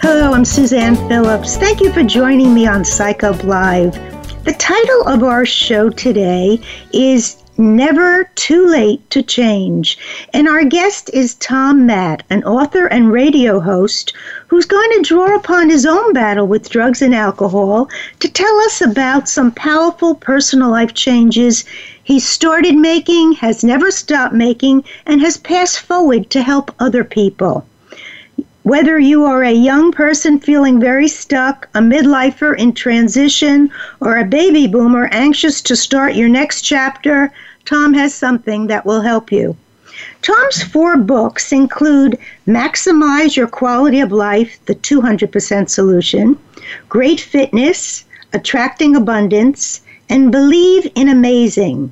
Hello, 0.00 0.32
I'm 0.32 0.44
Suzanne 0.44 0.94
Phillips. 1.08 1.56
Thank 1.56 1.80
you 1.80 1.92
for 1.92 2.04
joining 2.04 2.54
me 2.54 2.68
on 2.68 2.84
PsychUp 2.84 3.42
Live. 3.42 3.94
The 4.44 4.52
title 4.52 5.08
of 5.08 5.24
our 5.24 5.44
show 5.44 5.90
today 5.90 6.60
is 6.92 7.36
Never 7.58 8.30
Too 8.36 8.64
Late 8.68 9.10
to 9.10 9.24
Change. 9.24 9.98
And 10.32 10.46
our 10.46 10.62
guest 10.62 11.10
is 11.12 11.34
Tom 11.34 11.84
Matt, 11.84 12.22
an 12.30 12.44
author 12.44 12.86
and 12.86 13.10
radio 13.10 13.58
host 13.58 14.12
who's 14.46 14.66
going 14.66 14.88
to 14.92 15.02
draw 15.02 15.34
upon 15.34 15.68
his 15.68 15.84
own 15.84 16.12
battle 16.12 16.46
with 16.46 16.70
drugs 16.70 17.02
and 17.02 17.12
alcohol 17.14 17.88
to 18.20 18.28
tell 18.28 18.56
us 18.60 18.80
about 18.80 19.28
some 19.28 19.50
powerful 19.50 20.14
personal 20.14 20.70
life 20.70 20.94
changes 20.94 21.64
he 22.04 22.20
started 22.20 22.76
making, 22.76 23.32
has 23.32 23.64
never 23.64 23.90
stopped 23.90 24.32
making, 24.34 24.84
and 25.06 25.20
has 25.20 25.36
passed 25.36 25.80
forward 25.80 26.30
to 26.30 26.42
help 26.44 26.72
other 26.78 27.02
people. 27.02 27.66
Whether 28.68 28.98
you 28.98 29.24
are 29.24 29.42
a 29.44 29.50
young 29.70 29.92
person 29.92 30.38
feeling 30.38 30.78
very 30.78 31.08
stuck, 31.08 31.68
a 31.74 31.78
midlifer 31.80 32.54
in 32.54 32.74
transition, 32.74 33.70
or 34.00 34.18
a 34.18 34.26
baby 34.26 34.66
boomer 34.66 35.06
anxious 35.10 35.62
to 35.62 35.74
start 35.74 36.14
your 36.14 36.28
next 36.28 36.60
chapter, 36.60 37.32
Tom 37.64 37.94
has 37.94 38.12
something 38.12 38.66
that 38.66 38.84
will 38.84 39.00
help 39.00 39.32
you. 39.32 39.56
Tom's 40.20 40.62
four 40.62 40.98
books 40.98 41.50
include 41.50 42.18
Maximize 42.46 43.36
Your 43.36 43.48
Quality 43.48 44.00
of 44.00 44.12
Life, 44.12 44.58
The 44.66 44.74
200% 44.74 45.70
Solution, 45.70 46.36
Great 46.90 47.20
Fitness, 47.22 48.04
Attracting 48.34 48.94
Abundance, 48.94 49.80
and 50.10 50.30
Believe 50.30 50.92
in 50.94 51.08
Amazing. 51.08 51.90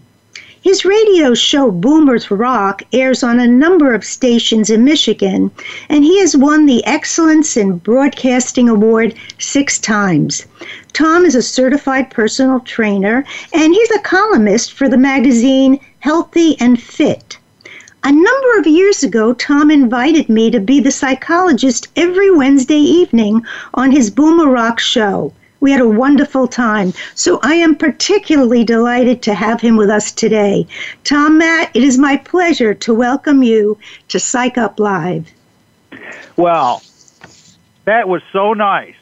His 0.67 0.85
radio 0.85 1.33
show 1.33 1.71
Boomers 1.71 2.29
Rock 2.29 2.83
airs 2.93 3.23
on 3.23 3.39
a 3.39 3.47
number 3.47 3.95
of 3.95 4.03
stations 4.05 4.69
in 4.69 4.83
Michigan, 4.83 5.49
and 5.89 6.03
he 6.03 6.19
has 6.19 6.37
won 6.37 6.67
the 6.67 6.85
Excellence 6.85 7.57
in 7.57 7.79
Broadcasting 7.79 8.69
Award 8.69 9.15
six 9.39 9.79
times. 9.79 10.45
Tom 10.93 11.25
is 11.25 11.37
a 11.37 11.41
certified 11.41 12.11
personal 12.11 12.59
trainer, 12.59 13.25
and 13.53 13.73
he's 13.75 13.91
a 13.93 14.01
columnist 14.01 14.73
for 14.73 14.89
the 14.89 14.99
magazine 14.99 15.79
Healthy 16.01 16.57
and 16.59 16.83
Fit. 16.83 17.39
A 18.03 18.11
number 18.11 18.59
of 18.59 18.67
years 18.67 19.05
ago, 19.05 19.35
Tom 19.35 19.71
invited 19.71 20.29
me 20.29 20.51
to 20.51 20.59
be 20.59 20.81
the 20.81 20.91
psychologist 20.91 21.87
every 21.95 22.33
Wednesday 22.35 22.75
evening 22.75 23.41
on 23.75 23.93
his 23.93 24.11
Boomer 24.11 24.51
Rock 24.51 24.81
show. 24.81 25.33
We 25.61 25.71
had 25.73 25.81
a 25.81 25.89
wonderful 25.89 26.47
time. 26.47 26.93
So 27.15 27.41
I 27.43 27.55
am 27.55 27.75
particularly 27.77 28.65
delighted 28.65 29.23
to 29.23 29.35
have 29.35 29.61
him 29.61 29.77
with 29.77 29.91
us 29.91 30.13
today. 30.13 30.67
Tom 31.05 31.39
Matt, 31.39 31.71
it 31.75 31.83
is 31.83 31.99
my 31.99 32.17
pleasure 32.19 32.75
to 32.75 32.95
welcome 32.95 33.43
you 33.43 33.79
to 34.09 34.21
Psych 34.21 34.59
Up 34.59 34.79
Live. 34.79 35.29
Well, 36.37 36.83
that 37.85 38.09
was 38.09 38.23
so 38.33 38.53
nice. 38.53 38.95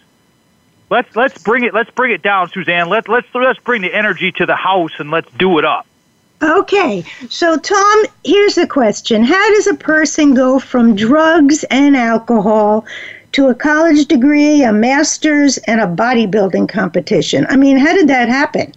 Let's 0.90 1.16
let's 1.16 1.42
bring 1.42 1.64
it 1.64 1.74
let's 1.74 1.90
bring 1.90 2.12
it 2.12 2.22
down, 2.22 2.50
Suzanne. 2.50 2.88
Let 2.88 3.08
let's 3.08 3.26
let's 3.34 3.58
bring 3.60 3.82
the 3.82 3.92
energy 3.92 4.30
to 4.32 4.46
the 4.46 4.54
house 4.54 4.92
and 4.98 5.10
let's 5.10 5.30
do 5.38 5.58
it 5.58 5.64
up. 5.64 5.86
Okay. 6.42 7.04
So 7.30 7.56
Tom, 7.56 8.04
here's 8.24 8.54
the 8.54 8.66
question. 8.66 9.24
How 9.24 9.54
does 9.56 9.66
a 9.66 9.74
person 9.74 10.34
go 10.34 10.60
from 10.60 10.94
drugs 10.94 11.64
and 11.64 11.96
alcohol 11.96 12.84
to 13.34 13.48
a 13.48 13.54
college 13.54 14.06
degree, 14.06 14.62
a 14.62 14.72
master's, 14.72 15.58
and 15.66 15.80
a 15.80 15.86
bodybuilding 15.86 16.68
competition. 16.68 17.46
I 17.48 17.56
mean, 17.56 17.78
how 17.78 17.92
did 17.92 18.08
that 18.08 18.28
happen? 18.28 18.72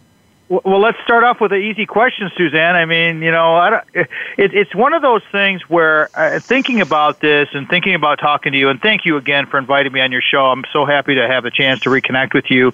Well, 0.50 0.80
let's 0.80 0.98
start 1.04 1.24
off 1.24 1.40
with 1.40 1.52
an 1.54 1.62
easy 1.62 1.86
question, 1.86 2.32
Suzanne. 2.36 2.76
I 2.76 2.86
mean, 2.86 3.22
you 3.22 3.30
know, 3.32 3.56
I 3.56 3.70
don't, 3.70 3.84
it, 3.94 4.08
it's 4.38 4.74
one 4.74 4.94
of 4.94 5.02
those 5.04 5.22
things 5.32 5.62
where 5.70 6.10
uh, 6.16 6.40
thinking 6.40 6.82
about 6.82 7.20
this 7.20 7.50
and 7.54 7.70
thinking 7.70 7.94
about 7.94 8.18
talking 8.18 8.52
to 8.54 8.58
you, 8.58 8.70
and 8.70 8.82
thank 8.82 9.06
you 9.06 9.18
again 9.18 9.46
for 9.46 9.58
inviting 9.60 9.92
me 9.94 10.02
on 10.02 10.12
your 10.12 10.22
show. 10.22 10.48
I'm 10.48 10.64
so 10.74 10.86
happy 10.86 11.14
to 11.16 11.28
have 11.28 11.44
the 11.44 11.52
chance 11.52 11.82
to 11.82 11.90
reconnect 11.90 12.34
with 12.34 12.50
you. 12.50 12.74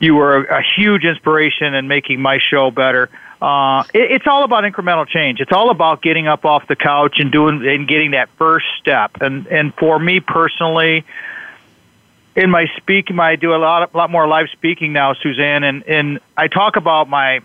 You 0.00 0.14
were 0.16 0.44
a, 0.44 0.58
a 0.58 0.62
huge 0.76 1.04
inspiration 1.04 1.72
in 1.72 1.88
making 1.88 2.20
my 2.20 2.38
show 2.50 2.70
better. 2.70 3.08
Uh, 3.42 3.82
it, 3.92 4.12
it's 4.12 4.26
all 4.28 4.44
about 4.44 4.62
incremental 4.62 5.06
change. 5.06 5.40
It's 5.40 5.50
all 5.50 5.70
about 5.70 6.00
getting 6.00 6.28
up 6.28 6.44
off 6.44 6.68
the 6.68 6.76
couch 6.76 7.16
and 7.18 7.32
doing 7.32 7.66
and 7.66 7.88
getting 7.88 8.12
that 8.12 8.28
first 8.38 8.66
step. 8.78 9.20
And 9.20 9.48
and 9.48 9.74
for 9.74 9.98
me 9.98 10.20
personally, 10.20 11.04
in 12.36 12.50
my 12.50 12.70
speaking, 12.76 13.18
I 13.18 13.34
do 13.34 13.52
a 13.52 13.56
lot 13.58 13.92
a 13.92 13.96
lot 13.96 14.10
more 14.10 14.28
live 14.28 14.48
speaking 14.50 14.92
now, 14.92 15.14
Suzanne, 15.14 15.64
and 15.64 15.82
and 15.88 16.20
I 16.36 16.46
talk 16.46 16.76
about 16.76 17.08
my 17.08 17.40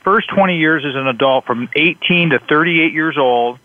first 0.00 0.26
20 0.28 0.58
years 0.58 0.84
as 0.84 0.94
an 0.96 1.06
adult, 1.08 1.44
from 1.46 1.68
18 1.76 2.30
to 2.30 2.38
38 2.40 2.92
years 2.92 3.16
old. 3.18 3.58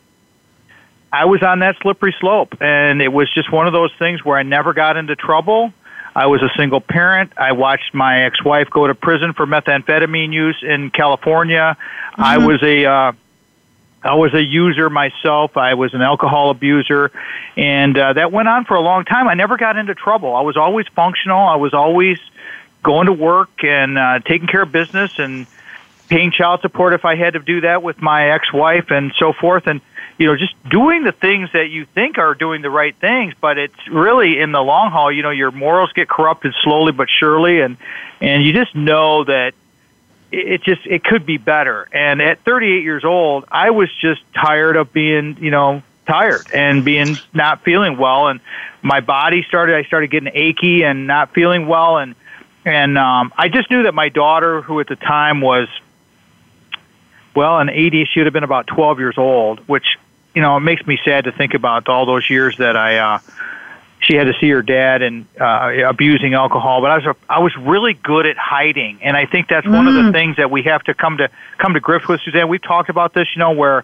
I 1.13 1.25
was 1.25 1.43
on 1.43 1.59
that 1.59 1.77
slippery 1.81 2.15
slope, 2.19 2.55
and 2.61 3.01
it 3.01 3.09
was 3.09 3.29
just 3.33 3.51
one 3.51 3.67
of 3.67 3.73
those 3.73 3.91
things 3.99 4.23
where 4.23 4.37
I 4.39 4.43
never 4.43 4.73
got 4.73 4.97
into 4.97 5.15
trouble. 5.15 5.71
I 6.15 6.25
was 6.27 6.41
a 6.41 6.51
single 6.57 6.81
parent. 6.81 7.31
I 7.37 7.53
watched 7.53 7.93
my 7.93 8.23
ex-wife 8.25 8.69
go 8.69 8.85
to 8.87 8.95
prison 8.95 9.33
for 9.33 9.45
methamphetamine 9.45 10.33
use 10.33 10.57
in 10.61 10.89
California. 10.91 11.77
Mm-hmm. 11.79 12.21
I 12.23 12.37
was 12.45 12.61
a 12.63 12.85
uh, 12.85 13.11
I 14.03 14.15
was 14.15 14.33
a 14.33 14.43
user 14.43 14.89
myself. 14.89 15.55
I 15.55 15.75
was 15.75 15.93
an 15.93 16.01
alcohol 16.01 16.49
abuser, 16.49 17.11
and 17.55 17.97
uh, 17.97 18.13
that 18.13 18.31
went 18.31 18.49
on 18.49 18.65
for 18.65 18.75
a 18.75 18.81
long 18.81 19.05
time. 19.05 19.27
I 19.27 19.35
never 19.35 19.57
got 19.57 19.77
into 19.77 19.95
trouble. 19.95 20.35
I 20.35 20.41
was 20.41 20.57
always 20.57 20.87
functional. 20.89 21.39
I 21.39 21.55
was 21.55 21.73
always 21.73 22.17
going 22.83 23.05
to 23.05 23.13
work 23.13 23.63
and 23.63 23.97
uh, 23.97 24.19
taking 24.19 24.47
care 24.47 24.63
of 24.63 24.71
business 24.71 25.17
and 25.19 25.45
paying 26.09 26.31
child 26.31 26.59
support 26.61 26.93
if 26.93 27.05
I 27.05 27.15
had 27.15 27.33
to 27.33 27.39
do 27.39 27.61
that 27.61 27.83
with 27.83 28.01
my 28.01 28.31
ex-wife 28.31 28.89
and 28.91 29.13
so 29.17 29.31
forth. 29.33 29.67
And 29.67 29.81
you 30.21 30.27
know, 30.27 30.35
just 30.35 30.53
doing 30.69 31.03
the 31.03 31.11
things 31.11 31.49
that 31.53 31.71
you 31.71 31.83
think 31.83 32.19
are 32.19 32.35
doing 32.35 32.61
the 32.61 32.69
right 32.69 32.95
things, 32.97 33.33
but 33.41 33.57
it's 33.57 33.87
really 33.87 34.39
in 34.39 34.51
the 34.51 34.61
long 34.61 34.91
haul, 34.91 35.11
you 35.11 35.23
know, 35.23 35.31
your 35.31 35.49
morals 35.49 35.91
get 35.93 36.07
corrupted 36.07 36.53
slowly 36.61 36.91
but 36.91 37.09
surely 37.09 37.59
and 37.59 37.75
and 38.21 38.43
you 38.43 38.53
just 38.53 38.75
know 38.75 39.23
that 39.23 39.55
it 40.31 40.61
just 40.61 40.85
it 40.85 41.03
could 41.03 41.25
be 41.25 41.37
better. 41.37 41.89
And 41.91 42.21
at 42.21 42.39
38 42.41 42.83
years 42.83 43.03
old, 43.03 43.45
I 43.51 43.71
was 43.71 43.89
just 43.99 44.21
tired 44.35 44.75
of 44.77 44.93
being, 44.93 45.37
you 45.41 45.49
know, 45.49 45.81
tired 46.07 46.45
and 46.53 46.85
being 46.85 47.17
not 47.33 47.63
feeling 47.63 47.97
well 47.97 48.27
and 48.27 48.39
my 48.83 48.99
body 48.99 49.41
started 49.41 49.75
I 49.75 49.85
started 49.85 50.11
getting 50.11 50.29
achy 50.35 50.83
and 50.83 51.07
not 51.07 51.33
feeling 51.33 51.65
well 51.65 51.97
and 51.97 52.13
and 52.63 52.95
um 52.99 53.33
I 53.39 53.49
just 53.49 53.71
knew 53.71 53.81
that 53.83 53.95
my 53.95 54.09
daughter 54.09 54.61
who 54.61 54.79
at 54.81 54.87
the 54.87 54.95
time 54.97 55.41
was 55.41 55.67
well, 57.33 57.59
in 57.61 57.69
80, 57.69 58.05
she 58.11 58.19
would 58.19 58.25
have 58.25 58.33
been 58.33 58.43
about 58.43 58.67
12 58.67 58.99
years 58.99 59.17
old, 59.17 59.59
which 59.61 59.85
you 60.35 60.41
know, 60.41 60.57
it 60.57 60.61
makes 60.61 60.85
me 60.87 60.99
sad 61.03 61.25
to 61.25 61.31
think 61.31 61.53
about 61.53 61.87
all 61.89 62.05
those 62.05 62.29
years 62.29 62.57
that 62.57 62.75
I. 62.75 62.97
Uh, 62.97 63.19
she 64.03 64.15
had 64.15 64.23
to 64.23 64.33
see 64.41 64.49
her 64.49 64.63
dad 64.63 65.03
and 65.03 65.27
uh, 65.39 65.71
abusing 65.85 66.33
alcohol. 66.33 66.81
But 66.81 66.89
I 66.89 66.97
was 67.07 67.15
I 67.29 67.39
was 67.39 67.55
really 67.55 67.93
good 67.93 68.25
at 68.25 68.35
hiding, 68.37 68.97
and 69.03 69.15
I 69.15 69.27
think 69.27 69.47
that's 69.47 69.67
mm. 69.67 69.73
one 69.75 69.87
of 69.87 69.93
the 69.93 70.01
mm. 70.09 70.11
things 70.11 70.37
that 70.37 70.49
we 70.49 70.63
have 70.63 70.83
to 70.85 70.93
come 70.95 71.17
to 71.17 71.29
come 71.59 71.73
to 71.75 71.79
grips 71.79 72.07
with, 72.07 72.21
Suzanne. 72.21 72.47
We've 72.49 72.61
talked 72.61 72.89
about 72.89 73.13
this, 73.13 73.35
you 73.35 73.39
know, 73.39 73.51
where 73.51 73.83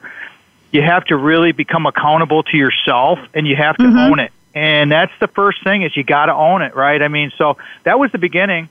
you 0.72 0.82
have 0.82 1.06
to 1.06 1.18
really 1.18 1.52
become 1.52 1.86
accountable 1.86 2.42
to 2.44 2.58
yourself, 2.58 3.20
and 3.36 3.48
you 3.48 3.56
have 3.56 3.78
to 3.78 3.84
mm-hmm. 3.84 3.98
own 3.98 4.20
it. 4.20 4.32
And 4.56 4.92
that's 4.92 5.12
the 5.20 5.28
first 5.28 5.64
thing 5.64 5.84
is 5.84 5.96
you 5.96 6.04
got 6.04 6.26
to 6.26 6.34
own 6.34 6.64
it, 6.64 6.76
right? 6.76 7.00
I 7.02 7.10
mean, 7.10 7.32
so 7.38 7.58
that 7.84 8.00
was 8.00 8.12
the 8.12 8.18
beginning. 8.18 8.68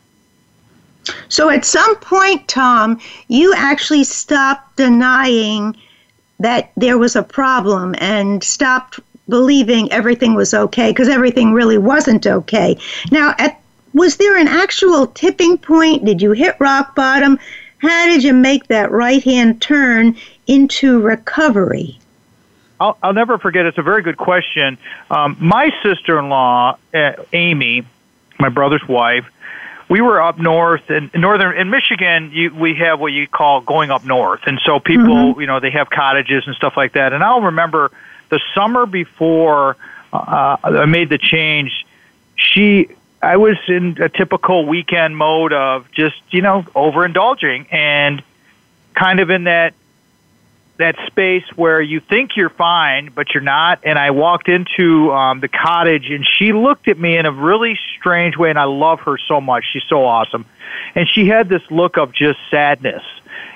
So 1.29 1.49
at 1.49 1.65
some 1.65 1.95
point, 1.97 2.49
Tom, 2.49 2.99
you 3.29 3.55
actually 3.57 4.03
stopped 4.03 4.77
denying 4.77 5.77
that 6.41 6.71
there 6.77 6.99
was 6.99 7.17
a 7.17 7.23
problem 7.23 7.95
and 7.99 8.43
stopped 8.43 9.01
believing 9.29 9.91
everything 9.93 10.35
was 10.35 10.55
okay 10.55 10.91
because 10.91 11.09
everything 11.09 11.53
really 11.53 11.79
wasn't 11.79 12.27
okay. 12.27 12.79
Now, 13.11 13.35
at, 13.39 13.61
was 13.95 14.17
there 14.17 14.37
an 14.37 14.49
actual 14.49 15.07
tipping 15.09 15.59
point? 15.59 16.05
Did 16.05 16.21
you 16.23 16.33
hit 16.33 16.57
rock 16.59 16.95
bottom? 16.95 17.39
How 17.79 18.07
did 18.07 18.23
you 18.23 18.33
make 18.35 18.69
that 18.69 18.91
right 18.91 19.23
hand 19.23 19.61
turn 19.63 20.17
into 20.47 21.01
recovery? 21.01 21.99
I'll, 22.79 22.97
I'll 23.03 23.15
never 23.15 23.39
forget. 23.39 23.65
It's 23.65 23.79
a 23.79 23.83
very 23.83 24.03
good 24.03 24.19
question. 24.19 24.77
Um, 25.11 25.37
my 25.41 25.73
sister 25.83 26.19
in 26.19 26.29
law, 26.29 26.77
uh, 26.95 27.15
Amy, 27.33 27.85
my 28.39 28.51
brother's 28.51 28.87
wife, 28.87 29.27
we 29.89 30.01
were 30.01 30.21
up 30.21 30.39
north 30.39 30.91
in, 30.91 31.11
northern 31.15 31.57
in 31.57 31.71
Michigan. 31.71 32.31
You, 32.33 32.55
we 32.55 32.75
have 32.77 32.99
what 33.01 33.13
you 33.13 33.27
call 33.29 33.61
going 33.61 33.91
up 33.91 34.05
north, 34.05 34.41
and 34.47 34.61
so 34.65 34.79
people, 34.81 35.07
mm-hmm. 35.07 35.41
you 35.41 35.47
know, 35.47 35.61
they 35.61 35.71
have 35.71 35.91
cottages 35.91 36.45
and 36.47 36.57
stuff 36.57 36.77
like 36.77 36.93
that. 36.93 37.13
And 37.13 37.23
I'll 37.23 37.41
remember 37.43 37.91
the 38.29 38.41
summer 38.55 38.87
before 38.87 39.77
uh, 40.13 40.57
I 40.63 40.87
made 40.87 41.09
the 41.09 41.19
change. 41.19 41.87
She, 42.37 42.89
I 43.23 43.37
was 43.37 43.57
in 43.69 44.01
a 44.03 44.09
typical 44.09 44.67
weekend 44.67 45.17
mode 45.17 45.53
of 45.53 45.91
just 45.93 46.17
you 46.31 46.43
know 46.43 46.63
overindulging 46.75 47.67
and 47.73 48.23
kind 48.95 49.21
of 49.21 49.31
in 49.31 49.45
that 49.45 49.75
that 50.79 50.97
space 51.07 51.45
where 51.57 51.81
you 51.81 52.01
think 52.01 52.37
you're 52.37 52.51
fine, 52.51 53.11
but 53.15 53.33
you're 53.33 53.43
not. 53.43 53.81
And 53.85 53.99
I 53.99 54.11
walked 54.11 54.49
into 54.49 55.11
um, 55.13 55.41
the 55.41 55.49
cottage, 55.49 56.11
and 56.11 56.27
she 56.27 56.53
looked 56.53 56.89
at 56.89 56.99
me 56.99 57.17
in 57.17 57.27
a 57.27 57.33
really 57.33 57.79
strange 57.99 58.37
way. 58.37 58.51
And 58.51 58.59
I 58.59 58.65
love 58.65 59.01
her 59.01 59.19
so 59.19 59.41
much; 59.41 59.65
she's 59.73 59.85
so 59.85 60.05
awesome. 60.05 60.45
And 60.95 61.09
she 61.09 61.29
had 61.29 61.49
this 61.49 61.63
look 61.71 61.97
of 61.99 62.13
just 62.13 62.39
sadness, 62.51 63.03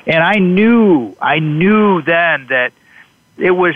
and 0.06 0.22
I 0.22 0.36
knew, 0.38 1.16
I 1.20 1.38
knew 1.38 2.02
then 2.02 2.46
that 2.48 2.72
it 3.36 3.50
was 3.50 3.74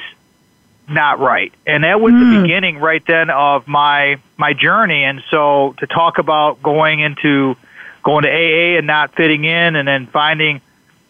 not 0.89 1.19
right. 1.19 1.53
And 1.67 1.85
that 1.85 2.01
was 2.01 2.13
mm. 2.13 2.19
the 2.21 2.37
hmm. 2.37 2.43
beginning, 2.43 2.79
right 2.79 3.05
then, 3.07 3.31
of 3.31 3.69
my 3.69 4.19
my 4.37 4.53
journey. 4.53 5.05
And 5.05 5.23
so 5.31 5.75
to 5.79 5.87
talk 5.87 6.19
about 6.19 6.63
going 6.63 7.01
into 7.01 7.57
going 8.03 8.23
to 8.25 8.31
AA 8.31 8.77
and 8.79 8.87
not 8.87 9.15
fitting 9.15 9.45
in, 9.45 9.77
and 9.77 9.87
then 9.89 10.07
finding 10.07 10.61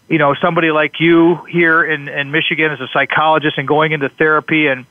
you 0.08 0.18
know, 0.18 0.34
somebody 0.34 0.70
like 0.70 1.00
you 1.00 1.36
here 1.44 1.82
in, 1.84 2.08
in 2.08 2.30
Michigan 2.30 2.72
as 2.72 2.80
a 2.80 2.88
psychologist 2.88 3.58
and 3.58 3.66
going 3.66 3.92
into 3.92 4.08
therapy 4.08 4.66
and 4.66 4.84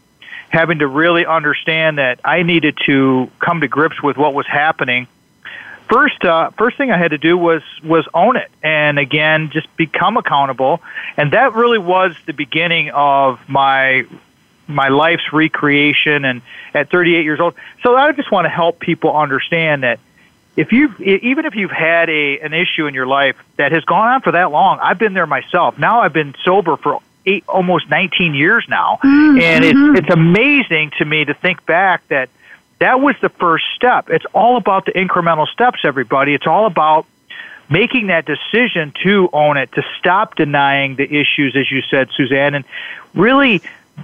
having 0.50 0.80
to 0.80 0.88
really 0.88 1.26
understand 1.26 1.98
that 1.98 2.20
I 2.24 2.44
needed 2.44 2.78
to 2.86 3.30
come 3.40 3.62
to 3.62 3.68
grips 3.68 4.02
with 4.02 4.18
what 4.18 4.34
was 4.34 4.48
happening. 4.48 5.08
First, 5.90 6.24
uh, 6.24 6.50
first 6.52 6.78
thing 6.78 6.92
I 6.92 6.98
had 6.98 7.12
to 7.12 7.18
do 7.18 7.38
was 7.38 7.62
was 7.84 8.08
own 8.14 8.38
it, 8.38 8.50
and 8.64 8.98
again, 8.98 9.50
just 9.52 9.76
become 9.78 10.18
accountable. 10.18 10.82
And 11.18 11.32
that 11.34 11.54
really 11.54 11.78
was 11.78 12.16
the 12.26 12.34
beginning 12.34 12.90
of 12.92 13.48
my 13.50 14.06
my 14.66 14.88
life's 14.88 15.32
recreation. 15.34 16.24
And 16.26 16.42
at 16.74 16.90
38 16.90 17.24
years 17.24 17.40
old, 17.40 17.54
so 17.84 17.96
I 17.96 18.12
just 18.14 18.32
want 18.32 18.46
to 18.46 18.50
help 18.50 18.80
people 18.80 19.16
understand 19.16 19.84
that 19.84 20.00
if 20.56 20.72
you've 20.72 21.00
even 21.02 21.46
if 21.46 21.56
you've 21.56 21.72
had 21.72 22.10
a 22.10 22.40
an 22.40 22.54
issue 22.54 22.86
in 22.86 22.94
your 22.94 23.08
life 23.08 23.36
that 23.58 23.72
has 23.72 23.84
gone 23.86 24.08
on 24.10 24.22
for 24.22 24.32
that 24.32 24.52
long 24.52 24.80
i've 24.82 25.00
been 25.00 25.14
there 25.14 25.26
myself 25.28 25.78
now 25.78 26.02
i've 26.02 26.14
been 26.14 26.36
sober 26.44 26.78
for 26.78 27.00
eight 27.26 27.44
almost 27.48 27.90
19 27.90 28.34
years 28.34 28.66
now 28.70 29.00
mm-hmm. 29.04 29.40
and 29.40 29.64
it's 29.66 29.78
mm-hmm. 29.78 29.96
it's 29.96 30.10
amazing 30.10 30.92
to 30.98 31.06
me 31.06 31.26
to 31.26 31.34
think 31.34 31.66
back 31.66 32.06
that 32.10 32.30
that 32.80 33.00
was 33.00 33.16
the 33.22 33.30
first 33.30 33.66
step 33.76 34.10
it's 34.10 34.26
all 34.34 34.58
about 34.58 34.86
the 34.86 34.92
incremental 34.92 35.48
steps 35.48 35.80
everybody 35.84 36.34
it's 36.34 36.48
all 36.48 36.66
about 36.66 37.06
making 37.70 38.08
that 38.08 38.26
decision 38.26 38.94
to 39.04 39.30
own 39.34 39.58
it 39.58 39.72
to 39.72 39.84
stop 39.98 40.36
denying 40.36 40.96
the 40.98 41.06
issues 41.20 41.56
as 41.56 41.72
you 41.72 41.82
said 41.84 42.10
suzanne 42.16 42.54
and 42.54 42.66
really 43.16 43.62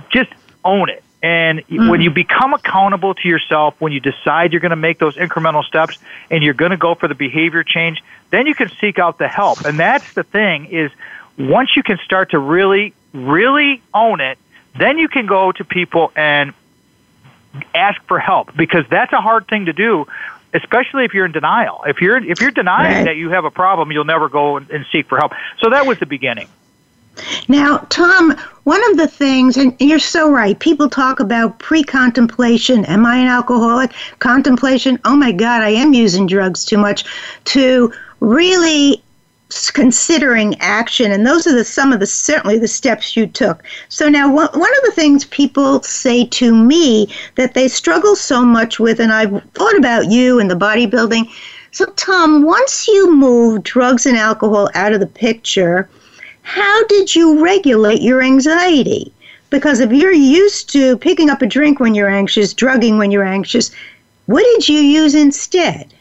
just 0.10 0.30
own 0.64 0.90
it 0.90 1.04
and 1.22 1.68
mm. 1.68 1.90
when 1.90 2.02
you 2.02 2.10
become 2.12 2.54
accountable 2.54 3.14
to 3.16 3.28
yourself, 3.28 3.76
when 3.80 3.92
you 3.92 4.00
decide 4.00 4.54
you're 4.54 4.62
going 4.62 4.70
to 4.70 4.76
make 4.76 5.00
those 5.00 5.16
incremental 5.18 5.64
steps 5.66 5.98
and 6.32 6.44
you're 6.44 6.54
going 6.54 6.72
to 6.72 6.78
go 6.78 6.96
for 6.96 7.08
the 7.08 7.16
behavior 7.16 7.64
change, 7.64 8.02
then 8.30 8.46
you 8.48 8.56
can 8.56 8.70
seek 8.80 9.00
out 9.00 9.18
the 9.18 9.28
help. 9.28 9.62
And 9.62 9.78
that's 9.78 10.14
the 10.14 10.24
thing 10.24 10.66
is 10.66 10.92
once 11.38 11.76
you 11.76 11.84
can 11.84 11.98
start 11.98 12.32
to 12.32 12.40
really, 12.40 12.94
really 13.14 13.82
own 13.94 14.22
it, 14.22 14.38
then 14.78 14.98
you 14.98 15.08
can 15.08 15.26
go 15.26 15.52
to 15.52 15.66
people 15.66 16.12
and 16.16 16.54
ask 17.76 18.02
for 18.04 18.20
help 18.20 18.56
because 18.56 18.86
that's 18.90 19.12
a 19.12 19.20
hard 19.22 19.48
thing 19.48 19.66
to 19.66 19.74
do 19.74 20.08
especially 20.52 21.06
if 21.06 21.14
you're 21.16 21.26
in 21.26 21.32
denial 21.32 21.84
if 21.88 22.00
you're 22.00 22.18
if 22.18 22.40
you're 22.42 22.52
denying 22.52 22.98
right. 22.98 23.04
that 23.06 23.16
you 23.16 23.32
have 23.32 23.44
a 23.44 23.50
problem 23.50 23.92
you'll 23.92 24.04
never 24.04 24.30
go 24.30 24.58
and, 24.58 24.70
and 24.70 24.86
seek 24.92 25.08
for 25.08 25.18
help 25.18 25.32
so 25.58 25.72
that 25.72 25.88
was 25.88 25.98
the 25.98 26.06
beginning 26.06 26.48
now, 27.50 27.86
Tom, 27.90 28.34
one 28.64 28.82
of 28.92 28.98
the 28.98 29.08
things, 29.08 29.58
and 29.58 29.76
you're 29.80 30.00
so 30.00 30.32
right, 30.32 30.58
people 30.60 30.90
talk 30.90 31.20
about 31.20 31.60
pre 31.60 31.84
contemplation. 31.84 32.86
Am 32.86 33.06
I 33.06 33.18
an 33.18 33.28
alcoholic? 33.28 33.92
Contemplation, 34.20 35.00
oh 35.06 35.16
my 35.18 35.32
God, 35.34 35.62
I 35.62 35.70
am 35.70 35.94
using 35.94 36.28
drugs 36.28 36.64
too 36.66 36.78
much, 36.78 37.04
to 37.46 37.92
really 38.22 39.02
considering 39.74 40.54
action 40.62 41.12
and 41.12 41.26
those 41.26 41.48
are 41.48 41.56
the 41.56 41.66
some 41.66 41.92
of 41.92 42.00
the 42.00 42.06
certainly 42.06 42.60
the 42.60 42.68
steps 42.68 43.18
you 43.18 43.26
took 43.26 43.64
so 43.88 44.08
now 44.08 44.28
one, 44.32 44.48
one 44.54 44.70
of 44.78 44.84
the 44.84 44.92
things 44.94 45.26
people 45.26 45.82
say 45.82 46.24
to 46.24 46.54
me 46.54 47.12
that 47.34 47.56
they 47.56 47.68
struggle 47.68 48.16
so 48.16 48.46
much 48.46 48.78
with 48.78 49.00
and 49.00 49.12
i've 49.12 49.42
thought 49.56 49.76
about 49.76 50.12
you 50.12 50.38
and 50.40 50.52
the 50.52 50.56
bodybuilding 50.56 51.28
so 51.72 51.84
tom 51.96 52.44
once 52.44 52.88
you 52.88 53.16
move 53.16 53.64
drugs 53.64 54.06
and 54.06 54.18
alcohol 54.18 54.70
out 54.76 54.94
of 54.94 55.00
the 55.00 55.08
picture 55.08 55.90
how 56.50 56.84
did 56.86 57.14
you 57.16 57.40
regulate 57.44 58.02
your 58.02 58.24
anxiety? 58.24 59.14
Because 59.52 59.80
if 59.80 59.92
you're 59.92 60.12
used 60.12 60.72
to 60.74 60.98
picking 60.98 61.30
up 61.30 61.44
a 61.44 61.46
drink 61.46 61.80
when 61.80 61.94
you're 61.94 62.10
anxious, 62.10 62.56
drugging 62.56 62.98
when 62.98 63.12
you're 63.12 63.24
anxious, 63.24 63.70
what 64.26 64.44
did 64.44 64.68
you 64.68 64.80
use 64.80 65.14
instead? 65.14 65.94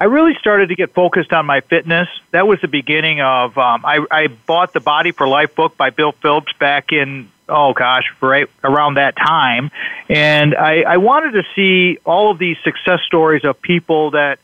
I 0.00 0.04
really 0.06 0.34
started 0.34 0.68
to 0.70 0.74
get 0.74 0.92
focused 0.94 1.32
on 1.32 1.46
my 1.46 1.60
fitness. 1.60 2.08
That 2.32 2.48
was 2.48 2.60
the 2.60 2.66
beginning 2.66 3.20
of 3.20 3.56
um, 3.56 3.84
I, 3.86 4.04
I 4.10 4.26
bought 4.26 4.72
the 4.72 4.80
Body 4.80 5.12
for 5.12 5.28
Life 5.28 5.54
book 5.54 5.76
by 5.76 5.90
Bill 5.90 6.10
Phillips 6.10 6.52
back 6.54 6.90
in 6.90 7.30
oh 7.48 7.72
gosh, 7.72 8.12
right 8.20 8.48
around 8.64 8.94
that 8.94 9.14
time, 9.14 9.70
and 10.08 10.56
I, 10.56 10.82
I 10.82 10.96
wanted 10.96 11.32
to 11.40 11.44
see 11.54 11.98
all 12.04 12.32
of 12.32 12.38
these 12.38 12.56
success 12.64 13.00
stories 13.06 13.44
of 13.44 13.62
people 13.62 14.10
that 14.10 14.40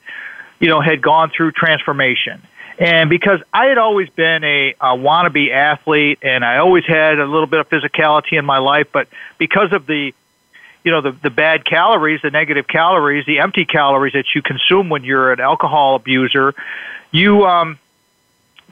you 0.61 0.69
know 0.69 0.81
had 0.81 1.03
gone 1.03 1.31
through 1.35 1.53
transformation 1.53 2.41
and 2.79 3.11
because 3.11 3.41
I 3.53 3.67
had 3.67 3.79
always 3.79 4.09
been 4.11 4.45
a, 4.45 4.71
a 4.81 4.95
wannabe 4.97 5.51
athlete 5.51 6.21
and 6.23 6.45
I 6.45 6.59
always 6.59 6.85
had 6.87 7.19
a 7.19 7.27
little 7.27 7.49
bit 7.49 7.59
of 7.61 7.69
physicality 7.69 8.39
in 8.39 8.45
my 8.45 8.59
life, 8.59 8.87
but 8.93 9.09
because 9.37 9.73
of 9.73 9.87
the 9.87 10.15
you 10.85 10.93
know 10.93 11.01
the 11.01 11.11
the 11.11 11.31
bad 11.31 11.65
calories, 11.65 12.23
the 12.23 12.31
negative 12.31 12.69
calories, 12.69 13.27
the 13.27 13.41
empty 13.41 13.65
calories 13.65 14.13
that 14.13 14.27
you 14.35 14.43
consume 14.43 14.89
when 14.91 15.03
you're 15.03 15.33
an 15.33 15.41
alcohol 15.41 15.97
abuser, 15.97 16.55
you 17.11 17.45
um 17.47 17.81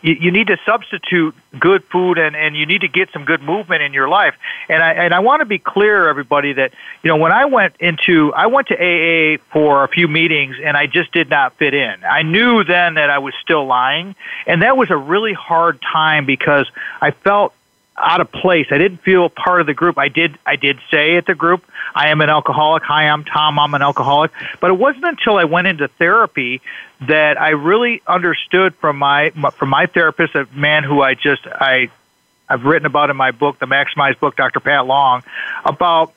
you, 0.03 0.15
you 0.15 0.31
need 0.31 0.49
to 0.49 0.59
substitute 0.65 1.35
good 1.59 1.83
food 1.85 2.19
and, 2.19 2.37
and 2.37 2.57
you 2.57 2.67
need 2.67 2.83
to 2.83 2.89
get 2.89 3.11
some 3.13 3.25
good 3.25 3.41
movement 3.43 3.83
in 3.83 3.93
your 3.93 4.09
life. 4.09 4.35
And 4.69 4.83
I, 4.83 4.93
and 4.93 5.15
I 5.15 5.21
want 5.21 5.41
to 5.41 5.47
be 5.47 5.59
clear, 5.59 6.09
everybody, 6.09 6.53
that, 6.55 6.73
you 7.03 7.09
know, 7.09 7.17
when 7.17 7.33
I 7.33 7.47
went 7.47 7.75
into, 7.81 8.33
I 8.35 8.47
went 8.47 8.69
to 8.69 8.75
AA 8.77 9.39
for 9.53 9.85
a 9.85 9.89
few 9.89 10.09
meetings 10.09 10.57
and 10.63 10.77
I 10.77 10.87
just 10.87 11.13
did 11.13 11.31
not 11.31 11.55
fit 11.57 11.75
in. 11.75 11.95
I 12.05 12.23
knew 12.23 12.65
then 12.65 12.95
that 12.95 13.11
I 13.11 13.19
was 13.19 13.35
still 13.41 13.67
lying. 13.67 14.15
And 14.47 14.63
that 14.63 14.77
was 14.77 14.91
a 14.91 14.97
really 14.97 15.33
hard 15.33 15.81
time 15.83 16.27
because 16.27 16.69
I 17.01 17.11
felt 17.13 17.55
out 17.99 18.21
of 18.21 18.31
place. 18.31 18.67
I 18.71 18.79
didn't 18.79 18.99
feel 18.99 19.29
part 19.29 19.61
of 19.61 19.67
the 19.67 19.75
group. 19.75 19.99
I 19.99 20.09
did 20.09 20.39
I 20.47 20.57
did 20.57 20.79
say 20.91 21.17
at 21.17 21.27
the 21.27 21.35
group, 21.35 21.65
I 21.95 22.09
am 22.09 22.21
an 22.21 22.29
alcoholic. 22.29 22.83
Hi, 22.85 23.09
I'm 23.09 23.25
Tom. 23.25 23.59
I'm 23.59 23.75
an 23.75 23.83
alcoholic. 23.83 24.33
But 24.61 24.71
it 24.71 24.75
wasn't 24.79 25.05
until 25.05 25.39
I 25.39 25.45
went 25.45 25.67
into 25.67 25.89
therapy 25.89 26.61
that 27.07 27.41
I 27.41 27.51
really 27.51 28.03
understood 28.07 28.75
from 28.77 28.99
my 28.99 29.31
from 29.31 29.69
my 29.71 29.87
therapist, 29.87 30.35
a 30.35 30.47
man 30.53 30.85
who 30.85 31.03
I 31.03 31.15
just 31.15 31.47
I 31.47 31.91
I've 32.49 32.65
written 32.65 32.87
about 32.87 33.11
in 33.11 33.17
my 33.17 33.31
book, 33.31 33.59
the 33.59 33.67
Maximize 33.67 34.19
book, 34.19 34.37
Dr. 34.37 34.61
Pat 34.61 34.87
Long, 34.87 35.23
about 35.65 36.13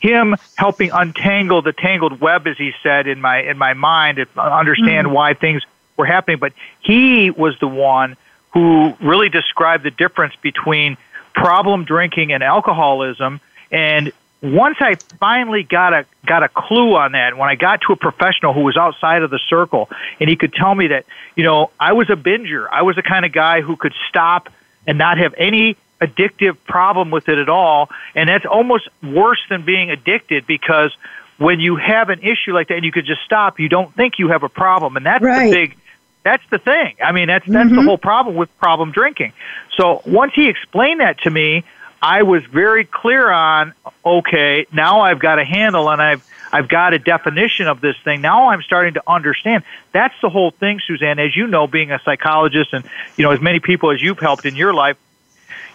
him 0.00 0.36
helping 0.56 0.90
untangle 0.92 1.60
the 1.60 1.72
tangled 1.72 2.20
web, 2.20 2.46
as 2.46 2.56
he 2.56 2.72
said 2.82 3.06
in 3.06 3.20
my 3.20 3.42
in 3.42 3.58
my 3.58 3.74
mind, 3.74 4.16
to 4.16 4.26
understand 4.40 5.08
mm-hmm. 5.08 5.14
why 5.16 5.34
things 5.34 5.62
were 5.96 6.06
happening. 6.06 6.38
But 6.38 6.52
he 6.80 7.30
was 7.30 7.58
the 7.58 7.68
one 7.68 8.16
who 8.52 8.94
really 9.00 9.28
described 9.28 9.84
the 9.84 9.90
difference 9.90 10.34
between 10.40 10.96
problem 11.38 11.84
drinking 11.84 12.32
and 12.32 12.42
alcoholism. 12.42 13.40
And 13.70 14.12
once 14.42 14.76
I 14.80 14.96
finally 15.18 15.62
got 15.62 15.92
a 15.92 16.06
got 16.26 16.42
a 16.42 16.48
clue 16.48 16.94
on 16.96 17.12
that, 17.12 17.36
when 17.36 17.48
I 17.48 17.54
got 17.54 17.80
to 17.82 17.92
a 17.92 17.96
professional 17.96 18.52
who 18.52 18.60
was 18.60 18.76
outside 18.76 19.22
of 19.22 19.30
the 19.30 19.38
circle, 19.48 19.88
and 20.20 20.28
he 20.28 20.36
could 20.36 20.52
tell 20.52 20.74
me 20.74 20.88
that, 20.88 21.06
you 21.36 21.44
know, 21.44 21.70
I 21.80 21.92
was 21.92 22.08
a 22.10 22.16
binger. 22.16 22.68
I 22.70 22.82
was 22.82 22.96
the 22.96 23.02
kind 23.02 23.24
of 23.24 23.32
guy 23.32 23.60
who 23.60 23.76
could 23.76 23.94
stop 24.08 24.48
and 24.86 24.96
not 24.98 25.18
have 25.18 25.34
any 25.36 25.76
addictive 26.00 26.56
problem 26.64 27.10
with 27.10 27.28
it 27.28 27.38
at 27.38 27.48
all. 27.48 27.90
And 28.14 28.28
that's 28.28 28.46
almost 28.46 28.88
worse 29.02 29.40
than 29.48 29.62
being 29.64 29.90
addicted 29.90 30.46
because 30.46 30.96
when 31.38 31.60
you 31.60 31.76
have 31.76 32.08
an 32.08 32.20
issue 32.20 32.52
like 32.52 32.68
that 32.68 32.74
and 32.76 32.84
you 32.84 32.92
could 32.92 33.06
just 33.06 33.22
stop, 33.22 33.58
you 33.58 33.68
don't 33.68 33.92
think 33.94 34.18
you 34.18 34.28
have 34.28 34.44
a 34.44 34.48
problem. 34.48 34.96
And 34.96 35.04
that's 35.04 35.22
right. 35.22 35.46
the 35.46 35.52
big 35.52 35.76
that's 36.24 36.42
the 36.50 36.58
thing. 36.58 36.96
I 37.02 37.12
mean, 37.12 37.28
that's 37.28 37.46
that's 37.46 37.66
mm-hmm. 37.68 37.76
the 37.76 37.82
whole 37.82 37.98
problem 37.98 38.36
with 38.36 38.56
problem 38.58 38.92
drinking. 38.92 39.32
So 39.76 40.02
once 40.06 40.34
he 40.34 40.48
explained 40.48 41.00
that 41.00 41.18
to 41.22 41.30
me, 41.30 41.64
I 42.02 42.22
was 42.22 42.44
very 42.44 42.84
clear 42.84 43.30
on 43.30 43.72
okay, 44.04 44.66
now 44.72 45.00
I've 45.00 45.18
got 45.18 45.38
a 45.38 45.44
handle 45.44 45.90
and 45.90 46.02
I've 46.02 46.24
I've 46.52 46.68
got 46.68 46.94
a 46.94 46.98
definition 46.98 47.68
of 47.68 47.80
this 47.80 47.96
thing. 48.04 48.20
Now 48.20 48.48
I'm 48.48 48.62
starting 48.62 48.94
to 48.94 49.02
understand. 49.06 49.62
That's 49.92 50.14
the 50.22 50.28
whole 50.30 50.50
thing, 50.50 50.80
Suzanne. 50.86 51.18
As 51.18 51.36
you 51.36 51.46
know, 51.46 51.66
being 51.66 51.92
a 51.92 51.98
psychologist 52.00 52.72
and 52.72 52.84
you 53.16 53.24
know 53.24 53.30
as 53.30 53.40
many 53.40 53.60
people 53.60 53.90
as 53.90 54.02
you've 54.02 54.18
helped 54.18 54.44
in 54.46 54.56
your 54.56 54.74
life, 54.74 54.96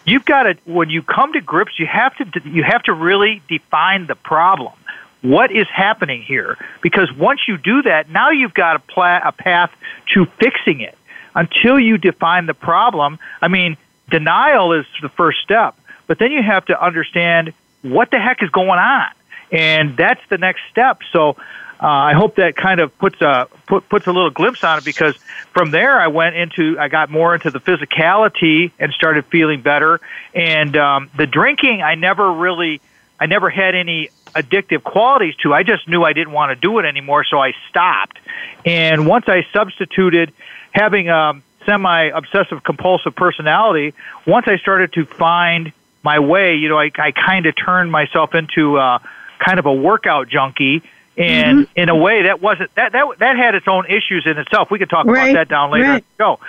you've 0.06 0.26
got 0.26 0.44
to 0.44 0.58
when 0.66 0.90
you 0.90 1.02
come 1.02 1.34
to 1.34 1.42
grips, 1.42 1.80
you 1.80 1.86
have 1.88 2.16
to 2.18 2.42
you 2.50 2.64
have 2.64 2.84
to 2.84 2.94
really 2.94 3.42
define 3.48 4.08
the 4.08 4.16
problem 4.16 4.74
what 5.24 5.52
is 5.52 5.68
happening 5.70 6.22
here? 6.22 6.58
Because 6.82 7.12
once 7.14 7.48
you 7.48 7.58
do 7.58 7.82
that, 7.82 8.10
now 8.10 8.30
you've 8.30 8.54
got 8.54 8.76
a, 8.76 8.80
pla- 8.80 9.22
a 9.24 9.32
path 9.32 9.72
to 10.14 10.26
fixing 10.40 10.82
it. 10.82 10.98
Until 11.36 11.80
you 11.80 11.98
define 11.98 12.46
the 12.46 12.54
problem, 12.54 13.18
I 13.42 13.48
mean, 13.48 13.76
denial 14.12 14.74
is 14.74 14.86
the 15.02 15.10
first 15.10 15.42
step, 15.42 15.76
but 16.06 16.20
then 16.20 16.32
you 16.32 16.44
have 16.44 16.64
to 16.66 16.80
understand 16.80 17.54
what 17.82 18.12
the 18.12 18.20
heck 18.20 18.44
is 18.44 18.52
going 18.52 18.70
on, 18.78 19.08
and 19.52 19.98
that's 19.98 20.22
the 20.30 20.38
next 20.38 20.62
step. 20.70 21.00
So. 21.12 21.36
Uh, 21.82 21.88
I 21.90 22.14
hope 22.14 22.36
that 22.36 22.56
kind 22.56 22.80
of 22.80 22.98
puts 22.98 23.20
a 23.20 23.50
put, 23.68 23.90
puts 23.90 24.08
a 24.08 24.14
little 24.14 24.30
glimpse 24.30 24.64
on 24.64 24.78
it 24.78 24.86
because 24.86 25.18
from 25.52 25.72
there 25.72 26.00
I 26.00 26.08
went 26.08 26.38
into 26.38 26.80
I 26.80 26.88
got 26.88 27.10
more 27.10 27.34
into 27.34 27.52
the 27.52 27.60
physicality 27.60 28.72
and 28.80 28.94
started 28.94 29.26
feeling 29.26 29.62
better 29.62 30.00
and 30.34 30.78
um, 30.78 31.10
the 31.18 31.28
drinking 31.28 31.82
I 31.82 31.96
never 31.96 32.32
really 32.32 32.80
I 33.20 33.26
never 33.26 33.50
had 33.50 33.76
any 33.76 34.12
addictive 34.36 34.84
qualities 34.84 35.36
to. 35.38 35.54
I 35.54 35.64
just 35.64 35.88
knew 35.88 36.04
I 36.04 36.14
didn't 36.14 36.34
want 36.34 36.50
to 36.52 36.56
do 36.56 36.80
it 36.80 36.86
anymore, 36.86 37.24
so 37.24 37.40
I 37.42 37.54
stopped. 37.70 38.20
And 38.66 39.08
once 39.08 39.26
I 39.28 39.46
substituted 39.54 40.34
having 40.72 41.10
a 41.10 41.34
semi 41.66 42.04
obsessive 42.06 42.64
compulsive 42.64 43.16
personality, 43.16 43.94
once 44.26 44.48
I 44.48 44.58
started 44.58 44.94
to 44.94 45.06
find 45.06 45.72
my 46.04 46.20
way, 46.20 46.56
you 46.56 46.70
know, 46.70 46.80
I, 46.80 46.92
I 46.98 47.12
kind 47.12 47.46
of 47.46 47.56
turned 47.56 47.92
myself 47.92 48.36
into 48.36 48.78
a, 48.78 49.02
kind 49.40 49.60
of 49.60 49.66
a 49.66 49.74
workout 49.74 50.28
junkie. 50.30 50.82
And 51.16 51.68
mm-hmm. 51.68 51.80
in 51.80 51.90
a 51.90 51.96
way, 51.96 52.24
that 52.24 52.42
wasn't 52.42 52.74
that 52.74 52.92
that 52.94 53.06
that 53.20 53.38
had 53.38 53.54
its 53.54 53.68
own 53.68 53.86
issues 53.86 54.26
in 54.26 54.40
itself. 54.40 54.72
We 54.72 54.80
could 54.80 54.90
talk 54.90 55.06
right. 55.06 55.30
about 55.30 55.34
that 55.40 55.48
down 55.48 55.70
later. 55.72 55.86
Right. 55.90 56.04
Go, 56.18 56.40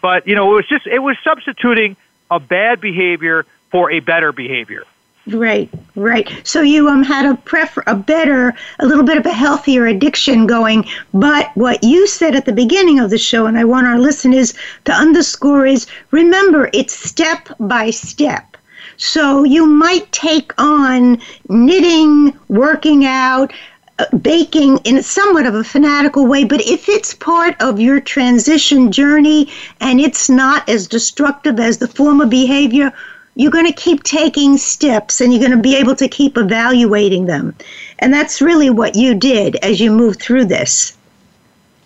but 0.00 0.28
you 0.28 0.36
know, 0.36 0.52
it 0.52 0.54
was 0.54 0.68
just 0.68 0.86
it 0.86 1.00
was 1.00 1.16
substituting 1.24 1.96
a 2.30 2.38
bad 2.38 2.80
behavior 2.80 3.44
for 3.72 3.90
a 3.90 3.98
better 3.98 4.30
behavior. 4.30 4.84
Right, 5.26 5.70
right. 5.96 6.30
So 6.44 6.60
you 6.60 6.86
um 6.90 7.02
had 7.02 7.24
a 7.24 7.34
prefer 7.34 7.82
a 7.86 7.94
better, 7.96 8.52
a 8.80 8.86
little 8.86 9.04
bit 9.04 9.16
of 9.16 9.24
a 9.24 9.32
healthier 9.32 9.86
addiction 9.86 10.46
going. 10.46 10.84
But 11.14 11.50
what 11.56 11.82
you 11.82 12.06
said 12.06 12.34
at 12.36 12.44
the 12.44 12.52
beginning 12.52 13.00
of 13.00 13.08
the 13.08 13.16
show, 13.16 13.46
and 13.46 13.56
I 13.56 13.64
want 13.64 13.86
our 13.86 13.98
listeners 13.98 14.52
to 14.84 14.92
underscore 14.92 15.64
is 15.64 15.86
remember 16.10 16.68
it's 16.74 16.92
step 16.92 17.48
by 17.58 17.88
step. 17.90 18.58
So 18.98 19.44
you 19.44 19.64
might 19.64 20.12
take 20.12 20.52
on 20.58 21.18
knitting, 21.48 22.38
working 22.48 23.06
out, 23.06 23.50
uh, 23.98 24.04
baking 24.18 24.76
in 24.84 25.02
somewhat 25.02 25.46
of 25.46 25.54
a 25.54 25.64
fanatical 25.64 26.26
way, 26.26 26.44
but 26.44 26.60
if 26.66 26.86
it's 26.86 27.14
part 27.14 27.56
of 27.62 27.80
your 27.80 27.98
transition 27.98 28.92
journey 28.92 29.50
and 29.80 30.00
it's 30.02 30.28
not 30.28 30.68
as 30.68 30.86
destructive 30.86 31.58
as 31.58 31.78
the 31.78 31.88
former 31.88 32.26
behavior, 32.26 32.92
you're 33.36 33.50
going 33.50 33.66
to 33.66 33.72
keep 33.72 34.02
taking 34.02 34.56
steps 34.56 35.20
and 35.20 35.32
you're 35.32 35.40
going 35.40 35.56
to 35.56 35.62
be 35.62 35.76
able 35.76 35.96
to 35.96 36.08
keep 36.08 36.36
evaluating 36.36 37.26
them. 37.26 37.54
And 37.98 38.12
that's 38.12 38.40
really 38.40 38.70
what 38.70 38.94
you 38.94 39.14
did 39.14 39.56
as 39.56 39.80
you 39.80 39.90
moved 39.90 40.20
through 40.20 40.46
this. 40.46 40.96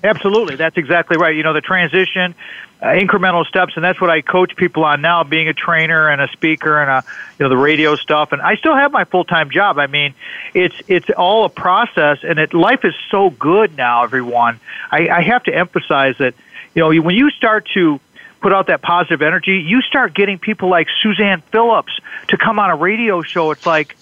Absolutely. 0.05 0.57
That's 0.57 0.76
exactly 0.76 1.17
right. 1.17 1.35
You 1.35 1.43
know, 1.43 1.52
the 1.55 1.61
transition, 1.61 2.35
uh, 2.81 2.87
incremental 2.88 3.45
steps, 3.45 3.73
and 3.75 3.83
that's 3.85 4.00
what 4.00 4.11
I 4.11 4.21
coach 4.21 4.55
people 4.55 4.85
on 4.85 5.00
now, 5.00 5.25
being 5.25 5.49
a 5.49 5.52
trainer 5.55 6.09
and 6.09 6.21
a 6.21 6.28
speaker 6.28 6.81
and 6.81 6.88
a, 6.88 7.05
you 7.38 7.43
know, 7.45 7.49
the 7.49 7.57
radio 7.57 7.97
stuff. 7.97 8.31
And 8.31 8.40
I 8.40 8.55
still 8.55 8.76
have 8.76 8.93
my 8.93 9.05
full-time 9.05 9.50
job. 9.50 9.78
I 9.78 9.88
mean, 9.88 10.14
it's, 10.55 10.76
it's 10.87 11.11
all 11.11 11.45
a 11.47 11.49
process 11.49 12.21
and 12.23 12.38
it, 12.38 12.55
life 12.55 12.85
is 12.85 12.95
so 13.11 13.31
good 13.31 13.76
now, 13.76 14.05
everyone. 14.05 14.61
I, 14.90 15.09
I 15.09 15.23
have 15.23 15.43
to 15.45 15.55
emphasize 15.55 16.17
that, 16.19 16.35
you 16.75 16.81
know, 16.83 17.02
when 17.02 17.17
you 17.17 17.31
start 17.31 17.67
to 17.75 17.99
put 18.40 18.52
out 18.52 18.66
that 18.68 18.83
positive 18.83 19.23
energy, 19.23 19.59
you 19.59 19.80
start 19.83 20.14
getting 20.14 20.38
people 20.38 20.68
like 20.68 20.88
Suzanne 21.02 21.40
Phillips 21.52 22.00
to 22.28 22.37
come 22.37 22.59
on 22.59 22.71
a 22.71 22.76
radio 22.76 23.23
show. 23.23 23.50
It's 23.50 23.66
like, 23.66 23.97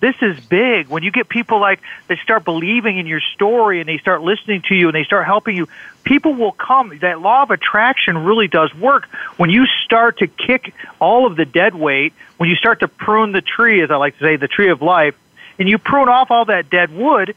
this 0.00 0.16
is 0.22 0.38
big. 0.40 0.88
When 0.88 1.02
you 1.02 1.10
get 1.10 1.28
people 1.28 1.60
like, 1.60 1.80
they 2.08 2.16
start 2.16 2.44
believing 2.44 2.98
in 2.98 3.06
your 3.06 3.20
story 3.20 3.80
and 3.80 3.88
they 3.88 3.98
start 3.98 4.22
listening 4.22 4.62
to 4.68 4.74
you 4.74 4.88
and 4.88 4.94
they 4.94 5.04
start 5.04 5.24
helping 5.24 5.56
you, 5.56 5.68
people 6.02 6.34
will 6.34 6.52
come. 6.52 6.98
That 7.00 7.20
law 7.20 7.42
of 7.42 7.50
attraction 7.50 8.18
really 8.18 8.48
does 8.48 8.74
work. 8.74 9.06
When 9.36 9.50
you 9.50 9.66
start 9.84 10.18
to 10.18 10.26
kick 10.26 10.74
all 11.00 11.26
of 11.26 11.36
the 11.36 11.44
dead 11.44 11.74
weight, 11.74 12.12
when 12.38 12.48
you 12.50 12.56
start 12.56 12.80
to 12.80 12.88
prune 12.88 13.32
the 13.32 13.40
tree, 13.40 13.80
as 13.82 13.90
I 13.90 13.96
like 13.96 14.14
to 14.18 14.24
say, 14.24 14.36
the 14.36 14.48
tree 14.48 14.68
of 14.70 14.82
life, 14.82 15.16
and 15.58 15.68
you 15.68 15.78
prune 15.78 16.08
off 16.08 16.30
all 16.30 16.44
that 16.46 16.68
dead 16.68 16.92
wood, 16.92 17.34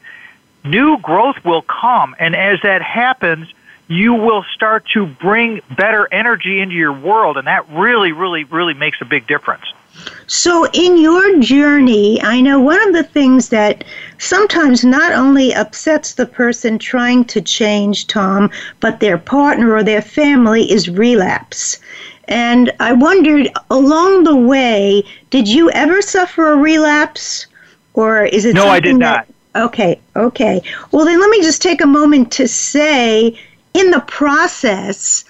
new 0.64 0.98
growth 0.98 1.36
will 1.44 1.62
come. 1.62 2.16
And 2.18 2.34
as 2.34 2.58
that 2.64 2.82
happens, 2.82 3.52
you 3.88 4.12
will 4.12 4.44
start 4.54 4.84
to 4.94 5.06
bring 5.06 5.60
better 5.76 6.08
energy 6.12 6.60
into 6.60 6.74
your 6.74 6.92
world, 6.92 7.38
and 7.38 7.46
that 7.46 7.68
really, 7.70 8.12
really, 8.12 8.44
really 8.44 8.74
makes 8.74 9.00
a 9.00 9.04
big 9.04 9.26
difference. 9.26 9.64
So, 10.26 10.66
in 10.74 10.96
your 10.98 11.40
journey, 11.40 12.22
I 12.22 12.40
know 12.40 12.60
one 12.60 12.80
of 12.86 12.92
the 12.92 13.02
things 13.02 13.48
that 13.48 13.82
sometimes 14.18 14.84
not 14.84 15.12
only 15.12 15.52
upsets 15.54 16.12
the 16.14 16.26
person 16.26 16.78
trying 16.78 17.24
to 17.26 17.40
change, 17.40 18.06
Tom, 18.06 18.50
but 18.80 19.00
their 19.00 19.18
partner 19.18 19.72
or 19.72 19.82
their 19.82 20.02
family 20.02 20.70
is 20.70 20.88
relapse. 20.88 21.78
And 22.28 22.70
I 22.78 22.92
wondered 22.92 23.48
along 23.70 24.24
the 24.24 24.36
way, 24.36 25.02
did 25.30 25.48
you 25.48 25.70
ever 25.70 26.02
suffer 26.02 26.52
a 26.52 26.56
relapse? 26.56 27.46
Or 27.94 28.26
is 28.26 28.44
it 28.44 28.54
No, 28.54 28.68
I 28.68 28.80
did 28.80 28.96
not. 28.96 29.26
okay, 29.56 29.98
okay. 30.14 30.62
Well, 30.92 31.06
then 31.06 31.18
let 31.18 31.30
me 31.30 31.42
just 31.42 31.62
take 31.62 31.80
a 31.80 31.86
moment 31.86 32.30
to 32.32 32.46
say 32.46 33.36
in 33.78 33.90
the 33.92 34.00
process, 34.00 35.24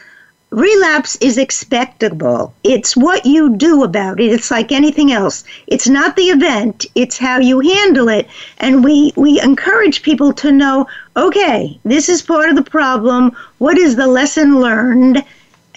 relapse 0.50 1.16
is 1.20 1.36
expectable. 1.36 2.54
It's 2.64 2.96
what 2.96 3.26
you 3.26 3.54
do 3.56 3.84
about 3.84 4.20
it. 4.20 4.32
It's 4.32 4.50
like 4.50 4.72
anything 4.72 5.12
else. 5.12 5.44
It's 5.66 5.86
not 5.86 6.16
the 6.16 6.30
event, 6.36 6.86
it's 6.94 7.18
how 7.18 7.40
you 7.40 7.60
handle 7.60 8.08
it. 8.08 8.26
And 8.58 8.82
we, 8.82 9.12
we 9.16 9.38
encourage 9.40 10.02
people 10.02 10.32
to 10.34 10.50
know 10.50 10.86
okay, 11.16 11.78
this 11.84 12.08
is 12.08 12.22
part 12.22 12.48
of 12.48 12.54
the 12.56 12.62
problem. 12.70 13.36
What 13.58 13.76
is 13.76 13.96
the 13.96 14.06
lesson 14.06 14.60
learned? 14.60 15.22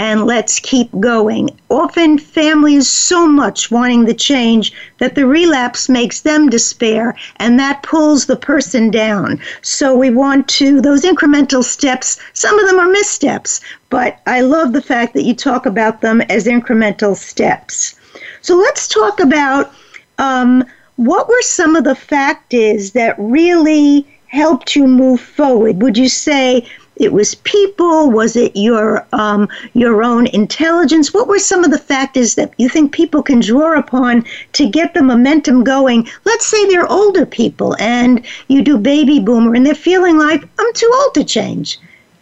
and 0.02 0.26
let's 0.26 0.60
keep 0.60 0.90
going. 1.00 1.48
Often, 1.70 2.18
families 2.18 2.90
so 2.90 3.28
much 3.28 3.70
wanting 3.70 4.06
the 4.06 4.16
change 4.16 4.74
that 4.98 5.14
the 5.14 5.28
relapse 5.28 5.90
makes 5.90 6.22
them 6.22 6.50
despair 6.50 7.16
and 7.36 7.60
that 7.60 7.84
pulls 7.84 8.26
the 8.26 8.36
person 8.36 8.90
down. 8.90 9.40
So, 9.62 9.96
we 9.96 10.10
want 10.10 10.48
to, 10.58 10.82
those 10.82 11.04
incremental 11.04 11.64
steps, 11.64 12.18
some 12.34 12.58
of 12.58 12.68
them 12.68 12.80
are 12.80 12.90
missteps, 12.90 13.62
but 13.92 14.18
I 14.26 14.42
love 14.42 14.74
the 14.74 14.82
fact 14.82 15.14
that 15.14 15.22
you 15.22 15.36
talk 15.36 15.68
about 15.68 16.02
them 16.02 16.22
as 16.22 16.46
incremental 16.48 17.16
steps. 17.16 17.94
So, 18.42 18.58
let's 18.58 18.88
talk 18.88 19.20
about 19.20 19.72
um, 20.18 20.64
what 20.96 21.28
were 21.28 21.42
some 21.44 21.76
of 21.76 21.84
the 21.84 21.96
factors 21.96 22.94
that 22.94 23.14
really 23.20 24.08
helped 24.26 24.76
you 24.76 24.88
move 24.88 25.22
forward? 25.22 25.82
Would 25.84 25.96
you 25.98 26.10
say 26.10 26.68
it 26.98 27.14
was 27.14 27.36
people? 27.36 28.12
Was 28.12 28.36
it 28.36 28.52
your 28.56 29.06
um, 29.14 29.48
your 29.74 30.04
own 30.04 30.28
intelligence? 30.28 31.14
What 31.14 31.28
were 31.28 31.40
some 31.40 31.64
of 31.64 31.72
the 31.72 31.78
factors 31.78 32.36
that 32.36 32.54
you 32.58 32.70
think 32.70 32.92
people 32.94 33.24
can 33.24 33.40
draw 33.40 33.78
upon 33.78 34.26
to 34.54 34.70
get 34.70 34.94
the 34.94 35.02
momentum 35.02 35.64
going? 35.64 36.08
Let's 36.26 36.46
say 36.46 36.66
they're 36.68 36.92
older 36.92 37.26
people 37.26 37.76
and 37.80 38.26
you 38.50 38.62
do 38.62 38.78
baby 38.78 39.20
boomer 39.20 39.56
and 39.56 39.66
they're 39.66 39.76
feeling 39.76 40.18
like 40.18 40.44
I'm 40.60 40.74
too 40.74 40.92
old 41.04 41.14
to 41.16 41.24
change. 41.24 41.80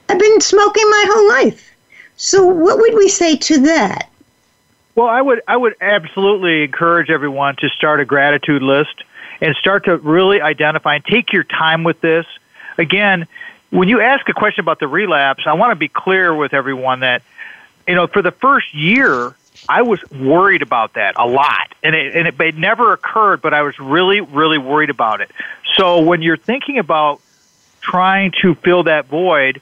I've 0.08 0.20
been 0.20 0.42
smoking 0.42 0.90
my 0.90 1.06
whole 1.08 1.28
life. 1.30 1.66
So 2.16 2.46
what 2.46 2.78
would 2.78 2.96
we 2.96 3.10
say 3.10 3.36
to 3.38 3.62
that? 3.62 4.10
Well, 4.96 5.08
I 5.08 5.22
would 5.22 5.42
I 5.48 5.58
would 5.58 5.76
absolutely 5.82 6.64
encourage 6.64 7.10
everyone 7.10 7.56
to 7.58 7.70
start 7.70 8.02
a 8.02 8.06
gratitude 8.06 8.62
list 8.62 9.04
and 9.42 9.56
start 9.56 9.86
to 9.86 9.98
really 9.98 10.42
identify 10.42 10.96
and 10.96 11.06
take 11.06 11.32
your 11.32 11.46
time 11.46 11.84
with 11.86 12.02
this. 12.02 12.26
Again, 12.78 13.28
when 13.72 13.88
you 13.88 14.02
ask 14.02 14.28
a 14.30 14.34
question 14.34 14.62
about 14.62 14.80
the 14.80 14.88
relapse, 14.88 15.44
I 15.46 15.54
want 15.54 15.72
to 15.72 15.76
be 15.76 15.88
clear 15.88 16.34
with 16.36 16.54
everyone 16.54 17.02
that, 17.02 17.22
you 17.88 17.96
know, 17.96 18.08
for 18.08 18.22
the 18.22 18.32
first 18.32 18.74
year, 18.74 19.34
I 19.68 19.82
was 19.82 20.02
worried 20.12 20.62
about 20.62 20.94
that 20.94 21.16
a 21.18 21.28
lot, 21.28 21.74
and 21.84 21.94
it, 21.94 22.16
and 22.16 22.28
it, 22.28 22.40
it 22.40 22.56
never 22.56 22.94
occurred, 22.94 23.42
but 23.42 23.54
I 23.54 23.62
was 23.62 23.78
really, 23.78 24.22
really 24.22 24.58
worried 24.58 24.90
about 24.90 25.22
it. 25.22 25.30
So 25.76 26.00
when 26.02 26.22
you're 26.22 26.38
thinking 26.38 26.80
about 26.80 27.22
trying 27.82 28.32
to 28.42 28.56
fill 28.56 28.84
that 28.84 29.08
void, 29.08 29.62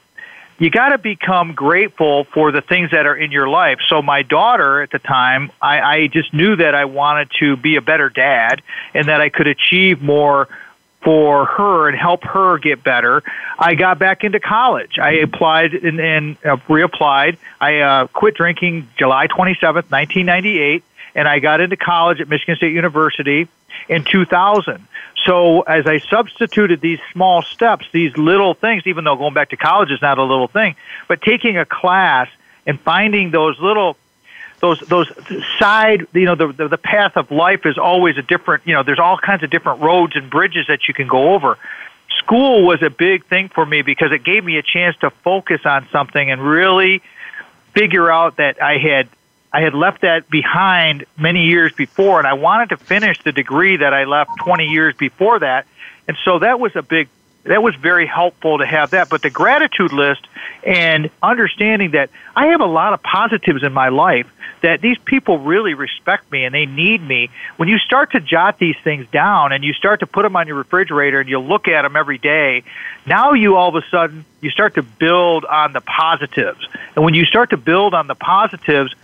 you 0.58 0.70
got 0.70 0.88
to 0.90 0.98
become 0.98 1.52
grateful 1.52 2.24
for 2.24 2.50
the 2.52 2.60
things 2.60 2.90
that 2.92 3.06
are 3.06 3.14
in 3.16 3.30
your 3.32 3.48
life. 3.48 3.78
So 3.88 4.00
my 4.00 4.22
daughter 4.22 4.82
at 4.82 4.90
the 4.90 4.98
time, 4.98 5.50
I, 5.60 5.80
I 5.80 6.06
just 6.06 6.32
knew 6.32 6.56
that 6.56 6.74
I 6.74 6.84
wanted 6.84 7.30
to 7.40 7.56
be 7.56 7.76
a 7.76 7.80
better 7.80 8.08
dad 8.08 8.62
and 8.94 9.06
that 9.08 9.20
I 9.20 9.28
could 9.28 9.46
achieve 9.46 10.02
more 10.02 10.48
for 11.02 11.44
her 11.46 11.88
and 11.88 11.96
help 11.96 12.22
her 12.24 12.58
get 12.58 12.82
better. 12.82 13.22
I 13.58 13.74
got 13.74 13.98
back 13.98 14.24
into 14.24 14.40
college. 14.40 14.98
I 14.98 15.12
applied 15.12 15.72
and, 15.74 16.00
and 16.00 16.36
uh, 16.44 16.56
reapplied. 16.68 17.38
I 17.60 17.78
uh, 17.80 18.06
quit 18.08 18.34
drinking 18.34 18.88
July 18.98 19.28
27th, 19.28 19.90
1998, 19.90 20.82
and 21.14 21.28
I 21.28 21.38
got 21.38 21.60
into 21.60 21.76
college 21.76 22.20
at 22.20 22.28
Michigan 22.28 22.56
State 22.56 22.72
University 22.72 23.48
in 23.88 24.04
2000. 24.04 24.84
So 25.24 25.62
as 25.62 25.86
I 25.86 25.98
substituted 26.00 26.80
these 26.80 26.98
small 27.12 27.42
steps, 27.42 27.86
these 27.92 28.16
little 28.16 28.54
things, 28.54 28.84
even 28.86 29.04
though 29.04 29.16
going 29.16 29.34
back 29.34 29.50
to 29.50 29.56
college 29.56 29.90
is 29.90 30.02
not 30.02 30.18
a 30.18 30.24
little 30.24 30.48
thing, 30.48 30.74
but 31.06 31.22
taking 31.22 31.58
a 31.58 31.64
class 31.64 32.28
and 32.66 32.80
finding 32.80 33.30
those 33.30 33.58
little– 33.60 33.96
those 34.60 34.80
those 34.80 35.10
side 35.58 36.06
you 36.12 36.24
know 36.24 36.34
the, 36.34 36.48
the 36.48 36.68
the 36.68 36.78
path 36.78 37.16
of 37.16 37.30
life 37.30 37.64
is 37.66 37.78
always 37.78 38.18
a 38.18 38.22
different 38.22 38.66
you 38.66 38.74
know 38.74 38.82
there's 38.82 38.98
all 38.98 39.18
kinds 39.18 39.42
of 39.42 39.50
different 39.50 39.80
roads 39.82 40.16
and 40.16 40.28
bridges 40.30 40.66
that 40.66 40.88
you 40.88 40.94
can 40.94 41.06
go 41.06 41.34
over 41.34 41.56
school 42.18 42.62
was 42.64 42.82
a 42.82 42.90
big 42.90 43.24
thing 43.26 43.48
for 43.48 43.64
me 43.64 43.82
because 43.82 44.10
it 44.12 44.24
gave 44.24 44.44
me 44.44 44.56
a 44.58 44.62
chance 44.62 44.96
to 44.96 45.10
focus 45.10 45.60
on 45.64 45.86
something 45.88 46.30
and 46.30 46.40
really 46.42 47.00
figure 47.72 48.10
out 48.10 48.36
that 48.36 48.60
I 48.60 48.78
had 48.78 49.08
I 49.52 49.62
had 49.62 49.74
left 49.74 50.00
that 50.02 50.28
behind 50.28 51.04
many 51.16 51.44
years 51.44 51.72
before 51.72 52.18
and 52.18 52.26
I 52.26 52.34
wanted 52.34 52.70
to 52.70 52.76
finish 52.78 53.22
the 53.22 53.32
degree 53.32 53.76
that 53.76 53.94
I 53.94 54.04
left 54.04 54.30
20 54.40 54.64
years 54.66 54.96
before 54.96 55.38
that 55.38 55.66
and 56.08 56.16
so 56.24 56.40
that 56.40 56.58
was 56.58 56.74
a 56.74 56.82
big 56.82 57.08
that 57.44 57.62
was 57.62 57.74
very 57.76 58.06
helpful 58.06 58.58
to 58.58 58.66
have 58.66 58.90
that. 58.90 59.08
But 59.08 59.22
the 59.22 59.30
gratitude 59.30 59.92
list 59.92 60.26
and 60.64 61.10
understanding 61.22 61.92
that 61.92 62.10
I 62.36 62.46
have 62.48 62.60
a 62.60 62.64
lot 62.66 62.92
of 62.92 63.02
positives 63.02 63.62
in 63.62 63.72
my 63.72 63.88
life 63.88 64.32
that 64.60 64.80
these 64.80 64.98
people 64.98 65.38
really 65.38 65.74
respect 65.74 66.30
me 66.32 66.44
and 66.44 66.52
they 66.52 66.66
need 66.66 67.00
me. 67.00 67.30
When 67.56 67.68
you 67.68 67.78
start 67.78 68.10
to 68.12 68.20
jot 68.20 68.58
these 68.58 68.74
things 68.82 69.06
down 69.12 69.52
and 69.52 69.62
you 69.62 69.72
start 69.72 70.00
to 70.00 70.06
put 70.06 70.22
them 70.22 70.34
on 70.34 70.48
your 70.48 70.56
refrigerator 70.56 71.20
and 71.20 71.28
you 71.28 71.38
look 71.38 71.68
at 71.68 71.82
them 71.82 71.94
every 71.94 72.18
day, 72.18 72.64
now 73.06 73.32
you 73.34 73.56
all 73.56 73.68
of 73.74 73.82
a 73.82 73.86
sudden 73.88 74.24
you 74.40 74.50
start 74.50 74.74
to 74.74 74.82
build 74.82 75.44
on 75.44 75.72
the 75.72 75.80
positives. 75.80 76.66
And 76.96 77.04
when 77.04 77.14
you 77.14 77.24
start 77.24 77.50
to 77.50 77.56
build 77.56 77.94
on 77.94 78.08
the 78.08 78.16
positives, 78.16 78.94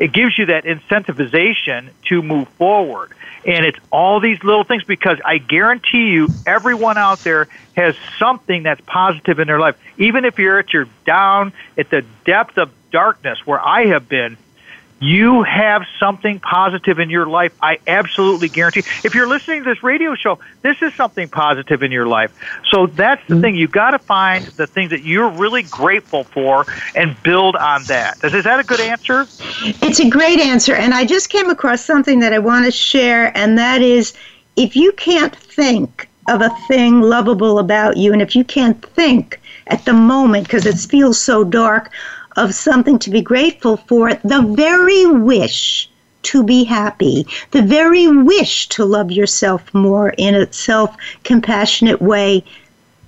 it 0.00 0.12
gives 0.12 0.36
you 0.38 0.46
that 0.46 0.64
incentivization 0.64 1.90
to 2.06 2.22
move 2.22 2.48
forward. 2.48 3.12
And 3.46 3.64
it's 3.66 3.78
all 3.92 4.18
these 4.18 4.42
little 4.42 4.64
things 4.64 4.82
because 4.82 5.18
I 5.24 5.38
guarantee 5.38 6.08
you, 6.10 6.28
everyone 6.46 6.96
out 6.98 7.18
there 7.20 7.46
has 7.76 7.94
something 8.18 8.62
that's 8.64 8.80
positive 8.86 9.38
in 9.38 9.46
their 9.46 9.60
life. 9.60 9.78
Even 9.98 10.24
if 10.24 10.38
you're 10.38 10.58
at 10.58 10.72
your 10.72 10.86
down, 11.04 11.52
at 11.78 11.90
the 11.90 12.02
depth 12.24 12.56
of 12.58 12.72
darkness 12.90 13.46
where 13.46 13.60
I 13.64 13.86
have 13.86 14.08
been, 14.08 14.36
you 15.00 15.42
have 15.42 15.82
something 15.98 16.38
positive 16.40 16.98
in 16.98 17.10
your 17.10 17.26
life. 17.26 17.54
I 17.62 17.78
absolutely 17.86 18.48
guarantee. 18.48 18.80
If 19.02 19.14
you're 19.14 19.26
listening 19.26 19.64
to 19.64 19.70
this 19.70 19.82
radio 19.82 20.14
show, 20.14 20.38
this 20.62 20.80
is 20.82 20.94
something 20.94 21.28
positive 21.28 21.82
in 21.82 21.90
your 21.90 22.06
life. 22.06 22.36
So 22.70 22.86
that's 22.86 23.26
the 23.26 23.34
mm-hmm. 23.34 23.42
thing. 23.42 23.56
You 23.56 23.66
got 23.66 23.92
to 23.92 23.98
find 23.98 24.44
the 24.44 24.66
things 24.66 24.90
that 24.90 25.02
you're 25.02 25.30
really 25.30 25.62
grateful 25.62 26.24
for 26.24 26.66
and 26.94 27.20
build 27.22 27.56
on 27.56 27.84
that. 27.84 28.22
Is, 28.22 28.44
that 28.44 28.60
a 28.60 28.62
good 28.64 28.80
answer? 28.80 29.22
It's 29.82 30.00
a 30.00 30.08
great 30.10 30.38
answer. 30.38 30.74
And 30.74 30.92
I 30.92 31.06
just 31.06 31.30
came 31.30 31.48
across 31.48 31.82
something 31.82 32.20
that 32.20 32.34
I 32.34 32.38
want 32.38 32.66
to 32.66 32.70
share, 32.70 33.36
and 33.36 33.56
that 33.58 33.80
is 33.80 34.12
if 34.56 34.76
you 34.76 34.92
can't 34.92 35.34
think 35.34 36.08
of 36.28 36.42
a 36.42 36.50
thing 36.68 37.00
lovable 37.00 37.58
about 37.58 37.96
you, 37.96 38.12
and 38.12 38.20
if 38.20 38.36
you 38.36 38.44
can't 38.44 38.80
think 38.90 39.40
at 39.68 39.84
the 39.86 39.92
moment 39.94 40.46
because 40.46 40.66
it 40.66 40.74
feels 40.76 41.18
so 41.18 41.42
dark, 41.42 41.90
of 42.36 42.54
something 42.54 42.98
to 43.00 43.10
be 43.10 43.20
grateful 43.22 43.76
for, 43.86 44.14
the 44.24 44.42
very 44.56 45.06
wish 45.06 45.88
to 46.22 46.42
be 46.42 46.64
happy, 46.64 47.26
the 47.50 47.62
very 47.62 48.06
wish 48.06 48.68
to 48.68 48.84
love 48.84 49.10
yourself 49.10 49.62
more 49.74 50.10
in 50.18 50.34
a 50.34 50.52
self 50.52 50.94
compassionate 51.24 52.00
way, 52.02 52.44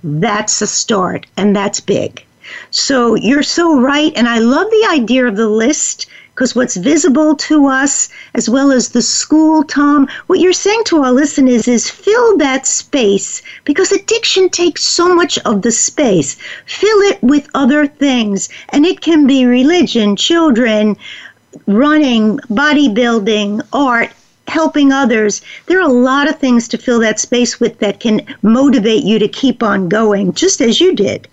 that's 0.03 0.61
a 0.61 0.67
start 0.67 1.25
and 1.37 1.55
that's 1.55 1.79
big. 1.79 2.25
So 2.71 3.15
you're 3.15 3.43
so 3.43 3.79
right. 3.79 4.11
And 4.15 4.27
I 4.27 4.39
love 4.39 4.69
the 4.69 4.87
idea 4.91 5.25
of 5.27 5.35
the 5.37 5.47
list 5.47 6.07
because 6.33 6.55
what's 6.55 6.77
visible 6.77 7.35
to 7.35 7.67
us, 7.67 8.09
as 8.33 8.49
well 8.49 8.71
as 8.71 8.89
the 8.89 9.03
school, 9.03 9.63
Tom, 9.63 10.07
what 10.27 10.39
you're 10.39 10.51
saying 10.53 10.81
to 10.85 11.03
our 11.03 11.11
listeners 11.11 11.67
is 11.67 11.89
fill 11.89 12.37
that 12.37 12.65
space 12.65 13.41
because 13.65 13.91
addiction 13.91 14.49
takes 14.49 14.83
so 14.83 15.13
much 15.13 15.37
of 15.39 15.61
the 15.61 15.71
space. 15.71 16.35
Fill 16.65 16.97
it 17.11 17.21
with 17.21 17.49
other 17.53 17.85
things, 17.85 18.49
and 18.69 18.83
it 18.85 19.01
can 19.01 19.27
be 19.27 19.45
religion, 19.45 20.15
children, 20.15 20.97
running, 21.67 22.39
bodybuilding, 22.49 23.61
art, 23.71 24.09
helping 24.47 24.91
others. 24.91 25.41
There 25.67 25.77
are 25.79 25.87
a 25.87 25.91
lot 25.93 26.27
of 26.27 26.39
things 26.39 26.67
to 26.69 26.79
fill 26.79 26.99
that 27.01 27.19
space 27.19 27.59
with 27.59 27.77
that 27.79 27.99
can 27.99 28.21
motivate 28.41 29.03
you 29.03 29.19
to 29.19 29.27
keep 29.27 29.61
on 29.61 29.87
going, 29.87 30.33
just 30.33 30.61
as 30.61 30.81
you 30.81 30.95
did. 30.95 31.27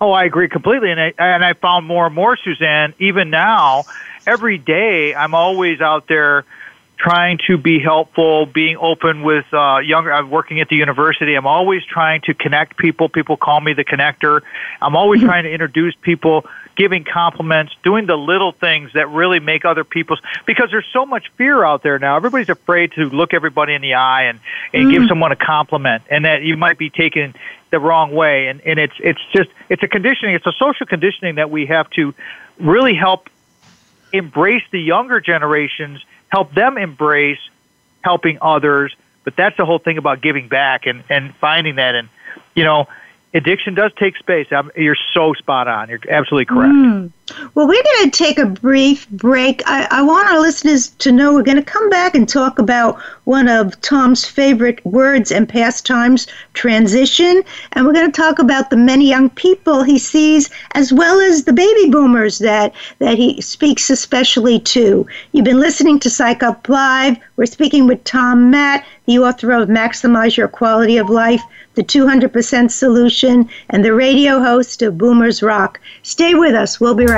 Oh, 0.00 0.12
I 0.12 0.24
agree 0.24 0.48
completely, 0.48 0.92
and 0.92 1.00
I, 1.00 1.12
and 1.18 1.44
I 1.44 1.54
found 1.54 1.86
more 1.86 2.06
and 2.06 2.14
more, 2.14 2.36
Suzanne. 2.36 2.94
Even 3.00 3.30
now, 3.30 3.82
every 4.26 4.56
day, 4.56 5.12
I'm 5.14 5.34
always 5.34 5.80
out 5.80 6.06
there 6.06 6.44
trying 6.98 7.38
to 7.48 7.56
be 7.58 7.80
helpful, 7.80 8.46
being 8.46 8.76
open 8.80 9.22
with 9.22 9.44
uh, 9.52 9.78
younger. 9.78 10.12
I'm 10.12 10.30
working 10.30 10.60
at 10.60 10.68
the 10.68 10.76
university. 10.76 11.34
I'm 11.34 11.48
always 11.48 11.84
trying 11.84 12.20
to 12.22 12.34
connect 12.34 12.76
people. 12.76 13.08
People 13.08 13.36
call 13.36 13.60
me 13.60 13.72
the 13.72 13.84
connector. 13.84 14.42
I'm 14.80 14.94
always 14.94 15.20
hmm. 15.20 15.26
trying 15.26 15.44
to 15.44 15.50
introduce 15.52 15.94
people 16.00 16.44
giving 16.78 17.02
compliments, 17.04 17.72
doing 17.82 18.06
the 18.06 18.16
little 18.16 18.52
things 18.52 18.92
that 18.94 19.10
really 19.10 19.40
make 19.40 19.64
other 19.64 19.82
people's 19.82 20.20
because 20.46 20.70
there's 20.70 20.86
so 20.92 21.04
much 21.04 21.26
fear 21.36 21.64
out 21.64 21.82
there 21.82 21.98
now. 21.98 22.14
Everybody's 22.14 22.48
afraid 22.48 22.92
to 22.92 23.10
look 23.10 23.34
everybody 23.34 23.74
in 23.74 23.82
the 23.82 23.94
eye 23.94 24.22
and, 24.22 24.38
and 24.72 24.86
mm. 24.86 24.90
give 24.92 25.02
mm-hmm. 25.02 25.08
someone 25.08 25.32
a 25.32 25.36
compliment 25.36 26.04
and 26.08 26.24
that 26.24 26.42
you 26.42 26.56
might 26.56 26.78
be 26.78 26.88
taken 26.88 27.34
the 27.70 27.80
wrong 27.80 28.14
way 28.14 28.46
and, 28.46 28.60
and 28.62 28.78
it's 28.78 28.94
it's 29.00 29.20
just 29.34 29.50
it's 29.68 29.82
a 29.82 29.88
conditioning, 29.88 30.36
it's 30.36 30.46
a 30.46 30.52
social 30.52 30.86
conditioning 30.86 31.34
that 31.34 31.50
we 31.50 31.66
have 31.66 31.90
to 31.90 32.14
really 32.60 32.94
help 32.94 33.28
embrace 34.12 34.62
the 34.70 34.80
younger 34.80 35.20
generations, 35.20 36.00
help 36.28 36.54
them 36.54 36.78
embrace 36.78 37.38
helping 38.04 38.38
others. 38.40 38.94
But 39.24 39.34
that's 39.36 39.56
the 39.56 39.66
whole 39.66 39.80
thing 39.80 39.98
about 39.98 40.22
giving 40.22 40.46
back 40.48 40.86
and, 40.86 41.02
and 41.10 41.34
finding 41.34 41.74
that 41.74 41.96
and 41.96 42.08
you 42.54 42.62
know, 42.62 42.86
addiction 43.34 43.74
does 43.74 43.92
take 43.98 44.16
space. 44.16 44.46
I'm, 44.50 44.66
um, 44.66 44.70
you're 44.76 44.96
so 45.12 45.34
spot 45.34 45.68
on. 45.68 45.88
You're 45.88 46.00
absolutely 46.08 46.46
correct. 46.46 46.72
Mm. 46.74 47.12
Well, 47.54 47.66
we're 47.66 47.82
going 47.96 48.10
to 48.10 48.16
take 48.16 48.38
a 48.38 48.46
brief 48.46 49.08
break. 49.10 49.62
I, 49.66 49.86
I, 49.90 50.02
want 50.02 50.28
our 50.30 50.40
listeners 50.40 50.90
to 50.90 51.12
know 51.12 51.32
we're 51.34 51.42
going 51.42 51.56
to 51.56 51.62
come 51.62 51.90
back 51.90 52.14
and 52.14 52.28
talk 52.28 52.58
about 52.58 53.00
one 53.24 53.48
of 53.48 53.78
Tom's 53.82 54.24
favorite 54.24 54.84
words 54.86 55.30
and 55.32 55.48
pastimes, 55.48 56.26
transition. 56.54 57.42
And 57.72 57.84
we're 57.86 57.92
going 57.92 58.10
to 58.10 58.20
talk 58.20 58.38
about 58.38 58.70
the 58.70 58.76
many 58.76 59.08
young 59.08 59.28
people 59.30 59.82
he 59.82 59.98
sees, 59.98 60.50
as 60.72 60.92
well 60.92 61.20
as 61.20 61.44
the 61.44 61.52
baby 61.52 61.90
boomers 61.90 62.38
that, 62.38 62.72
that 63.00 63.16
he 63.18 63.40
speaks 63.40 63.90
especially 63.90 64.60
to. 64.60 65.06
You've 65.32 65.44
been 65.44 65.60
listening 65.60 65.98
to 66.00 66.10
Psych 66.10 66.42
Up 66.42 66.68
Live. 66.68 67.18
We're 67.36 67.46
speaking 67.46 67.86
with 67.86 68.02
Tom 68.04 68.50
Matt, 68.50 68.84
the 69.06 69.18
author 69.18 69.52
of 69.52 69.68
Maximize 69.68 70.36
Your 70.36 70.48
Quality 70.48 70.96
of 70.96 71.08
Life, 71.10 71.42
The 71.74 71.84
200% 71.84 72.70
Solution, 72.70 73.48
and 73.70 73.84
the 73.84 73.92
radio 73.92 74.38
host 74.40 74.80
of 74.82 74.98
Boomers 74.98 75.42
Rock. 75.42 75.78
Stay 76.02 76.34
with 76.34 76.54
us. 76.54 76.80
We'll 76.80 76.94
be 76.94 77.06
right 77.06 77.17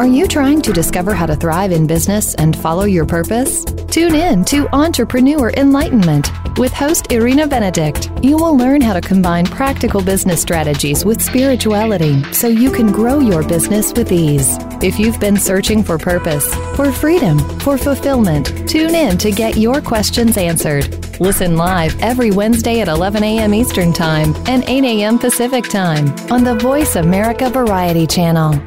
Are 0.00 0.06
you 0.06 0.26
trying 0.26 0.62
to 0.62 0.72
discover 0.72 1.12
how 1.12 1.26
to 1.26 1.36
thrive 1.36 1.72
in 1.72 1.86
business 1.86 2.34
and 2.36 2.56
follow 2.56 2.84
your 2.84 3.04
purpose? 3.04 3.66
Tune 3.66 4.14
in 4.14 4.46
to 4.46 4.66
Entrepreneur 4.74 5.50
Enlightenment 5.58 6.30
with 6.56 6.72
host 6.72 7.12
Irina 7.12 7.46
Benedict. 7.46 8.10
You 8.22 8.38
will 8.38 8.56
learn 8.56 8.80
how 8.80 8.94
to 8.94 9.02
combine 9.02 9.44
practical 9.44 10.00
business 10.00 10.40
strategies 10.40 11.04
with 11.04 11.20
spirituality 11.20 12.22
so 12.32 12.48
you 12.48 12.70
can 12.70 12.90
grow 12.90 13.18
your 13.18 13.46
business 13.46 13.92
with 13.92 14.10
ease. 14.10 14.56
If 14.82 14.98
you've 14.98 15.20
been 15.20 15.36
searching 15.36 15.82
for 15.82 15.98
purpose, 15.98 16.48
for 16.76 16.90
freedom, 16.90 17.38
for 17.58 17.76
fulfillment, 17.76 18.66
tune 18.66 18.94
in 18.94 19.18
to 19.18 19.30
get 19.30 19.58
your 19.58 19.82
questions 19.82 20.38
answered. 20.38 21.20
Listen 21.20 21.56
live 21.58 21.94
every 22.00 22.30
Wednesday 22.30 22.80
at 22.80 22.88
11 22.88 23.22
a.m. 23.22 23.52
Eastern 23.52 23.92
Time 23.92 24.34
and 24.46 24.64
8 24.66 24.82
a.m. 24.82 25.18
Pacific 25.18 25.64
Time 25.68 26.08
on 26.32 26.42
the 26.42 26.54
Voice 26.54 26.96
America 26.96 27.50
Variety 27.50 28.06
Channel. 28.06 28.58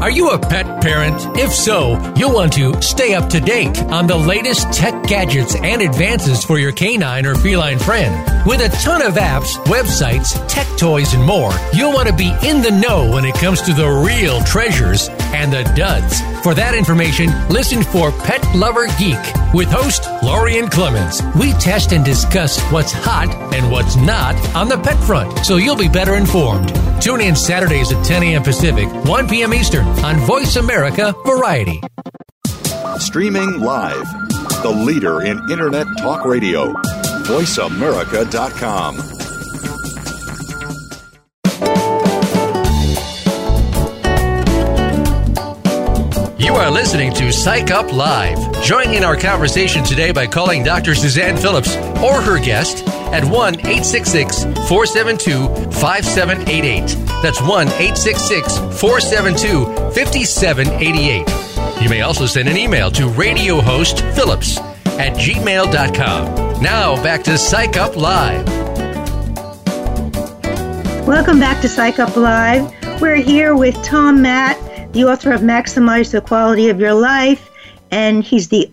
Are 0.00 0.10
you 0.10 0.30
a 0.30 0.38
pet 0.38 0.80
parent? 0.82 1.18
If 1.36 1.52
so, 1.52 2.00
you'll 2.16 2.32
want 2.32 2.54
to 2.54 2.80
stay 2.80 3.12
up 3.14 3.28
to 3.28 3.38
date 3.38 3.78
on 3.92 4.06
the 4.06 4.16
latest 4.16 4.72
tech 4.72 5.02
gadgets 5.04 5.54
and 5.56 5.82
advances 5.82 6.42
for 6.42 6.58
your 6.58 6.72
canine 6.72 7.26
or 7.26 7.34
feline 7.34 7.78
friend. 7.78 8.46
With 8.48 8.62
a 8.62 8.74
ton 8.82 9.02
of 9.02 9.14
apps, 9.16 9.62
websites, 9.66 10.32
tech 10.48 10.66
toys, 10.78 11.12
and 11.12 11.22
more, 11.22 11.52
you'll 11.74 11.92
want 11.92 12.08
to 12.08 12.16
be 12.16 12.30
in 12.42 12.62
the 12.62 12.70
know 12.70 13.10
when 13.12 13.26
it 13.26 13.34
comes 13.34 13.60
to 13.60 13.74
the 13.74 13.86
real 13.86 14.40
treasures 14.44 15.08
and 15.36 15.52
the 15.52 15.64
duds. 15.76 16.16
For 16.42 16.54
that 16.54 16.74
information, 16.74 17.26
listen 17.48 17.82
for 17.82 18.10
Pet 18.12 18.42
Lover 18.54 18.86
Geek 18.98 19.18
with 19.52 19.68
host 19.70 20.06
Lorien 20.22 20.68
Clemens. 20.68 21.20
We 21.38 21.52
test 21.54 21.92
and 21.92 22.02
discuss 22.02 22.58
what's 22.70 22.92
hot 22.92 23.28
and 23.54 23.70
what's 23.70 23.96
not 23.96 24.34
on 24.56 24.68
the 24.68 24.78
pet 24.78 24.96
front, 25.04 25.44
so 25.44 25.56
you'll 25.58 25.76
be 25.76 25.88
better 25.88 26.16
informed. 26.16 26.72
Tune 27.02 27.20
in 27.20 27.36
Saturdays 27.36 27.92
at 27.92 28.02
10 28.06 28.22
a.m. 28.22 28.42
Pacific, 28.42 28.88
1 29.04 29.28
p.m. 29.28 29.52
Eastern 29.52 29.84
on 30.02 30.16
Voice 30.20 30.56
America 30.56 31.14
Variety. 31.26 31.82
Streaming 32.98 33.60
live, 33.60 34.06
the 34.62 34.70
leader 34.84 35.20
in 35.22 35.38
Internet 35.50 35.86
Talk 35.98 36.24
Radio, 36.24 36.72
voiceamerica.com. 37.28 39.29
You 46.40 46.54
are 46.54 46.70
listening 46.70 47.12
to 47.16 47.30
Psych 47.30 47.70
Up 47.70 47.92
Live. 47.92 48.62
Join 48.64 48.94
in 48.94 49.04
our 49.04 49.14
conversation 49.14 49.84
today 49.84 50.10
by 50.10 50.26
calling 50.26 50.64
Dr. 50.64 50.94
Suzanne 50.94 51.36
Phillips 51.36 51.76
or 52.02 52.22
her 52.22 52.38
guest 52.38 52.88
at 53.12 53.22
1 53.22 53.56
866 53.56 54.44
472 54.66 55.46
5788. 55.70 56.96
That's 57.22 57.42
1 57.42 57.68
866 57.68 58.56
472 58.80 59.64
5788. 59.92 61.82
You 61.82 61.90
may 61.90 62.00
also 62.00 62.24
send 62.24 62.48
an 62.48 62.56
email 62.56 62.90
to 62.92 63.06
radio 63.10 63.60
host 63.60 64.00
Phillips 64.14 64.56
at 64.96 65.12
gmail.com. 65.18 66.62
Now 66.62 67.02
back 67.02 67.22
to 67.24 67.36
Psych 67.36 67.76
Up 67.76 67.98
Live. 67.98 68.46
Welcome 71.06 71.38
back 71.38 71.60
to 71.60 71.68
Psych 71.68 71.98
Up 71.98 72.16
Live. 72.16 72.66
We're 72.98 73.16
here 73.16 73.54
with 73.54 73.74
Tom 73.84 74.22
Matt 74.22 74.56
the 74.92 75.04
author 75.04 75.30
of 75.30 75.40
Maximize 75.40 76.10
the 76.10 76.20
Quality 76.20 76.68
of 76.68 76.80
Your 76.80 76.94
Life, 76.94 77.48
and 77.92 78.24
he's 78.24 78.48
the 78.48 78.68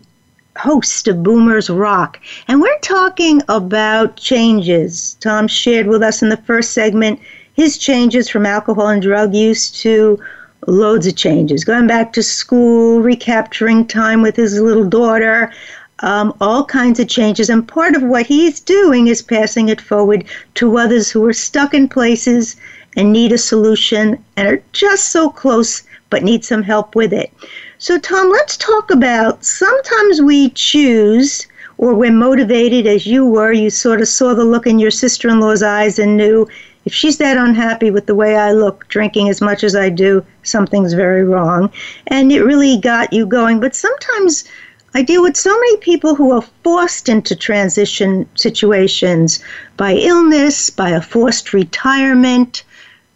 host 0.58 1.08
of 1.08 1.22
Boomers 1.22 1.70
Rock. 1.70 2.20
And 2.48 2.60
we're 2.60 2.80
talking 2.80 3.40
about 3.50 4.18
changes. 4.18 5.16
Tom 5.20 5.48
shared 5.48 5.86
with 5.86 6.02
us 6.02 6.24
in 6.24 6.30
the 6.30 6.38
first 6.38 6.72
segment 6.72 7.20
his 7.54 7.78
changes 7.78 8.30
from 8.30 8.48
alcohol 8.48 8.88
and 8.88 9.00
drug 9.00 9.36
use 9.36 9.70
to 9.82 10.20
loads 10.66 11.06
of 11.08 11.16
changes 11.16 11.64
going 11.64 11.86
back 11.86 12.12
to 12.14 12.24
school, 12.24 13.00
recapturing 13.00 13.86
time 13.86 14.24
with 14.24 14.36
his 14.36 14.60
little 14.60 14.90
daughter. 14.90 15.52
Um, 16.00 16.36
all 16.42 16.64
kinds 16.66 17.00
of 17.00 17.08
changes, 17.08 17.50
and 17.50 17.68
part 17.68 17.96
of 17.96 18.04
what 18.04 18.26
he's 18.28 18.60
doing 18.60 19.08
is 19.08 19.22
passing 19.24 19.70
it 19.70 19.82
forward 19.82 20.26
to 20.56 20.78
others 20.78 21.10
who 21.10 21.26
are 21.28 21.34
stuck 21.34 21.74
in 21.74 21.88
places 21.90 22.56
and 22.96 23.12
need 23.12 23.32
a 23.32 23.38
solution 23.40 24.24
and 24.36 24.48
are 24.48 24.62
just 24.74 25.10
so 25.10 25.30
close 25.32 25.82
but 26.10 26.24
need 26.24 26.44
some 26.46 26.64
help 26.64 26.96
with 26.96 27.12
it. 27.14 27.32
So, 27.80 27.98
Tom, 28.00 28.30
let's 28.32 28.58
talk 28.58 28.92
about 28.92 29.44
sometimes 29.44 30.22
we 30.22 30.50
choose 30.52 31.48
or 31.78 31.94
we're 31.94 32.12
motivated 32.12 32.88
as 32.88 33.06
you 33.06 33.26
were. 33.26 33.52
You 33.52 33.70
sort 33.70 34.02
of 34.02 34.08
saw 34.08 34.34
the 34.34 34.46
look 34.46 34.66
in 34.66 34.80
your 34.80 34.92
sister 34.92 35.28
in 35.30 35.40
law's 35.40 35.62
eyes 35.62 36.00
and 36.00 36.18
knew 36.18 36.48
if 36.86 36.94
she's 36.94 37.18
that 37.18 37.38
unhappy 37.38 37.92
with 37.92 38.06
the 38.06 38.16
way 38.16 38.38
I 38.38 38.54
look, 38.54 38.88
drinking 38.88 39.28
as 39.30 39.42
much 39.42 39.64
as 39.64 39.76
I 39.76 39.90
do, 39.90 40.24
something's 40.44 40.94
very 40.94 41.24
wrong. 41.24 41.70
And 42.08 42.32
it 42.32 42.44
really 42.44 42.78
got 42.80 43.12
you 43.12 43.26
going. 43.26 43.60
But 43.60 43.76
sometimes 43.76 44.46
I 44.94 45.02
deal 45.04 45.22
with 45.22 45.36
so 45.36 45.52
many 45.54 45.78
people 45.78 46.16
who 46.16 46.32
are 46.32 46.44
forced 46.64 47.10
into 47.10 47.36
transition 47.36 48.28
situations 48.36 49.44
by 49.76 49.94
illness, 49.96 50.70
by 50.70 50.90
a 50.90 51.02
forced 51.02 51.54
retirement, 51.54 52.64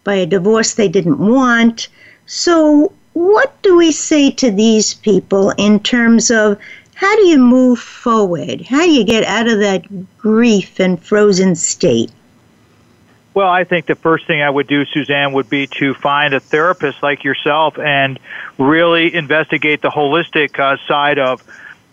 by 0.04 0.14
a 0.16 0.26
divorce 0.26 0.74
they 0.74 0.88
didn't 0.88 1.18
want. 1.18 1.88
So, 2.26 2.92
what 3.14 3.60
do 3.62 3.76
we 3.76 3.92
say 3.92 4.30
to 4.32 4.50
these 4.50 4.94
people 4.94 5.50
in 5.58 5.80
terms 5.80 6.30
of 6.30 6.58
how 6.94 7.14
do 7.16 7.26
you 7.26 7.38
move 7.38 7.78
forward? 7.78 8.62
How 8.62 8.82
do 8.82 8.90
you 8.90 9.04
get 9.04 9.24
out 9.24 9.48
of 9.48 9.58
that 9.60 9.84
grief 10.18 10.78
and 10.80 11.02
frozen 11.02 11.54
state? 11.54 12.10
Well, 13.34 13.48
I 13.48 13.64
think 13.64 13.86
the 13.86 13.94
first 13.94 14.26
thing 14.26 14.42
I 14.42 14.50
would 14.50 14.66
do, 14.66 14.84
Suzanne, 14.84 15.32
would 15.32 15.48
be 15.48 15.66
to 15.78 15.94
find 15.94 16.34
a 16.34 16.40
therapist 16.40 17.02
like 17.02 17.24
yourself 17.24 17.78
and 17.78 18.18
really 18.58 19.14
investigate 19.14 19.80
the 19.80 19.88
holistic 19.88 20.58
uh, 20.58 20.76
side 20.86 21.18
of 21.18 21.42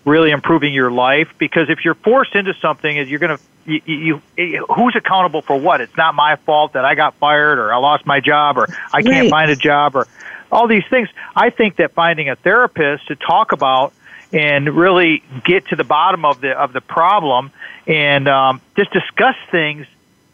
really 0.05 0.31
improving 0.31 0.73
your 0.73 0.91
life. 0.91 1.33
Because 1.37 1.69
if 1.69 1.85
you're 1.85 1.93
forced 1.95 2.35
into 2.35 2.53
something, 2.55 3.07
you're 3.07 3.19
going 3.19 3.37
to 3.37 3.43
you, 3.85 4.21
you, 4.35 4.65
who's 4.73 4.95
accountable 4.95 5.41
for 5.43 5.55
what? 5.57 5.79
It's 5.79 5.95
not 5.95 6.15
my 6.15 6.37
fault 6.37 6.73
that 6.73 6.85
I 6.85 6.95
got 6.95 7.13
fired 7.15 7.59
or 7.59 7.71
I 7.73 7.77
lost 7.77 8.03
my 8.05 8.19
job 8.19 8.57
or 8.57 8.67
I 8.91 9.01
can't 9.03 9.13
right. 9.23 9.29
find 9.29 9.51
a 9.51 9.55
job 9.55 9.95
or 9.95 10.07
all 10.51 10.67
these 10.67 10.83
things. 10.89 11.09
I 11.35 11.49
think 11.49 11.77
that 11.77 11.91
finding 11.93 12.29
a 12.29 12.35
therapist 12.35 13.07
to 13.07 13.15
talk 13.15 13.51
about 13.51 13.93
and 14.31 14.67
really 14.75 15.23
get 15.43 15.67
to 15.67 15.75
the 15.75 15.83
bottom 15.83 16.23
of 16.25 16.41
the 16.41 16.51
of 16.51 16.71
the 16.73 16.81
problem 16.81 17.51
and 17.87 18.27
um, 18.27 18.61
just 18.75 18.91
discuss 18.91 19.35
things 19.51 19.87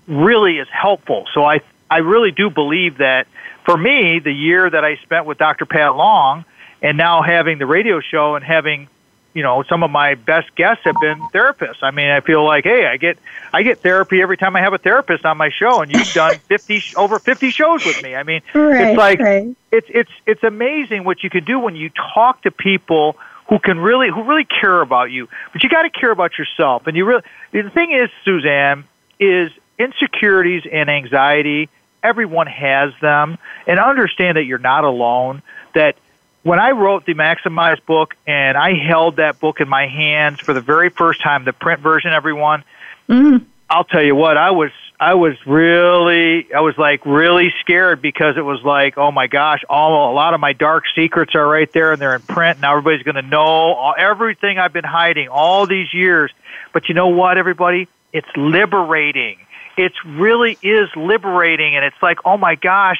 really 0.07 0.57
is 0.59 0.67
helpful. 0.69 1.25
So 1.33 1.45
I 1.45 1.61
I 1.89 1.99
really 1.99 2.31
do 2.31 2.49
believe 2.49 2.97
that 2.97 3.27
for 3.65 3.77
me 3.77 4.19
the 4.19 4.33
year 4.33 4.69
that 4.69 4.83
I 4.83 4.97
spent 4.97 5.25
with 5.25 5.37
Dr. 5.37 5.65
Pat 5.65 5.95
Long 5.95 6.45
and 6.81 6.97
now 6.97 7.21
having 7.21 7.57
the 7.57 7.65
radio 7.65 7.99
show 8.01 8.35
and 8.35 8.43
having 8.43 8.89
you 9.35 9.43
know, 9.43 9.61
some 9.63 9.83
of 9.83 9.91
my 9.91 10.15
best 10.15 10.55
guests 10.55 10.85
have 10.85 10.95
been 11.01 11.19
therapists. 11.33 11.83
I 11.83 11.91
mean, 11.91 12.09
I 12.09 12.21
feel 12.21 12.43
like, 12.45 12.63
hey, 12.63 12.87
I 12.87 12.95
get 12.95 13.19
I 13.53 13.63
get 13.63 13.79
therapy 13.79 14.21
every 14.21 14.37
time 14.37 14.55
I 14.55 14.61
have 14.61 14.73
a 14.73 14.77
therapist 14.77 15.25
on 15.25 15.37
my 15.37 15.49
show, 15.49 15.81
and 15.81 15.91
you've 15.91 16.11
done 16.13 16.35
fifty 16.47 16.81
over 16.95 17.19
fifty 17.19 17.51
shows 17.51 17.85
with 17.85 18.01
me. 18.01 18.15
I 18.15 18.23
mean, 18.23 18.41
right, 18.53 18.87
it's 18.91 18.97
like 18.97 19.19
right. 19.19 19.53
it's 19.73 19.87
it's 19.93 20.11
it's 20.25 20.43
amazing 20.43 21.03
what 21.03 21.21
you 21.21 21.29
can 21.29 21.43
do 21.43 21.59
when 21.59 21.75
you 21.75 21.89
talk 21.89 22.43
to 22.43 22.49
people 22.51 23.17
who 23.49 23.59
can 23.59 23.77
really 23.77 24.09
who 24.09 24.23
really 24.23 24.45
care 24.45 24.79
about 24.81 25.11
you. 25.11 25.27
But 25.51 25.63
you 25.63 25.69
got 25.69 25.83
to 25.83 25.89
care 25.89 26.11
about 26.11 26.37
yourself, 26.39 26.87
and 26.87 26.95
you 26.95 27.03
really 27.03 27.23
the 27.51 27.69
thing 27.71 27.91
is, 27.91 28.09
Suzanne, 28.23 28.85
is 29.19 29.51
insecurities 29.77 30.63
and 30.71 30.89
anxiety. 30.89 31.67
Everyone 32.01 32.47
has 32.47 32.93
them, 33.01 33.37
and 33.67 33.81
understand 33.81 34.37
that 34.37 34.45
you're 34.45 34.59
not 34.59 34.85
alone. 34.85 35.41
That 35.73 35.97
when 36.45 36.59
I 36.59 36.71
wrote 36.71 37.07
the 37.07 37.15
Maximize 37.15 37.83
book 37.87 38.13
and 38.27 38.55
I 38.55 38.75
held 38.75 39.15
that 39.15 39.39
book 39.39 39.61
in 39.61 39.67
my 39.67 39.87
hands 39.87 40.39
for 40.39 40.53
the 40.53 40.61
very 40.61 40.89
first 40.89 41.19
time, 41.23 41.43
the 41.43 41.53
print 41.53 41.79
version, 41.81 42.13
everyone, 42.13 42.63
mm. 43.09 43.43
I'll 43.67 43.83
tell 43.83 44.03
you 44.03 44.15
what, 44.15 44.37
I 44.37 44.51
was 44.51 44.69
I 44.99 45.15
was 45.15 45.33
really 45.47 46.53
I 46.53 46.59
was 46.61 46.77
like 46.77 47.03
really 47.03 47.51
scared 47.61 47.99
because 47.99 48.37
it 48.37 48.45
was 48.45 48.61
like, 48.63 48.95
oh 48.95 49.11
my 49.11 49.25
gosh, 49.25 49.63
all 49.67 50.11
a 50.13 50.13
lot 50.13 50.35
of 50.35 50.39
my 50.39 50.53
dark 50.53 50.83
secrets 50.95 51.33
are 51.33 51.47
right 51.47 51.71
there 51.73 51.91
and 51.93 51.99
they're 51.99 52.13
in 52.15 52.21
print. 52.21 52.59
Now 52.59 52.77
everybody's 52.77 53.01
going 53.01 53.15
to 53.15 53.23
know 53.23 53.93
everything 53.97 54.59
I've 54.59 54.71
been 54.71 54.83
hiding 54.85 55.29
all 55.29 55.65
these 55.65 55.91
years. 55.95 56.31
But 56.73 56.89
you 56.89 56.93
know 56.93 57.07
what, 57.07 57.39
everybody, 57.39 57.87
it's 58.13 58.29
liberating 58.37 59.39
it 59.77 59.93
really 60.05 60.57
is 60.63 60.89
liberating 60.95 61.75
and 61.75 61.83
it's 61.85 62.01
like 62.01 62.19
oh 62.25 62.37
my 62.37 62.55
gosh 62.55 62.97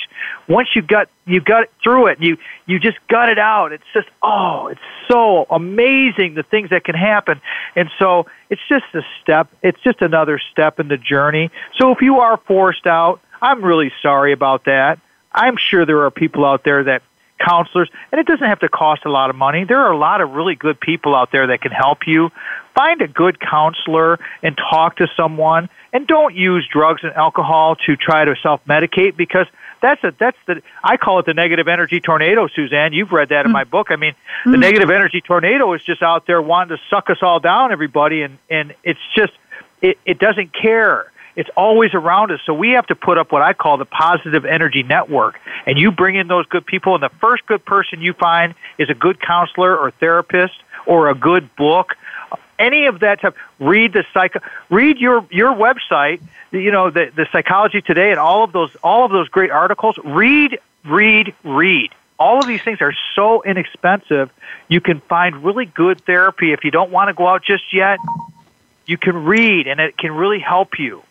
once 0.47 0.69
you 0.75 0.81
got 0.81 1.09
you 1.25 1.39
got 1.39 1.67
through 1.83 2.07
it 2.07 2.19
you 2.21 2.38
you 2.65 2.79
just 2.79 2.97
got 3.07 3.29
it 3.29 3.39
out 3.39 3.71
it's 3.71 3.83
just 3.93 4.07
oh 4.23 4.67
it's 4.67 4.79
so 5.07 5.45
amazing 5.49 6.33
the 6.35 6.43
things 6.43 6.69
that 6.69 6.83
can 6.83 6.95
happen 6.95 7.39
and 7.75 7.89
so 7.97 8.25
it's 8.49 8.61
just 8.67 8.85
a 8.93 9.01
step 9.21 9.47
it's 9.63 9.79
just 9.81 10.01
another 10.01 10.39
step 10.51 10.79
in 10.79 10.88
the 10.88 10.97
journey 10.97 11.49
so 11.77 11.91
if 11.91 12.01
you 12.01 12.19
are 12.19 12.38
forced 12.45 12.88
out 12.88 13.21
i'm 13.41 13.63
really 13.63 13.91
sorry 14.01 14.31
about 14.31 14.65
that 14.65 14.99
i'm 15.33 15.57
sure 15.57 15.85
there 15.85 16.03
are 16.03 16.11
people 16.11 16.45
out 16.45 16.63
there 16.63 16.83
that 16.83 17.01
counselors, 17.39 17.89
and 18.12 18.19
it 18.19 18.28
doesn't 18.28 18.45
have 18.48 18.60
to 18.60 18.69
cost 18.69 19.06
a 19.06 19.10
lot 19.12 19.30
of 19.30 19.36
money. 19.36 19.63
There 19.63 19.80
are 19.80 19.91
a 19.91 19.98
lot 19.98 20.21
of 20.21 20.32
really 20.32 20.56
good 20.56 20.80
people 20.80 21.15
out 21.15 21.32
there 21.32 21.48
that 21.48 21.62
can 21.62 21.71
help 21.71 22.08
you. 22.08 22.32
Find 22.76 23.02
a 23.02 23.08
good 23.08 23.39
counselor 23.39 24.19
and 24.43 24.58
talk 24.58 24.98
to 24.98 25.08
someone, 25.15 25.69
and 25.93 26.06
don't 26.08 26.36
use 26.36 26.67
drugs 26.71 27.04
and 27.04 27.13
alcohol 27.13 27.76
to 27.86 27.95
try 27.95 28.26
to 28.26 28.36
self 28.41 28.62
medicate 28.67 29.15
because 29.15 29.48
that's 29.82 30.04
a 30.04 30.13
that's 30.19 30.38
the 30.45 30.62
I 30.84 30.98
call 30.98 31.19
it 31.19 31.26
the 31.26 31.34
negative 31.34 31.69
energy 31.69 32.02
tornado, 32.02 32.48
Suzanne. 32.48 32.91
You've 32.91 33.13
read 33.13 33.30
that 33.30 33.45
in 33.45 33.52
mm. 33.52 33.54
my 33.54 33.63
book. 33.63 33.91
I 33.91 33.95
mean, 33.95 34.13
mm. 34.45 34.52
the 34.52 34.58
mm 34.58 34.65
negative 34.65 34.89
energy 34.89 35.21
tornado 35.21 35.71
is 35.74 35.84
just 35.84 36.02
out 36.02 36.28
there 36.28 36.41
wanting 36.41 36.76
to 36.78 36.84
suck 36.89 37.10
us 37.10 37.19
all 37.21 37.39
down, 37.39 37.71
everybody, 37.71 38.24
and 38.24 38.38
and 38.50 38.76
it's 38.84 39.00
just 39.15 39.32
it, 39.82 39.98
it 40.06 40.19
doesn't 40.19 40.52
care. 40.54 41.12
It's 41.36 41.50
always 41.58 41.93
around 41.93 42.32
us. 42.32 42.39
So 42.45 42.54
we 42.54 42.71
have 42.71 42.88
to 42.88 42.95
put 42.95 43.17
up 43.17 43.32
what 43.32 43.41
I 43.41 43.54
call 43.54 43.78
the 43.78 43.86
positive 43.86 44.45
energy 44.45 44.84
network. 44.84 45.39
And 45.65 45.78
you 45.78 45.91
bring 45.91 46.15
in 46.15 46.28
those 46.28 46.45
good 46.48 46.65
people, 46.65 46.93
and 46.93 47.04
the 47.04 47.10
first 47.10 47.45
good 47.45 47.63
person 47.65 48.02
you 48.02 48.13
find 48.13 48.56
is 48.78 48.89
a 48.89 48.93
good 48.93 49.19
counselor 49.19 49.76
or 49.78 49.91
therapist 49.91 50.54
or 50.86 51.10
a 51.10 51.15
good 51.15 51.54
book. 51.56 51.95
Any 52.58 52.86
of 52.86 53.02
that 53.02 53.19
type, 53.19 53.36
read 53.60 53.91
the 53.91 54.06
psycho, 54.13 54.39
read 54.69 54.98
your 54.98 55.26
your 55.30 55.54
website. 55.54 56.21
You 56.54 56.71
know 56.71 56.89
the 56.89 57.12
the 57.13 57.28
Psychology 57.34 57.82
Today 57.82 58.12
and 58.12 58.19
all 58.19 58.45
of 58.45 58.54
those 58.54 58.74
all 58.82 59.04
of 59.04 59.12
those 59.12 59.28
great 59.28 59.52
articles. 59.52 59.98
Read, 60.06 60.58
read, 60.86 61.34
read 61.43 61.91
all 62.17 62.39
of 62.39 62.48
these 62.48 62.62
things 62.62 62.78
are 62.80 62.93
so 63.13 63.43
inexpensive. 63.43 64.32
You 64.69 64.80
can 64.80 65.02
find 65.02 65.43
really 65.43 65.65
good 65.65 66.00
therapy 66.06 66.54
if 66.54 66.63
you 66.63 66.71
don't 66.71 66.89
want 66.91 67.10
to 67.10 67.13
go 67.13 67.28
out 67.28 67.43
just 67.43 67.74
yet. 67.74 68.00
You 68.86 68.98
can 68.98 69.26
read, 69.26 69.67
and 69.67 69.82
it 69.82 69.98
can 69.98 70.13
really 70.13 70.39
help 70.39 70.80
you. 70.80 71.02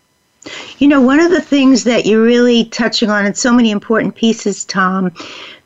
You 0.78 0.88
know, 0.88 1.00
one 1.00 1.20
of 1.20 1.30
the 1.30 1.40
things 1.40 1.84
that 1.84 2.04
you're 2.04 2.22
really 2.22 2.64
touching 2.66 3.08
on, 3.10 3.24
and 3.24 3.34
so 3.36 3.50
many 3.52 3.70
important 3.70 4.14
pieces, 4.14 4.64
Tom. 4.66 5.10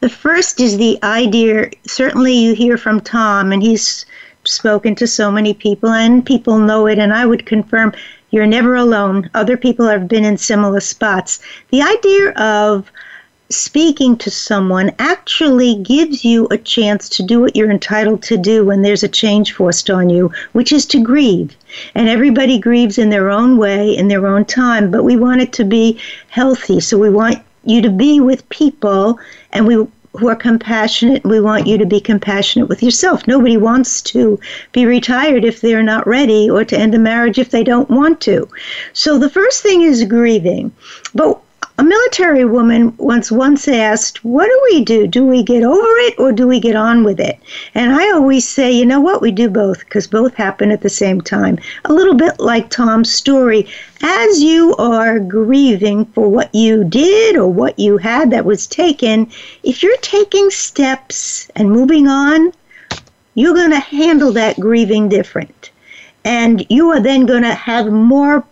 The 0.01 0.09
first 0.09 0.61
is 0.61 0.77
the 0.77 0.99
idea, 1.03 1.71
certainly, 1.87 2.33
you 2.33 2.55
hear 2.55 2.79
from 2.79 3.01
Tom, 3.01 3.51
and 3.51 3.61
he's 3.62 4.07
spoken 4.45 4.95
to 4.95 5.07
so 5.09 5.33
many 5.33 5.53
people, 5.53 5.91
and 5.91 6.25
people 6.25 6.59
know 6.59 6.87
it, 6.87 6.99
and 7.01 7.12
I 7.12 7.27
would 7.27 7.45
confirm 7.47 7.93
you're 8.31 8.47
never 8.47 8.77
alone. 8.77 9.29
Other 9.35 9.57
people 9.57 9.88
have 9.88 10.07
been 10.07 10.25
in 10.25 10.38
similar 10.38 10.81
spots. 10.81 11.41
The 11.71 11.83
idea 11.83 12.31
of 12.35 12.93
speaking 13.50 14.14
to 14.14 14.30
someone 14.30 14.90
actually 14.98 15.76
gives 15.76 16.22
you 16.24 16.46
a 16.50 16.58
chance 16.58 17.08
to 17.08 17.22
do 17.22 17.40
what 17.40 17.56
you're 17.56 17.70
entitled 17.70 18.22
to 18.22 18.37
do 18.37 18.62
when 18.64 18.82
there's 18.82 19.02
a 19.02 19.08
change 19.08 19.52
forced 19.54 19.88
on 19.88 20.11
you, 20.11 20.30
which 20.52 20.70
is 20.70 20.84
to 20.84 21.02
grieve. 21.02 21.56
And 21.94 22.08
everybody 22.08 22.58
grieves 22.58 22.98
in 22.98 23.08
their 23.08 23.30
own 23.30 23.56
way, 23.56 23.96
in 23.96 24.08
their 24.08 24.26
own 24.26 24.44
time, 24.44 24.90
but 24.90 25.02
we 25.04 25.16
want 25.16 25.40
it 25.40 25.52
to 25.54 25.64
be 25.64 25.98
healthy. 26.28 26.78
So 26.80 26.98
we 26.98 27.08
want 27.11 27.38
you 27.64 27.80
to 27.80 27.90
be 27.90 28.20
with 28.20 28.46
people 28.50 29.18
and 29.52 29.66
we 29.66 29.87
who 30.14 30.26
are 30.28 30.34
compassionate. 30.37 31.22
We 31.24 31.40
want 31.40 31.66
you 31.66 31.78
to 31.78 31.87
be 31.87 32.00
compassionate 32.00 32.68
with 32.68 32.82
yourself. 32.82 33.26
Nobody 33.28 33.56
wants 33.56 34.02
to 34.02 34.38
be 34.72 34.84
retired 34.84 35.44
if 35.44 35.61
they're 35.61 35.82
not 35.82 36.06
ready 36.06 36.50
or 36.50 36.64
to 36.64 36.76
end 36.78 36.94
a 36.94 36.98
marriage 36.98 37.38
if 37.38 37.50
they 37.50 37.62
don't 37.62 37.88
want 37.90 38.20
to. 38.22 38.48
So 38.94 39.18
the 39.18 39.30
first 39.30 39.62
thing 39.62 39.82
is 39.82 40.02
grieving. 40.04 40.72
But 41.14 41.38
a 41.81 41.85
military 41.85 42.45
woman 42.45 42.93
once 42.99 43.31
once 43.31 43.69
asked, 43.69 44.25
"What 44.25 44.47
do 44.47 44.61
we 44.73 44.85
do? 44.85 45.07
Do 45.07 45.25
we 45.25 45.45
get 45.45 45.62
over 45.62 45.87
it 46.09 46.14
or 46.19 46.33
do 46.33 46.49
we 46.49 46.59
get 46.59 46.75
on 46.75 47.05
with 47.05 47.21
it?" 47.21 47.38
And 47.73 47.93
I 47.93 48.11
always 48.11 48.49
say, 48.49 48.69
"You 48.73 48.85
know 48.85 49.01
what? 49.01 49.23
We 49.23 49.31
do 49.31 49.49
both 49.49 49.79
because 49.79 50.09
both 50.09 50.35
happen 50.35 50.73
at 50.73 50.81
the 50.81 50.88
same 50.88 51.21
time." 51.21 51.57
A 51.85 51.93
little 51.93 52.14
bit 52.14 52.41
like 52.41 52.69
Tom's 52.71 53.12
story, 53.12 53.69
as 54.03 54.43
you 54.43 54.75
are 54.75 55.21
grieving 55.21 56.07
for 56.17 56.29
what 56.29 56.53
you 56.53 56.83
did 56.83 57.37
or 57.37 57.47
what 57.47 57.79
you 57.79 57.97
had 57.97 58.33
that 58.33 58.45
was 58.45 58.67
taken, 58.67 59.29
if 59.62 59.81
you're 59.81 59.95
taking 60.03 60.51
steps 60.51 61.47
and 61.55 61.71
moving 61.71 62.09
on, 62.09 62.51
you're 63.37 63.55
going 63.55 63.71
to 63.71 63.79
handle 63.79 64.33
that 64.33 64.59
grieving 64.59 65.09
different. 65.09 65.71
And 66.25 66.67
you 66.69 66.91
are 66.91 66.99
then 66.99 67.25
going 67.25 67.45
to 67.45 67.55
have 67.55 67.87
more 67.93 68.43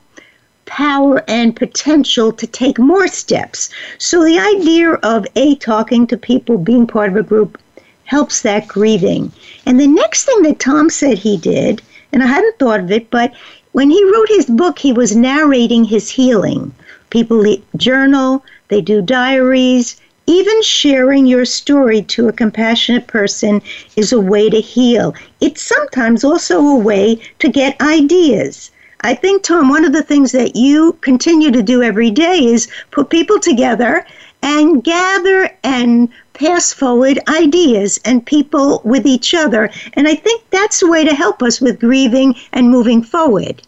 power 0.66 1.22
and 1.28 1.54
potential 1.56 2.32
to 2.32 2.46
take 2.46 2.78
more 2.78 3.06
steps. 3.08 3.70
So 3.98 4.24
the 4.24 4.38
idea 4.38 4.92
of 5.04 5.24
A, 5.36 5.54
talking 5.56 6.06
to 6.08 6.16
people, 6.18 6.58
being 6.58 6.86
part 6.86 7.08
of 7.10 7.16
a 7.16 7.22
group, 7.22 7.58
helps 8.04 8.42
that 8.42 8.68
grieving. 8.68 9.32
And 9.64 9.80
the 9.80 9.86
next 9.86 10.24
thing 10.24 10.42
that 10.42 10.60
Tom 10.60 10.90
said 10.90 11.18
he 11.18 11.36
did, 11.36 11.82
and 12.12 12.22
I 12.22 12.26
hadn't 12.26 12.58
thought 12.58 12.80
of 12.80 12.90
it, 12.90 13.10
but 13.10 13.32
when 13.72 13.90
he 13.90 14.04
wrote 14.12 14.28
his 14.28 14.46
book, 14.46 14.78
he 14.78 14.92
was 14.92 15.14
narrating 15.16 15.84
his 15.84 16.10
healing. 16.10 16.72
People 17.10 17.44
journal, 17.76 18.44
they 18.68 18.80
do 18.80 19.00
diaries. 19.02 20.00
Even 20.28 20.60
sharing 20.62 21.26
your 21.26 21.44
story 21.44 22.02
to 22.02 22.26
a 22.28 22.32
compassionate 22.32 23.06
person 23.06 23.62
is 23.94 24.12
a 24.12 24.20
way 24.20 24.50
to 24.50 24.60
heal. 24.60 25.14
It's 25.40 25.62
sometimes 25.62 26.24
also 26.24 26.58
a 26.58 26.78
way 26.78 27.20
to 27.38 27.48
get 27.48 27.80
ideas. 27.80 28.70
I 29.06 29.14
think, 29.14 29.44
Tom, 29.44 29.68
one 29.68 29.84
of 29.84 29.92
the 29.92 30.02
things 30.02 30.32
that 30.32 30.56
you 30.56 30.92
continue 30.94 31.52
to 31.52 31.62
do 31.62 31.80
every 31.80 32.10
day 32.10 32.44
is 32.44 32.66
put 32.90 33.08
people 33.08 33.38
together 33.38 34.04
and 34.42 34.82
gather 34.82 35.48
and 35.62 36.08
pass 36.32 36.72
forward 36.72 37.16
ideas 37.28 38.00
and 38.04 38.26
people 38.26 38.82
with 38.84 39.06
each 39.06 39.32
other. 39.32 39.70
And 39.92 40.08
I 40.08 40.16
think 40.16 40.42
that's 40.50 40.82
a 40.82 40.88
way 40.88 41.04
to 41.04 41.14
help 41.14 41.40
us 41.40 41.60
with 41.60 41.78
grieving 41.78 42.34
and 42.52 42.68
moving 42.68 43.00
forward. 43.00 43.62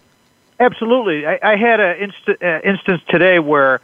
Absolutely. 0.58 1.24
I, 1.24 1.38
I 1.40 1.54
had 1.54 1.78
an 1.78 1.98
inst- 1.98 2.42
uh, 2.42 2.60
instance 2.64 3.02
today 3.08 3.38
where 3.38 3.80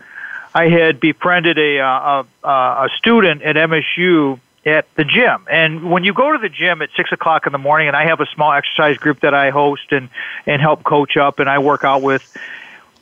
I 0.56 0.68
had 0.68 0.98
befriended 0.98 1.56
a, 1.56 1.78
uh, 1.78 2.24
a, 2.42 2.46
uh, 2.48 2.88
a 2.88 2.88
student 2.98 3.42
at 3.42 3.54
MSU 3.54 4.40
at 4.66 4.86
the 4.96 5.04
gym. 5.04 5.46
And 5.50 5.90
when 5.90 6.04
you 6.04 6.12
go 6.12 6.32
to 6.32 6.38
the 6.38 6.48
gym 6.48 6.82
at 6.82 6.90
six 6.96 7.12
o'clock 7.12 7.46
in 7.46 7.52
the 7.52 7.58
morning, 7.58 7.88
and 7.88 7.96
I 7.96 8.06
have 8.06 8.20
a 8.20 8.26
small 8.34 8.52
exercise 8.52 8.96
group 8.96 9.20
that 9.20 9.34
I 9.34 9.50
host 9.50 9.92
and 9.92 10.08
and 10.46 10.60
help 10.60 10.82
coach 10.82 11.16
up, 11.16 11.38
and 11.38 11.48
I 11.48 11.58
work 11.58 11.84
out 11.84 12.02
with. 12.02 12.34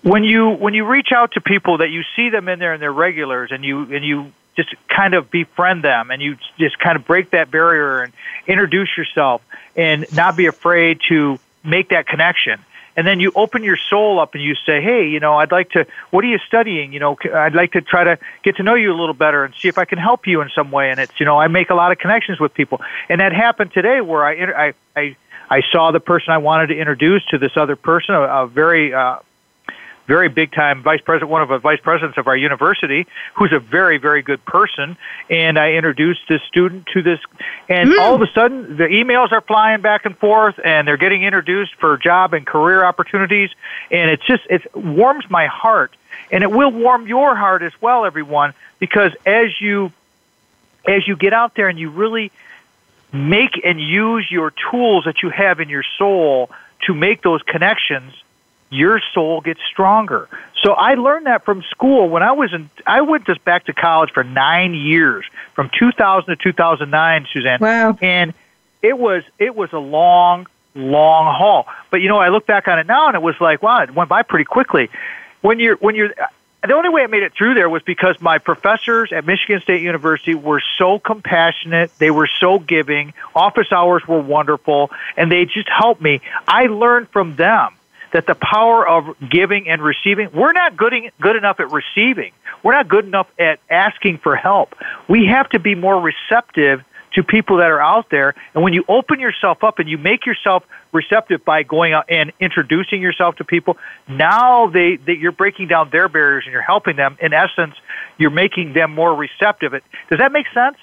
When 0.03 0.25
you 0.25 0.49
when 0.51 0.75
you 0.75 0.85
reach 0.85 1.13
out 1.13 1.33
to 1.33 1.41
people 1.41 1.79
that 1.79 1.91
you 1.91 2.03
see 2.17 2.29
them 2.31 2.49
in 2.49 2.59
there 2.59 2.73
and 2.73 2.83
they're 2.83 2.93
regulars, 2.93 3.53
and 3.53 3.65
you 3.65 3.83
and 3.95 4.05
you 4.05 4.33
just 4.57 4.75
kind 4.89 5.15
of 5.15 5.31
befriend 5.31 5.83
them, 5.85 6.11
and 6.11 6.21
you 6.21 6.37
just 6.59 6.79
kind 6.79 6.97
of 6.97 7.07
break 7.07 7.31
that 7.31 7.51
barrier 7.51 8.03
and 8.03 8.13
introduce 8.47 8.97
yourself, 8.97 9.43
and 9.77 10.07
not 10.13 10.37
be 10.37 10.47
afraid 10.47 11.01
to 11.09 11.39
make 11.65 11.91
that 11.91 12.07
connection 12.09 12.59
and 12.97 13.07
then 13.07 13.21
you 13.21 13.33
open 13.35 13.63
your 13.63 13.77
soul 13.77 14.21
up 14.21 14.35
and 14.35 14.43
you 14.43 14.55
say, 14.67 14.81
"Hey, 14.81 15.09
you 15.09 15.21
know, 15.21 15.35
I'd 15.35 15.53
like 15.53 15.71
to. 15.71 15.87
What 16.11 16.25
are 16.25 16.29
you 16.29 16.39
studying? 16.47 16.93
You 16.93 17.01
know, 17.01 17.17
I'd 17.35 17.55
like 17.55 17.73
to 17.73 17.81
try 17.81 18.05
to 18.05 18.19
get 18.43 18.57
to 18.57 18.63
know 18.63 18.75
you 18.75 18.93
a 18.93 18.99
little 18.99 19.15
better 19.15 19.45
and 19.45 19.55
see 19.55 19.69
if 19.69 19.79
I 19.79 19.85
can 19.85 19.99
help 19.99 20.27
you 20.27 20.41
in 20.41 20.51
some 20.51 20.71
way." 20.71 20.91
And 20.91 21.01
it's, 21.01 21.19
you 21.19 21.27
know, 21.27 21.39
I 21.39 21.49
make 21.49 21.71
a 21.71 21.75
lot 21.75 21.93
of 21.93 21.99
connections 21.99 22.41
with 22.41 22.55
people, 22.55 22.81
and 23.09 23.21
that 23.21 23.33
happened 23.33 23.73
today 23.73 24.01
where 24.01 24.25
I 24.25 24.69
I 24.69 24.75
I, 24.97 25.17
I 25.51 25.63
saw 25.71 25.91
the 25.91 26.01
person 26.01 26.33
I 26.33 26.39
wanted 26.39 26.69
to 26.69 26.79
introduce 26.79 27.25
to 27.27 27.39
this 27.39 27.57
other 27.57 27.77
person, 27.77 28.15
a, 28.15 28.23
a 28.23 28.47
very 28.47 28.93
uh, 28.93 29.19
very 30.07 30.29
big 30.29 30.53
time 30.53 30.83
vice 30.83 31.01
president, 31.01 31.31
one 31.31 31.43
of 31.43 31.49
the 31.49 31.59
vice 31.59 31.81
presidents 31.81 32.19
of 32.19 32.27
our 32.27 32.37
university, 32.37 33.07
who's 33.35 33.53
a 33.53 33.59
very, 33.59 33.99
very 33.99 34.23
good 34.23 34.45
person. 34.45 34.97
And 35.31 35.59
I 35.59 35.73
introduced 35.73 36.23
this 36.29 36.43
student 36.43 36.87
to 36.93 37.03
this, 37.03 37.21
and 37.69 37.91
mm. 37.91 38.01
all 38.01 38.15
of 38.15 38.23
a 38.23 38.27
sudden 38.33 38.77
the 38.77 38.85
emails 38.87 39.33
are 39.33 39.41
flying 39.41 39.81
back 39.81 40.05
and 40.05 40.17
forth, 40.17 40.57
and 40.65 40.87
they're 40.87 40.97
getting 40.97 41.23
introduced 41.23 41.75
for 41.77 41.97
job 41.97 42.35
and 42.35 42.47
career 42.47 42.85
opportunities. 42.85 43.51
And 43.91 44.11
it's 44.11 44.27
just, 44.27 44.43
it 44.51 44.75
warms 44.75 45.25
my 45.31 45.47
heart, 45.47 45.95
and 46.31 46.43
it 46.43 46.51
will 46.51 46.71
warm 46.71 47.07
your 47.07 47.35
heart 47.37 47.63
as 47.63 47.73
well, 47.81 48.05
everyone, 48.05 48.55
because 48.79 49.13
as 49.27 49.61
you, 49.61 49.93
as 50.89 51.07
you 51.07 51.17
get 51.17 51.33
out 51.33 51.55
there 51.55 51.69
and 51.69 51.79
you 51.79 51.91
really 51.91 52.33
make 53.13 53.61
and 53.65 53.79
use 53.81 54.27
your 54.31 54.53
tools 54.71 55.05
that 55.05 55.23
you 55.23 55.29
have 55.29 55.61
in 55.61 55.69
your 55.69 55.85
soul 55.99 56.51
to 56.87 56.95
make 56.95 57.23
those 57.23 57.43
connections 57.43 58.15
your 58.73 59.01
soul 59.13 59.43
gets 59.43 59.61
stronger. 59.71 60.29
So 60.63 60.73
I 60.73 60.95
learned 60.95 61.27
that 61.27 61.45
from 61.45 61.63
school 61.63 62.09
when 62.09 62.23
I 62.23 62.33
was 62.33 62.55
in 62.55 62.71
I 62.87 63.03
went 63.03 63.27
just 63.27 63.45
back 63.45 63.65
to 63.67 63.73
college 63.75 64.11
for 64.13 64.25
9 64.25 64.75
years 64.75 65.25
from 65.55 65.71
2000 65.79 66.31
to 66.31 66.37
2009 66.43 67.27
Suzanne. 67.33 67.59
Wow. 67.61 67.99
And 68.01 68.33
it 68.81 68.99
was 68.99 69.25
it 69.39 69.55
was 69.55 69.73
a 69.73 69.79
long 69.79 70.47
long 70.75 71.35
haul. 71.37 71.67
But 71.91 72.01
you 72.01 72.09
know, 72.09 72.17
I 72.19 72.31
look 72.31 72.47
back 72.47 72.67
on 72.67 72.79
it 72.79 72.87
now 72.87 73.07
and 73.09 73.15
it 73.15 73.23
was 73.23 73.39
like, 73.41 73.63
wow, 73.63 73.83
it 73.83 73.95
went 73.95 74.09
by 74.09 74.23
pretty 74.23 74.47
quickly. 74.47 74.89
When 75.43 75.59
you're 75.61 75.77
when 75.77 75.95
you're 75.95 76.15
the 76.67 76.75
only 76.75 76.91
way 76.91 77.03
I 77.03 77.09
made 77.09 77.25
it 77.25 77.33
through 77.35 77.55
there 77.55 77.69
was 77.69 77.83
because 77.83 78.21
my 78.23 78.39
professors 78.39 79.13
at 79.13 79.27
Michigan 79.27 79.61
State 79.61 79.83
University 79.83 80.37
were 80.37 80.63
so 80.79 80.99
compassionate. 81.01 81.91
They 81.99 82.13
were 82.13 82.29
so 82.39 82.61
giving. 82.61 83.13
Office 83.35 83.73
hours 83.73 84.07
were 84.07 84.21
wonderful, 84.21 84.93
and 85.17 85.29
they 85.31 85.45
just 85.45 85.69
helped 85.69 86.01
me. 86.01 86.21
I 86.47 86.67
learned 86.67 87.09
from 87.09 87.35
them 87.35 87.71
that 88.13 88.27
the 88.27 88.35
power 88.35 88.87
of 88.87 89.17
giving 89.31 89.69
and 89.69 89.83
receiving, 89.83 90.31
we're 90.33 90.53
not 90.53 90.77
good, 90.77 90.95
good 91.21 91.37
enough 91.37 91.59
at 91.61 91.71
receiving. 91.73 92.33
We're 92.63 92.73
not 92.75 92.89
good 92.89 93.07
enough 93.07 93.27
at 93.39 93.59
asking 93.71 94.19
for 94.19 94.37
help. 94.37 94.75
We 95.09 95.27
have 95.27 95.49
to 95.51 95.59
be 95.59 95.75
more 95.75 96.01
receptive 96.01 96.83
to 97.15 97.23
people 97.23 97.59
that 97.59 97.71
are 97.71 97.81
out 97.81 98.09
there. 98.11 98.35
And 98.55 98.63
when 98.63 98.73
you 98.73 98.85
open 98.89 99.21
yourself 99.21 99.63
up 99.63 99.79
and 99.79 99.89
you 99.89 99.99
make 99.99 100.25
yourself 100.25 100.65
receptive 100.93 101.45
by 101.45 101.63
going 101.63 101.93
out 101.93 102.07
and 102.09 102.33
introducing 102.41 103.03
yourself 103.03 103.37
to 103.37 103.45
people, 103.45 103.77
now 104.09 104.69
they, 104.69 104.97
they 104.97 105.15
you're 105.15 105.33
breaking 105.33 105.69
down 105.69 105.91
their 105.93 106.09
barriers 106.09 106.45
and 106.47 106.53
you're 106.53 106.63
helping 106.63 106.97
them. 106.97 107.19
In 107.21 107.35
essence, 107.35 107.75
you're 108.17 108.31
making 108.31 108.73
them 108.73 108.95
more 108.95 109.15
receptive. 109.15 109.75
It, 109.75 109.85
does 110.09 110.21
that 110.21 110.33
make 110.33 110.47
sense? 110.55 110.77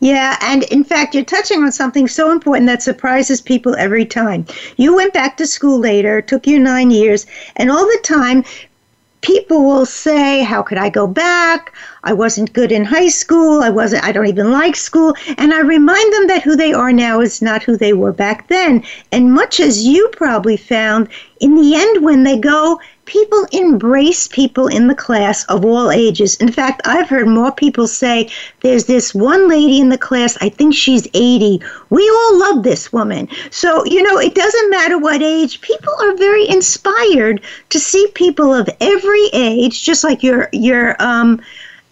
Yeah, 0.00 0.36
and 0.42 0.64
in 0.64 0.84
fact, 0.84 1.14
you're 1.14 1.24
touching 1.24 1.62
on 1.62 1.72
something 1.72 2.08
so 2.08 2.30
important 2.30 2.66
that 2.66 2.82
surprises 2.82 3.40
people 3.40 3.74
every 3.76 4.04
time. 4.04 4.46
You 4.76 4.94
went 4.94 5.12
back 5.14 5.36
to 5.38 5.46
school 5.46 5.78
later, 5.78 6.20
took 6.22 6.46
you 6.46 6.58
nine 6.58 6.90
years, 6.90 7.26
and 7.56 7.70
all 7.70 7.84
the 7.84 7.98
time, 8.02 8.44
people 9.20 9.64
will 9.64 9.86
say, 9.86 10.42
How 10.42 10.62
could 10.62 10.78
I 10.78 10.88
go 10.88 11.06
back? 11.06 11.74
I 12.04 12.12
wasn't 12.12 12.52
good 12.52 12.70
in 12.72 12.84
high 12.84 13.08
school. 13.08 13.62
I 13.62 13.70
wasn't, 13.70 14.04
I 14.04 14.12
don't 14.12 14.26
even 14.28 14.50
like 14.52 14.76
school. 14.76 15.14
And 15.36 15.52
I 15.52 15.60
remind 15.60 16.12
them 16.12 16.28
that 16.28 16.42
who 16.42 16.56
they 16.56 16.72
are 16.72 16.92
now 16.92 17.20
is 17.20 17.42
not 17.42 17.62
who 17.62 17.76
they 17.76 17.92
were 17.92 18.12
back 18.12 18.46
then. 18.48 18.84
And 19.12 19.32
much 19.34 19.58
as 19.60 19.84
you 19.84 20.08
probably 20.12 20.56
found, 20.56 21.08
in 21.40 21.54
the 21.54 21.74
end, 21.74 22.04
when 22.04 22.22
they 22.24 22.38
go, 22.38 22.80
people 23.04 23.46
embrace 23.52 24.26
people 24.28 24.66
in 24.68 24.86
the 24.88 24.94
class 24.94 25.44
of 25.46 25.64
all 25.64 25.90
ages. 25.90 26.36
In 26.36 26.50
fact, 26.50 26.82
I've 26.84 27.08
heard 27.08 27.28
more 27.28 27.52
people 27.52 27.86
say, 27.86 28.28
There's 28.60 28.86
this 28.86 29.14
one 29.14 29.48
lady 29.48 29.80
in 29.80 29.88
the 29.88 29.98
class, 29.98 30.36
I 30.40 30.48
think 30.48 30.74
she's 30.74 31.06
80. 31.14 31.60
We 31.90 32.08
all 32.08 32.38
love 32.38 32.64
this 32.64 32.92
woman. 32.92 33.28
So, 33.50 33.84
you 33.84 34.02
know, 34.02 34.18
it 34.18 34.34
doesn't 34.34 34.70
matter 34.70 34.98
what 34.98 35.22
age, 35.22 35.60
people 35.60 35.92
are 36.00 36.16
very 36.16 36.48
inspired 36.48 37.40
to 37.70 37.78
see 37.78 38.06
people 38.14 38.52
of 38.52 38.68
every 38.80 39.26
age, 39.32 39.84
just 39.84 40.04
like 40.04 40.22
your, 40.22 40.48
your, 40.52 40.96
um, 41.02 41.40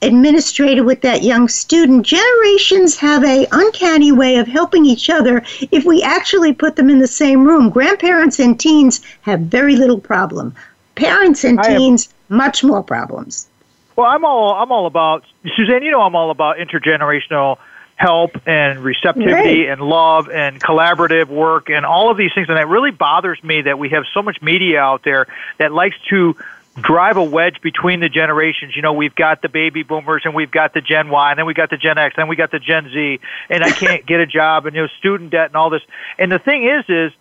administrator 0.02 0.85
with 0.85 1.00
that 1.00 1.22
young 1.22 1.48
student 1.48 2.04
generations 2.06 2.96
have 2.96 3.24
a 3.24 3.46
uncanny 3.52 4.12
way 4.12 4.37
of 4.37 4.46
helping 4.46 4.85
each 4.85 5.09
other 5.09 5.42
if 5.70 5.85
we 5.85 6.02
actually 6.02 6.52
put 6.52 6.76
them 6.76 6.90
in 6.90 6.98
the 6.98 7.06
same 7.06 7.44
room 7.46 7.70
grandparents 7.70 8.38
and 8.38 8.61
teens 8.61 9.00
have 9.22 9.40
very 9.40 9.74
little 9.74 9.98
problem 9.98 10.54
parents 10.96 11.44
and 11.44 11.59
I 11.61 11.76
teens 11.78 12.12
much 12.28 12.62
more 12.62 12.82
problems 12.82 13.48
well 13.96 14.09
i'm 14.11 14.24
all 14.24 14.52
i'm 14.54 14.70
all 14.70 14.85
about 14.87 15.24
suzanne 15.54 15.82
you 15.82 15.90
know 15.90 16.02
i'm 16.02 16.14
all 16.14 16.30
about 16.30 16.59
intergenerational 16.59 17.56
help 17.94 18.32
and 18.46 18.80
receptivity 18.80 19.66
and 19.66 19.80
love 19.80 20.28
and 20.28 20.61
collaborative 20.61 21.28
work 21.28 21.70
and 21.70 21.87
all 21.87 22.11
of 22.11 22.18
these 22.18 22.35
things 22.35 22.48
and 22.48 22.59
that 22.59 22.68
really 22.68 22.90
bothers 22.90 23.42
me 23.42 23.62
that 23.62 23.78
we 23.78 23.88
have 23.88 24.04
so 24.12 24.20
much 24.20 24.42
media 24.42 24.78
out 24.78 25.02
there 25.04 25.26
that 25.56 25.72
likes 25.72 25.96
to 26.11 26.37
drive 26.80 27.16
a 27.16 27.22
wedge 27.22 27.60
between 27.62 28.00
the 28.00 28.08
generations. 28.08 28.76
You 28.76 28.82
know, 28.82 28.92
we've 28.92 29.14
got 29.14 29.42
the 29.42 29.48
baby 29.48 29.82
boomers 29.82 30.22
and 30.24 30.34
we've 30.34 30.50
got 30.50 30.74
the 30.74 30.80
Gen 30.80 31.08
Y 31.08 31.30
and 31.30 31.38
then 31.38 31.46
we 31.46 31.54
got 31.54 31.70
the 31.70 31.76
Gen 31.76 31.98
X 31.98 32.14
and 32.18 32.28
we 32.28 32.36
got 32.36 32.50
the 32.50 32.58
Gen 32.58 32.90
Z 32.92 33.20
and 33.48 33.64
I 33.64 33.70
can't 33.70 34.04
get 34.06 34.20
a 34.20 34.26
job 34.26 34.66
and 34.66 34.76
you 34.76 34.82
know 34.82 34.88
student 34.98 35.30
debt 35.30 35.46
and 35.46 35.56
all 35.56 35.70
this. 35.70 35.82
And 36.18 36.30
the 36.30 36.38
thing 36.38 36.64
is 36.68 36.84
is 36.88 37.12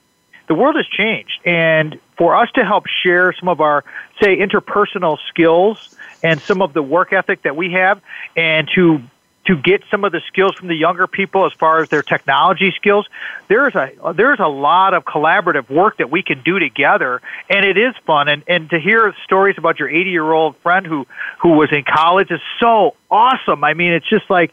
the 0.47 0.53
world 0.55 0.75
has 0.75 0.85
changed 0.87 1.39
and 1.45 1.99
for 2.17 2.35
us 2.35 2.49
to 2.55 2.65
help 2.65 2.85
share 2.87 3.33
some 3.39 3.47
of 3.47 3.61
our 3.61 3.83
say 4.21 4.37
interpersonal 4.37 5.17
skills 5.29 5.95
and 6.21 6.39
some 6.41 6.61
of 6.61 6.73
the 6.73 6.83
work 6.83 7.13
ethic 7.13 7.43
that 7.43 7.55
we 7.55 7.71
have 7.71 8.01
and 8.35 8.69
to 8.75 9.01
to 9.45 9.55
get 9.55 9.83
some 9.91 10.03
of 10.03 10.11
the 10.11 10.21
skills 10.27 10.53
from 10.55 10.67
the 10.67 10.75
younger 10.75 11.05
people 11.07 11.45
as 11.45 11.53
far 11.53 11.81
as 11.81 11.89
their 11.89 12.01
technology 12.01 12.71
skills. 12.75 13.07
There's 13.47 13.75
a 13.75 13.91
there's 14.13 14.39
a 14.39 14.47
lot 14.47 14.93
of 14.93 15.05
collaborative 15.05 15.69
work 15.69 15.97
that 15.97 16.09
we 16.09 16.23
can 16.23 16.41
do 16.41 16.59
together, 16.59 17.21
and 17.49 17.63
it 17.65 17.77
is 17.77 17.93
fun. 18.05 18.27
And 18.27 18.43
and 18.47 18.69
to 18.71 18.79
hear 18.79 19.13
stories 19.23 19.55
about 19.57 19.79
your 19.79 19.89
80 19.89 20.09
year 20.09 20.31
old 20.31 20.57
friend 20.57 20.85
who 20.85 21.05
who 21.41 21.49
was 21.49 21.71
in 21.71 21.83
college 21.83 22.31
is 22.31 22.41
so 22.59 22.95
awesome. 23.09 23.63
I 23.63 23.73
mean, 23.75 23.93
it's 23.93 24.09
just 24.09 24.29
like, 24.29 24.51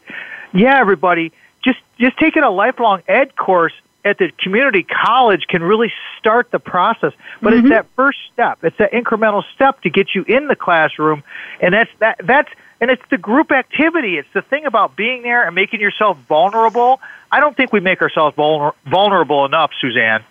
yeah, 0.53 0.79
everybody, 0.79 1.31
just 1.63 1.79
just 1.99 2.17
taking 2.19 2.43
a 2.43 2.51
lifelong 2.51 3.01
ed 3.07 3.35
course 3.35 3.73
at 4.05 4.17
the 4.17 4.29
community 4.37 4.83
college 4.83 5.45
can 5.47 5.63
really 5.63 5.91
start 6.19 6.51
the 6.51 6.59
process. 6.59 7.13
But 7.41 7.53
mm-hmm. 7.53 7.67
it's 7.67 7.69
that 7.69 7.85
first 7.95 8.19
step. 8.31 8.59
It's 8.63 8.77
that 8.77 8.91
incremental 8.91 9.43
step 9.55 9.81
to 9.83 9.89
get 9.89 10.13
you 10.13 10.23
in 10.27 10.47
the 10.49 10.55
classroom, 10.55 11.23
and 11.61 11.73
that's 11.73 11.89
that 11.99 12.19
that's 12.23 12.49
and 12.83 12.91
it's 12.91 13.05
the 13.09 13.17
group 13.17 13.49
activity. 13.53 14.17
It's 14.17 14.27
the 14.33 14.41
thing 14.41 14.65
about 14.65 14.97
being 14.97 15.21
there 15.23 15.45
and 15.45 15.55
making 15.55 15.79
yourself 15.79 16.17
vulnerable. 16.27 16.99
I 17.31 17.39
don't 17.39 17.55
think 17.55 17.71
we 17.71 17.79
make 17.79 18.01
ourselves 18.01 18.35
vulner- 18.35 18.73
vulnerable 18.87 19.45
enough, 19.45 19.71
Suzanne. 19.79 20.21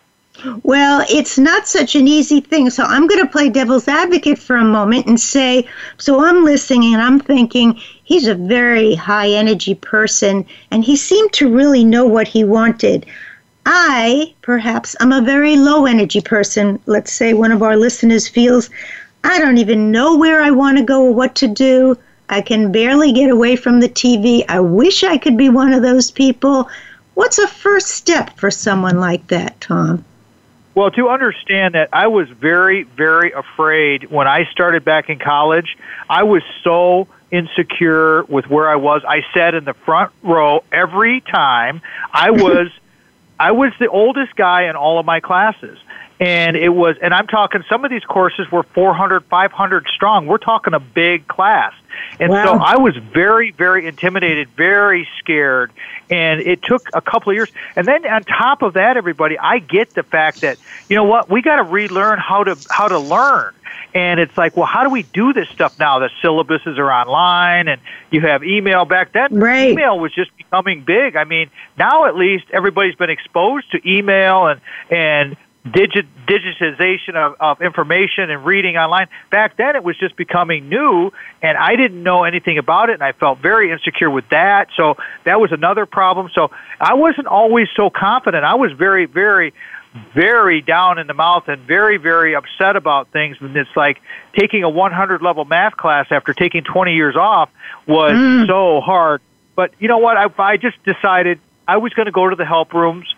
Well, 0.62 1.02
it's 1.08 1.38
not 1.38 1.66
such 1.66 1.96
an 1.96 2.06
easy 2.06 2.40
thing. 2.42 2.68
So 2.68 2.82
I'm 2.82 3.06
going 3.06 3.22
to 3.24 3.32
play 3.32 3.48
devil's 3.48 3.88
advocate 3.88 4.38
for 4.38 4.56
a 4.56 4.66
moment 4.66 5.06
and 5.06 5.18
say 5.18 5.66
so 5.96 6.22
I'm 6.22 6.44
listening 6.44 6.92
and 6.92 7.00
I'm 7.02 7.18
thinking 7.20 7.80
he's 8.04 8.28
a 8.28 8.34
very 8.34 8.94
high 8.96 9.30
energy 9.30 9.74
person 9.74 10.44
and 10.70 10.84
he 10.84 10.94
seemed 10.94 11.32
to 11.32 11.48
really 11.50 11.84
know 11.84 12.04
what 12.04 12.28
he 12.28 12.44
wanted. 12.44 13.06
I, 13.64 14.34
perhaps, 14.42 14.94
I'm 15.00 15.12
a 15.12 15.22
very 15.22 15.56
low 15.56 15.86
energy 15.86 16.20
person. 16.20 16.78
Let's 16.84 17.14
say 17.14 17.32
one 17.32 17.52
of 17.52 17.62
our 17.62 17.76
listeners 17.76 18.28
feels 18.28 18.68
I 19.24 19.38
don't 19.38 19.56
even 19.56 19.90
know 19.90 20.18
where 20.18 20.42
I 20.42 20.50
want 20.50 20.76
to 20.76 20.84
go 20.84 21.02
or 21.02 21.14
what 21.14 21.34
to 21.36 21.48
do. 21.48 21.96
I 22.28 22.40
can 22.40 22.72
barely 22.72 23.12
get 23.12 23.30
away 23.30 23.56
from 23.56 23.80
the 23.80 23.88
TV. 23.88 24.44
I 24.48 24.60
wish 24.60 25.04
I 25.04 25.18
could 25.18 25.36
be 25.36 25.48
one 25.48 25.72
of 25.72 25.82
those 25.82 26.10
people. 26.10 26.68
What's 27.14 27.38
a 27.38 27.46
first 27.48 27.88
step 27.88 28.38
for 28.38 28.50
someone 28.50 28.98
like 28.98 29.26
that, 29.28 29.60
Tom? 29.60 30.04
Well, 30.74 30.90
to 30.92 31.10
understand 31.10 31.74
that, 31.74 31.90
I 31.92 32.06
was 32.06 32.30
very, 32.30 32.84
very 32.84 33.32
afraid 33.32 34.10
when 34.10 34.26
I 34.26 34.46
started 34.46 34.84
back 34.84 35.10
in 35.10 35.18
college. 35.18 35.76
I 36.08 36.22
was 36.22 36.42
so 36.64 37.08
insecure 37.30 38.24
with 38.24 38.48
where 38.48 38.70
I 38.70 38.76
was. 38.76 39.02
I 39.06 39.22
sat 39.34 39.54
in 39.54 39.64
the 39.64 39.74
front 39.74 40.12
row 40.22 40.64
every 40.72 41.20
time. 41.20 41.82
I 42.10 42.30
was, 42.30 42.68
I 43.38 43.50
was 43.52 43.72
the 43.78 43.90
oldest 43.90 44.34
guy 44.34 44.62
in 44.62 44.74
all 44.76 44.98
of 44.98 45.04
my 45.04 45.20
classes, 45.20 45.78
and 46.18 46.56
it 46.56 46.70
was. 46.70 46.96
And 47.02 47.12
I'm 47.12 47.26
talking 47.26 47.62
some 47.68 47.84
of 47.84 47.90
these 47.90 48.04
courses 48.04 48.50
were 48.50 48.62
400, 48.62 49.26
500 49.26 49.86
strong. 49.94 50.26
We're 50.26 50.38
talking 50.38 50.72
a 50.72 50.80
big 50.80 51.28
class. 51.28 51.74
And 52.20 52.30
wow. 52.30 52.44
so 52.44 52.52
I 52.62 52.76
was 52.76 52.96
very, 52.96 53.50
very 53.50 53.86
intimidated, 53.86 54.48
very 54.50 55.08
scared. 55.18 55.72
And 56.10 56.40
it 56.40 56.62
took 56.62 56.88
a 56.92 57.00
couple 57.00 57.30
of 57.30 57.36
years. 57.36 57.50
And 57.76 57.86
then 57.86 58.06
on 58.06 58.22
top 58.24 58.62
of 58.62 58.74
that, 58.74 58.96
everybody, 58.96 59.38
I 59.38 59.58
get 59.58 59.90
the 59.94 60.02
fact 60.02 60.42
that, 60.42 60.58
you 60.88 60.96
know 60.96 61.04
what, 61.04 61.30
we 61.30 61.42
got 61.42 61.56
to 61.56 61.62
relearn 61.62 62.18
how 62.18 62.44
to, 62.44 62.56
how 62.70 62.88
to 62.88 62.98
learn. 62.98 63.54
And 63.94 64.20
it's 64.20 64.36
like, 64.38 64.56
well, 64.56 64.66
how 64.66 64.84
do 64.84 64.90
we 64.90 65.02
do 65.02 65.32
this 65.32 65.48
stuff 65.50 65.78
now? 65.78 65.98
The 65.98 66.08
syllabuses 66.22 66.78
are 66.78 66.90
online 66.90 67.68
and 67.68 67.80
you 68.10 68.20
have 68.22 68.42
email 68.42 68.84
back 68.84 69.12
then. 69.12 69.34
Right. 69.38 69.70
Email 69.70 69.98
was 69.98 70.14
just 70.14 70.34
becoming 70.36 70.82
big. 70.84 71.16
I 71.16 71.24
mean, 71.24 71.50
now 71.78 72.06
at 72.06 72.16
least 72.16 72.46
everybody's 72.52 72.94
been 72.94 73.10
exposed 73.10 73.70
to 73.72 73.80
email 73.90 74.46
and, 74.46 74.60
and 74.90 75.36
digit, 75.70 76.06
digitization 76.26 77.14
of, 77.14 77.34
of 77.40 77.62
information 77.62 78.30
and 78.30 78.44
reading 78.44 78.76
online. 78.76 79.06
Back 79.30 79.56
then, 79.56 79.76
it 79.76 79.84
was 79.84 79.96
just 79.98 80.16
becoming 80.16 80.68
new, 80.68 81.12
and 81.40 81.56
I 81.56 81.76
didn't 81.76 82.02
know 82.02 82.24
anything 82.24 82.58
about 82.58 82.90
it, 82.90 82.94
and 82.94 83.02
I 83.02 83.12
felt 83.12 83.38
very 83.38 83.70
insecure 83.70 84.10
with 84.10 84.28
that. 84.30 84.68
So 84.76 84.96
that 85.24 85.40
was 85.40 85.52
another 85.52 85.86
problem. 85.86 86.30
So 86.34 86.50
I 86.80 86.94
wasn't 86.94 87.26
always 87.28 87.68
so 87.76 87.90
confident. 87.90 88.44
I 88.44 88.54
was 88.54 88.72
very, 88.72 89.04
very, 89.06 89.52
very 90.14 90.62
down 90.62 90.98
in 90.98 91.06
the 91.06 91.14
mouth 91.14 91.48
and 91.48 91.62
very, 91.62 91.96
very 91.96 92.34
upset 92.34 92.76
about 92.76 93.08
things. 93.10 93.36
And 93.40 93.54
it's 93.56 93.68
like 93.76 93.98
taking 94.34 94.62
a 94.64 94.68
100 94.70 95.22
level 95.22 95.44
math 95.44 95.76
class 95.76 96.06
after 96.10 96.32
taking 96.32 96.64
20 96.64 96.94
years 96.94 97.14
off 97.16 97.50
was 97.86 98.12
mm. 98.14 98.46
so 98.46 98.80
hard. 98.80 99.20
But 99.54 99.74
you 99.78 99.86
know 99.88 99.98
what? 99.98 100.16
I, 100.16 100.28
I 100.42 100.56
just 100.56 100.82
decided 100.82 101.38
I 101.68 101.76
was 101.76 101.92
going 101.92 102.06
to 102.06 102.12
go 102.12 102.28
to 102.28 102.34
the 102.34 102.46
help 102.46 102.72
rooms 102.72 103.14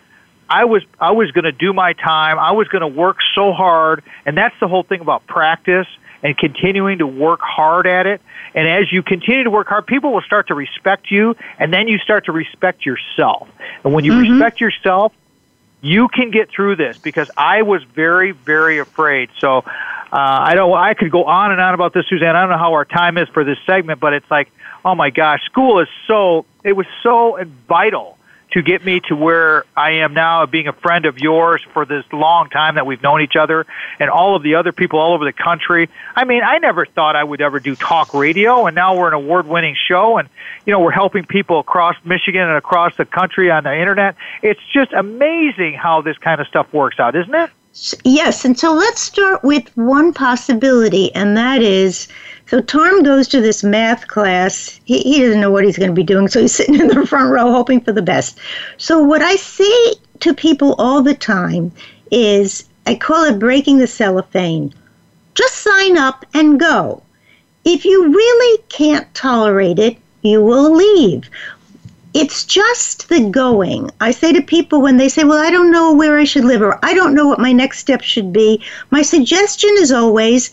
I 0.49 0.65
was 0.65 0.83
I 0.99 1.11
was 1.11 1.31
going 1.31 1.45
to 1.45 1.51
do 1.51 1.73
my 1.73 1.93
time. 1.93 2.37
I 2.37 2.51
was 2.51 2.67
going 2.67 2.81
to 2.81 2.87
work 2.87 3.17
so 3.33 3.51
hard, 3.51 4.03
and 4.25 4.37
that's 4.37 4.55
the 4.59 4.67
whole 4.67 4.83
thing 4.83 5.01
about 5.01 5.25
practice 5.27 5.87
and 6.23 6.37
continuing 6.37 6.99
to 6.99 7.07
work 7.07 7.39
hard 7.41 7.87
at 7.87 8.07
it. 8.07 8.21
And 8.53 8.67
as 8.67 8.91
you 8.91 9.03
continue 9.03 9.43
to 9.43 9.51
work 9.51 9.67
hard, 9.67 9.85
people 9.85 10.11
will 10.13 10.21
start 10.21 10.47
to 10.47 10.53
respect 10.55 11.09
you, 11.11 11.35
and 11.59 11.73
then 11.73 11.87
you 11.87 11.97
start 11.97 12.25
to 12.25 12.31
respect 12.31 12.85
yourself. 12.85 13.47
And 13.83 13.93
when 13.93 14.05
you 14.05 14.13
mm-hmm. 14.13 14.33
respect 14.33 14.61
yourself, 14.61 15.13
you 15.81 16.07
can 16.07 16.31
get 16.31 16.49
through 16.49 16.75
this 16.77 16.97
because 16.97 17.29
I 17.37 17.61
was 17.63 17.83
very, 17.83 18.31
very 18.31 18.79
afraid. 18.79 19.29
So 19.39 19.57
uh, 19.59 19.63
I 20.13 20.53
don't. 20.55 20.73
I 20.73 20.93
could 20.93 21.11
go 21.11 21.23
on 21.25 21.51
and 21.51 21.59
on 21.61 21.73
about 21.73 21.93
this, 21.93 22.07
Suzanne. 22.07 22.35
I 22.35 22.41
don't 22.41 22.51
know 22.51 22.57
how 22.57 22.73
our 22.73 22.85
time 22.85 23.17
is 23.17 23.27
for 23.29 23.43
this 23.43 23.57
segment, 23.65 23.99
but 23.99 24.13
it's 24.13 24.29
like, 24.29 24.51
oh 24.83 24.93
my 24.93 25.09
gosh, 25.09 25.43
school 25.45 25.79
is 25.79 25.87
so. 26.07 26.45
It 26.63 26.73
was 26.75 26.85
so 27.01 27.43
vital 27.67 28.17
to 28.55 28.61
get 28.61 28.85
me 28.85 29.01
to 29.01 29.17
where 29.17 29.65
I 29.75 29.91
am 29.91 30.13
now, 30.13 30.45
being 30.45 30.69
a 30.69 30.71
friend 30.71 31.05
of 31.05 31.19
yours 31.19 31.61
for 31.73 31.85
this 31.85 32.05
long 32.13 32.49
time 32.49 32.75
that 32.75 32.85
we've 32.85 33.03
known 33.03 33.21
each 33.21 33.35
other, 33.35 33.67
and 33.99 34.09
all 34.09 34.33
of 34.33 34.43
the 34.43 34.55
other 34.55 34.71
people 34.71 34.97
all 34.97 35.13
over 35.13 35.25
the 35.25 35.33
country. 35.33 35.89
I 36.15 36.23
mean, 36.23 36.41
I 36.41 36.57
never 36.59 36.85
thought 36.85 37.17
I 37.17 37.23
would 37.25 37.41
ever 37.41 37.59
do 37.59 37.75
talk 37.75 38.13
radio, 38.13 38.65
and 38.65 38.73
now 38.73 38.95
we're 38.95 39.09
an 39.09 39.13
award-winning 39.13 39.75
show, 39.75 40.17
and 40.17 40.29
you 40.65 40.71
know 40.71 40.79
we're 40.79 40.91
helping 40.91 41.25
people 41.25 41.59
across 41.59 41.97
Michigan 42.05 42.43
and 42.43 42.55
across 42.57 42.95
the 42.95 43.03
country 43.03 43.51
on 43.51 43.65
the 43.65 43.77
internet. 43.77 44.15
It's 44.41 44.61
just 44.71 44.93
amazing 44.93 45.73
how 45.73 45.99
this 45.99 46.17
kind 46.17 46.39
of 46.39 46.47
stuff 46.47 46.71
works 46.71 46.97
out, 46.97 47.13
isn't 47.13 47.35
it? 47.35 47.49
Yes, 48.05 48.45
and 48.45 48.57
so 48.57 48.73
let's 48.73 49.01
start 49.01 49.43
with 49.43 49.67
one 49.75 50.13
possibility, 50.13 51.13
and 51.13 51.35
that 51.35 51.61
is 51.61 52.07
so 52.47 52.61
Tom 52.61 53.01
goes 53.03 53.27
to 53.29 53.41
this 53.41 53.63
math 53.63 54.07
class. 54.07 54.79
He, 54.85 54.99
he 54.99 55.19
doesn't 55.21 55.41
know 55.41 55.49
what 55.49 55.65
he's 55.65 55.77
going 55.77 55.89
to 55.89 55.95
be 55.95 56.03
doing, 56.03 56.27
so 56.27 56.41
he's 56.41 56.53
sitting 56.55 56.75
in 56.79 56.87
the 56.87 57.05
front 57.05 57.31
row 57.31 57.51
hoping 57.51 57.81
for 57.81 57.91
the 57.91 58.01
best. 58.03 58.37
So, 58.77 58.99
what 59.03 59.23
I 59.23 59.35
say 59.35 59.93
to 60.19 60.33
people 60.33 60.75
all 60.77 61.01
the 61.01 61.15
time 61.15 61.71
is 62.11 62.65
I 62.85 62.95
call 62.95 63.23
it 63.25 63.39
breaking 63.39 63.79
the 63.79 63.87
cellophane. 63.87 64.73
Just 65.33 65.55
sign 65.55 65.97
up 65.97 66.23
and 66.35 66.59
go. 66.59 67.01
If 67.65 67.83
you 67.83 68.13
really 68.13 68.63
can't 68.69 69.11
tolerate 69.15 69.79
it, 69.79 69.97
you 70.21 70.43
will 70.43 70.73
leave. 70.75 71.27
It's 72.13 72.45
just 72.45 73.09
the 73.09 73.27
going. 73.29 73.89
I 73.99 74.11
say 74.11 74.31
to 74.33 74.41
people 74.43 74.81
when 74.81 74.97
they 74.97 75.09
say, 75.09 75.23
Well, 75.23 75.43
I 75.43 75.49
don't 75.49 75.71
know 75.71 75.93
where 75.95 76.19
I 76.19 76.25
should 76.25 76.45
live 76.45 76.61
or 76.61 76.77
I 76.85 76.93
don't 76.93 77.15
know 77.15 77.27
what 77.27 77.39
my 77.39 77.51
next 77.51 77.79
step 77.79 78.03
should 78.03 78.31
be, 78.31 78.63
my 78.91 79.01
suggestion 79.01 79.71
is 79.79 79.91
always 79.91 80.51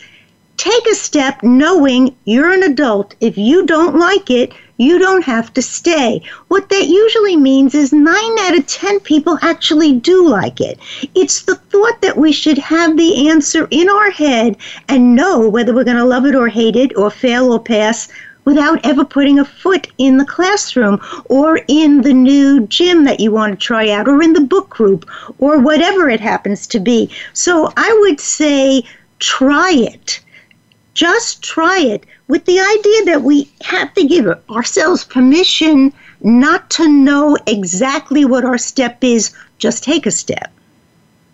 Take 0.59 0.87
a 0.93 0.95
step 0.95 1.43
knowing 1.43 2.15
you're 2.25 2.51
an 2.53 2.63
adult. 2.63 3.15
If 3.21 3.37
you 3.39 3.65
don't 3.67 3.99
like 3.99 4.31
it, 4.31 4.53
you 4.77 4.99
don't 4.99 5.25
have 5.25 5.53
to 5.55 5.63
stay. 5.63 6.23
What 6.49 6.69
that 6.69 6.87
usually 6.89 7.37
means 7.37 7.75
is 7.75 7.93
nine 7.93 8.39
out 8.41 8.57
of 8.57 8.67
10 8.67 9.01
people 9.01 9.39
actually 9.43 9.95
do 9.95 10.29
like 10.29 10.61
it. 10.61 10.79
It's 11.15 11.41
the 11.43 11.55
thought 11.55 12.01
that 12.03 12.19
we 12.19 12.33
should 12.33 12.59
have 12.59 12.97
the 12.97 13.29
answer 13.31 13.67
in 13.71 13.89
our 13.89 14.11
head 14.11 14.57
and 14.89 15.17
know 15.17 15.49
whether 15.49 15.75
we're 15.75 15.85
going 15.85 15.97
to 15.97 16.05
love 16.05 16.27
it 16.27 16.35
or 16.35 16.49
hate 16.49 16.77
it 16.77 16.93
or 16.97 17.11
fail 17.11 17.53
or 17.53 17.59
pass 17.59 18.09
without 18.45 18.79
ever 18.85 19.05
putting 19.05 19.39
a 19.39 19.45
foot 19.47 19.89
in 19.99 20.19
the 20.19 20.25
classroom 20.27 21.01
or 21.25 21.61
in 21.67 22.03
the 22.03 22.15
new 22.15 22.67
gym 22.67 23.05
that 23.05 23.21
you 23.21 23.33
want 23.33 23.53
to 23.53 23.59
try 23.67 23.89
out 23.91 24.07
or 24.07 24.23
in 24.23 24.33
the 24.35 24.41
book 24.41 24.69
group 24.71 25.07
or 25.39 25.59
whatever 25.59 26.09
it 26.11 26.21
happens 26.21 26.67
to 26.69 26.79
be. 26.79 27.09
So 27.33 27.73
I 27.77 27.97
would 28.03 28.21
say 28.21 28.85
try 29.19 29.73
it. 29.73 30.21
Just 30.95 31.41
try 31.43 31.79
it 31.81 32.05
with 32.29 32.45
the 32.45 32.61
idea 32.61 33.05
that 33.07 33.23
we 33.23 33.51
have 33.63 33.95
to 33.95 34.05
give 34.05 34.27
ourselves 34.51 35.05
permission 35.05 35.91
not 36.23 36.69
to 36.71 36.87
know 36.87 37.35
exactly 37.47 38.27
what 38.27 38.45
our 38.45 38.59
step 38.59 39.03
is. 39.03 39.31
Just 39.59 39.83
take 39.85 40.05
a 40.05 40.11
step. 40.11 40.53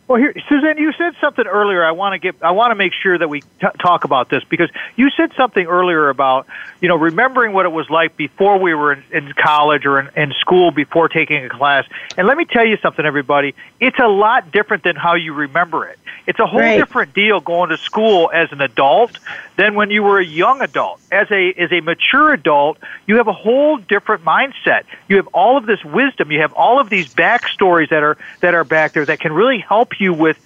Well, 0.08 0.18
here, 0.18 0.32
Suzanne, 0.48 0.78
you 0.78 0.90
said 0.96 1.12
something 1.20 1.46
earlier. 1.46 1.84
I 1.84 1.90
want 1.90 2.14
to 2.14 2.18
get, 2.18 2.36
I 2.42 2.52
want 2.52 2.70
to 2.70 2.74
make 2.76 2.92
sure 2.94 3.18
that 3.18 3.28
we 3.28 3.42
t- 3.42 3.46
talk 3.78 4.04
about 4.04 4.30
this 4.30 4.42
because 4.42 4.70
you 4.96 5.10
said 5.10 5.32
something 5.36 5.66
earlier 5.66 6.08
about, 6.08 6.46
you 6.80 6.88
know, 6.88 6.96
remembering 6.96 7.52
what 7.52 7.66
it 7.66 7.72
was 7.72 7.90
like 7.90 8.16
before 8.16 8.58
we 8.58 8.72
were 8.72 8.92
in, 8.94 9.04
in 9.12 9.32
college 9.34 9.84
or 9.84 10.00
in, 10.00 10.08
in 10.16 10.32
school 10.40 10.70
before 10.70 11.10
taking 11.10 11.44
a 11.44 11.50
class. 11.50 11.86
And 12.16 12.26
let 12.26 12.38
me 12.38 12.46
tell 12.46 12.64
you 12.64 12.78
something, 12.78 13.04
everybody. 13.04 13.54
It's 13.80 13.98
a 13.98 14.08
lot 14.08 14.50
different 14.50 14.82
than 14.82 14.96
how 14.96 15.14
you 15.14 15.34
remember 15.34 15.86
it. 15.86 15.98
It's 16.26 16.38
a 16.38 16.46
whole 16.46 16.60
right. 16.60 16.78
different 16.78 17.12
deal 17.12 17.40
going 17.40 17.68
to 17.68 17.76
school 17.76 18.30
as 18.32 18.50
an 18.50 18.62
adult 18.62 19.18
than 19.56 19.74
when 19.74 19.90
you 19.90 20.02
were 20.02 20.18
a 20.18 20.24
young 20.24 20.62
adult. 20.62 21.00
As 21.10 21.30
a 21.30 21.52
as 21.54 21.72
a 21.72 21.80
mature 21.80 22.32
adult, 22.34 22.78
you 23.06 23.16
have 23.16 23.28
a 23.28 23.32
whole 23.32 23.78
different 23.78 24.24
mindset. 24.24 24.84
You 25.08 25.16
have 25.16 25.26
all 25.28 25.56
of 25.58 25.64
this 25.66 25.82
wisdom. 25.84 26.30
You 26.30 26.40
have 26.40 26.52
all 26.52 26.78
of 26.80 26.90
these 26.90 27.14
backstories 27.14 27.88
that 27.90 28.02
are 28.02 28.18
that 28.40 28.52
are 28.52 28.64
back 28.64 28.92
there 28.92 29.06
that 29.06 29.20
can 29.20 29.32
really 29.32 29.58
help 29.58 29.97
you 30.00 30.12
with 30.12 30.38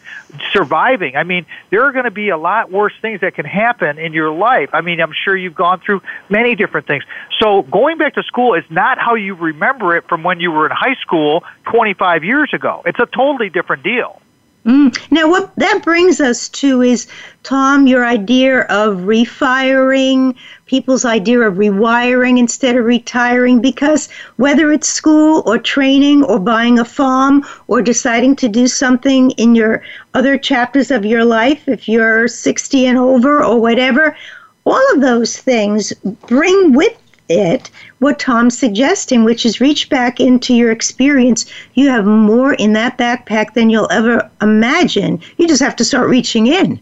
surviving. 0.52 1.16
I 1.16 1.24
mean, 1.24 1.46
there 1.70 1.84
are 1.84 1.92
going 1.92 2.04
to 2.04 2.10
be 2.10 2.30
a 2.30 2.36
lot 2.36 2.70
worse 2.70 2.92
things 3.02 3.20
that 3.20 3.34
can 3.34 3.44
happen 3.44 3.98
in 3.98 4.12
your 4.12 4.30
life. 4.30 4.70
I 4.72 4.80
mean, 4.80 5.00
I'm 5.00 5.12
sure 5.12 5.36
you've 5.36 5.54
gone 5.54 5.80
through 5.80 6.00
many 6.30 6.54
different 6.56 6.86
things. 6.86 7.04
So 7.40 7.62
going 7.62 7.98
back 7.98 8.14
to 8.14 8.22
school 8.22 8.54
is 8.54 8.64
not 8.70 8.98
how 8.98 9.14
you 9.14 9.34
remember 9.34 9.96
it 9.96 10.08
from 10.08 10.22
when 10.22 10.40
you 10.40 10.50
were 10.50 10.66
in 10.66 10.72
high 10.72 10.96
school 11.02 11.44
25 11.70 12.24
years 12.24 12.52
ago. 12.54 12.82
It's 12.86 12.98
a 12.98 13.06
totally 13.06 13.50
different 13.50 13.82
deal. 13.82 14.20
Mm. 14.66 14.96
Now, 15.10 15.28
what 15.28 15.50
that 15.56 15.80
brings 15.82 16.20
us 16.20 16.48
to 16.50 16.82
is, 16.82 17.08
Tom, 17.42 17.88
your 17.88 18.06
idea 18.06 18.60
of 18.62 18.98
refiring, 18.98 20.36
people's 20.66 21.04
idea 21.04 21.40
of 21.40 21.54
rewiring 21.54 22.38
instead 22.38 22.76
of 22.76 22.84
retiring, 22.84 23.60
because 23.60 24.08
whether 24.36 24.72
it's 24.72 24.86
school 24.88 25.42
or 25.46 25.58
training 25.58 26.22
or 26.24 26.38
buying 26.38 26.78
a 26.78 26.84
farm 26.84 27.44
or 27.66 27.82
deciding 27.82 28.36
to 28.36 28.48
do 28.48 28.68
something 28.68 29.32
in 29.32 29.56
your 29.56 29.82
other 30.14 30.38
chapters 30.38 30.92
of 30.92 31.04
your 31.04 31.24
life, 31.24 31.62
if 31.66 31.88
you're 31.88 32.28
60 32.28 32.86
and 32.86 32.98
over 32.98 33.44
or 33.44 33.60
whatever, 33.60 34.16
all 34.64 34.94
of 34.94 35.00
those 35.00 35.36
things 35.38 35.92
bring 36.28 36.72
with 36.72 36.96
it 37.28 37.70
what 38.00 38.18
Tom's 38.18 38.58
suggesting, 38.58 39.22
which 39.22 39.46
is 39.46 39.60
reach 39.60 39.88
back 39.88 40.18
into 40.18 40.54
your 40.54 40.72
experience. 40.72 41.46
You 41.74 41.88
have 41.88 42.04
more 42.04 42.54
in 42.54 42.72
that 42.72 42.98
backpack 42.98 43.54
than 43.54 43.70
you'll 43.70 43.90
ever 43.92 44.28
imagine. 44.40 45.20
You 45.36 45.46
just 45.46 45.62
have 45.62 45.76
to 45.76 45.84
start 45.84 46.08
reaching 46.08 46.48
in. 46.48 46.80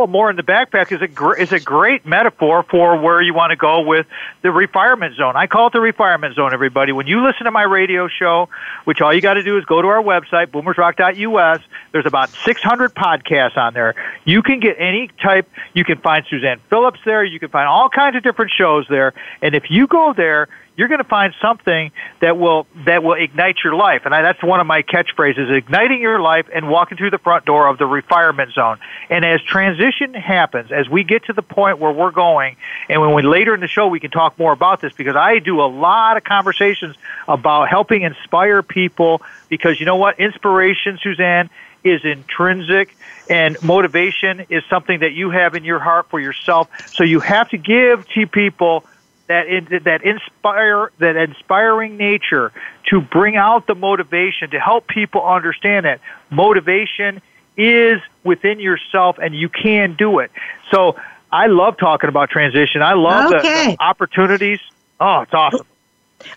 Well, 0.00 0.06
more 0.06 0.30
in 0.30 0.36
the 0.36 0.42
backpack 0.42 0.92
is 0.92 1.02
a 1.02 1.08
gr- 1.08 1.34
is 1.34 1.52
a 1.52 1.60
great 1.60 2.06
metaphor 2.06 2.64
for 2.70 2.96
where 2.98 3.20
you 3.20 3.34
want 3.34 3.50
to 3.50 3.56
go 3.56 3.82
with 3.82 4.06
the 4.40 4.50
retirement 4.50 5.14
zone. 5.14 5.36
I 5.36 5.46
call 5.46 5.66
it 5.66 5.74
the 5.74 5.80
retirement 5.82 6.34
zone. 6.36 6.54
Everybody, 6.54 6.90
when 6.90 7.06
you 7.06 7.22
listen 7.22 7.44
to 7.44 7.50
my 7.50 7.64
radio 7.64 8.08
show, 8.08 8.48
which 8.84 9.02
all 9.02 9.12
you 9.12 9.20
got 9.20 9.34
to 9.34 9.42
do 9.42 9.58
is 9.58 9.66
go 9.66 9.82
to 9.82 9.88
our 9.88 10.02
website 10.02 10.46
boomersrock.us. 10.46 11.60
There's 11.92 12.06
about 12.06 12.30
600 12.30 12.94
podcasts 12.94 13.58
on 13.58 13.74
there. 13.74 13.94
You 14.24 14.42
can 14.42 14.58
get 14.58 14.76
any 14.78 15.10
type. 15.22 15.46
You 15.74 15.84
can 15.84 15.98
find 15.98 16.24
Suzanne 16.30 16.62
Phillips 16.70 17.00
there. 17.04 17.22
You 17.22 17.38
can 17.38 17.50
find 17.50 17.68
all 17.68 17.90
kinds 17.90 18.16
of 18.16 18.22
different 18.22 18.52
shows 18.56 18.86
there. 18.88 19.12
And 19.42 19.54
if 19.54 19.64
you 19.70 19.86
go 19.86 20.14
there, 20.16 20.48
you're 20.80 20.88
going 20.88 20.96
to 20.98 21.04
find 21.04 21.34
something 21.42 21.92
that 22.20 22.38
will 22.38 22.66
that 22.86 23.02
will 23.04 23.12
ignite 23.12 23.56
your 23.62 23.74
life. 23.74 24.06
And 24.06 24.14
I, 24.14 24.22
that's 24.22 24.42
one 24.42 24.58
of 24.60 24.66
my 24.66 24.80
catchphrases: 24.82 25.54
igniting 25.54 26.00
your 26.00 26.18
life 26.20 26.46
and 26.54 26.68
walking 26.70 26.96
through 26.96 27.10
the 27.10 27.18
front 27.18 27.44
door 27.44 27.66
of 27.68 27.76
the 27.78 27.84
retirement 27.86 28.52
zone. 28.54 28.78
And 29.10 29.22
as 29.24 29.42
transition 29.42 30.14
happens, 30.14 30.72
as 30.72 30.88
we 30.88 31.04
get 31.04 31.24
to 31.26 31.34
the 31.34 31.42
point 31.42 31.78
where 31.80 31.92
we're 31.92 32.10
going, 32.12 32.56
and 32.88 33.02
when 33.02 33.12
we 33.12 33.20
later 33.20 33.52
in 33.54 33.60
the 33.60 33.66
show 33.68 33.88
we 33.88 34.00
can 34.00 34.10
talk 34.10 34.38
more 34.38 34.52
about 34.52 34.80
this 34.80 34.94
because 34.94 35.16
I 35.16 35.38
do 35.38 35.60
a 35.60 35.68
lot 35.70 36.16
of 36.16 36.24
conversations 36.24 36.96
about 37.28 37.68
helping 37.68 38.00
inspire 38.00 38.62
people 38.62 39.20
because 39.50 39.78
you 39.80 39.84
know 39.84 39.96
what, 39.96 40.18
inspiration, 40.18 40.98
Suzanne 41.02 41.50
is 41.84 42.04
intrinsic 42.06 42.96
and 43.30 43.56
motivation 43.62 44.44
is 44.48 44.62
something 44.70 45.00
that 45.00 45.12
you 45.12 45.30
have 45.30 45.54
in 45.54 45.64
your 45.64 45.78
heart 45.78 46.08
for 46.10 46.20
yourself. 46.20 46.68
So 46.88 47.04
you 47.04 47.20
have 47.20 47.48
to 47.50 47.58
give 47.58 48.06
to 48.08 48.26
people 48.26 48.84
that 49.30 49.46
in, 49.48 49.66
that 49.84 50.02
inspire 50.04 50.90
that 50.98 51.14
inspiring 51.16 51.96
nature 51.96 52.52
to 52.90 53.00
bring 53.00 53.36
out 53.36 53.66
the 53.68 53.76
motivation 53.76 54.50
to 54.50 54.58
help 54.60 54.88
people 54.88 55.24
understand 55.24 55.86
that 55.86 56.00
motivation 56.30 57.22
is 57.56 58.00
within 58.24 58.58
yourself 58.58 59.18
and 59.18 59.34
you 59.36 59.48
can 59.48 59.94
do 59.94 60.18
it. 60.18 60.32
So 60.72 60.96
I 61.30 61.46
love 61.46 61.78
talking 61.78 62.08
about 62.08 62.28
transition. 62.28 62.82
I 62.82 62.94
love 62.94 63.32
okay. 63.32 63.70
the, 63.70 63.72
the 63.76 63.82
opportunities. 63.82 64.58
Oh, 64.98 65.20
it's 65.20 65.32
awesome. 65.34 65.66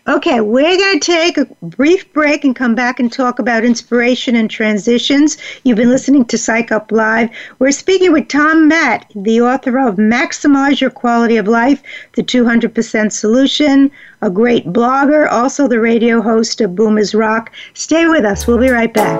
Okay, 0.07 0.41
we're 0.41 0.77
going 0.77 0.99
to 0.99 1.05
take 1.05 1.37
a 1.37 1.45
brief 1.63 2.11
break 2.13 2.43
and 2.43 2.55
come 2.55 2.75
back 2.75 2.99
and 2.99 3.11
talk 3.11 3.39
about 3.39 3.63
inspiration 3.65 4.35
and 4.35 4.49
transitions. 4.49 5.37
You've 5.63 5.77
been 5.77 5.89
listening 5.89 6.25
to 6.25 6.37
Psych 6.37 6.71
Up 6.71 6.91
Live. 6.91 7.29
We're 7.59 7.71
speaking 7.71 8.11
with 8.11 8.27
Tom 8.27 8.67
Matt, 8.67 9.09
the 9.15 9.41
author 9.41 9.77
of 9.79 9.95
Maximize 9.95 10.79
Your 10.79 10.89
Quality 10.89 11.37
of 11.37 11.47
Life, 11.47 11.81
The 12.15 12.23
200% 12.23 13.11
Solution, 13.11 13.91
a 14.21 14.29
great 14.29 14.65
blogger, 14.67 15.29
also 15.31 15.67
the 15.67 15.79
radio 15.79 16.21
host 16.21 16.61
of 16.61 16.75
Boomers 16.75 17.13
Rock. 17.13 17.51
Stay 17.73 18.05
with 18.07 18.23
us, 18.25 18.47
we'll 18.47 18.59
be 18.59 18.69
right 18.69 18.93
back. 18.93 19.19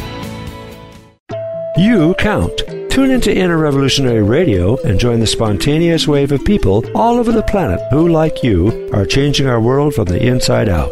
You 1.77 2.15
count. 2.15 2.59
Tune 2.89 3.11
into 3.11 3.33
Inner 3.35 3.57
Revolutionary 3.57 4.23
Radio 4.23 4.77
and 4.81 4.99
join 4.99 5.19
the 5.21 5.27
spontaneous 5.27 6.05
wave 6.07 6.31
of 6.33 6.43
people 6.43 6.83
all 6.95 7.15
over 7.17 7.31
the 7.31 7.43
planet 7.43 7.79
who, 7.91 8.09
like 8.09 8.43
you, 8.43 8.89
are 8.93 9.05
changing 9.05 9.47
our 9.47 9.59
world 9.61 9.95
from 9.95 10.05
the 10.05 10.21
inside 10.23 10.67
out. 10.67 10.91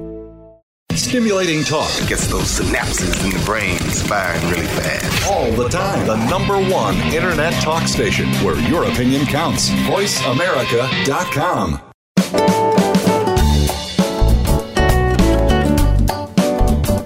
Stimulating 0.97 1.63
talk 1.63 1.89
it 2.01 2.07
gets 2.09 2.27
those 2.27 2.59
synapses 2.59 3.23
in 3.23 3.29
the 3.31 3.39
brain 3.45 3.79
firing 4.09 4.43
really 4.49 4.65
fast. 4.67 5.31
All 5.31 5.49
the 5.51 5.69
time. 5.69 6.05
The 6.05 6.17
number 6.29 6.57
one 6.71 6.95
internet 7.13 7.53
talk 7.61 7.87
station 7.87 8.27
where 8.43 8.59
your 8.67 8.83
opinion 8.83 9.25
counts. 9.25 9.69
VoiceAmerica.com. 9.69 11.79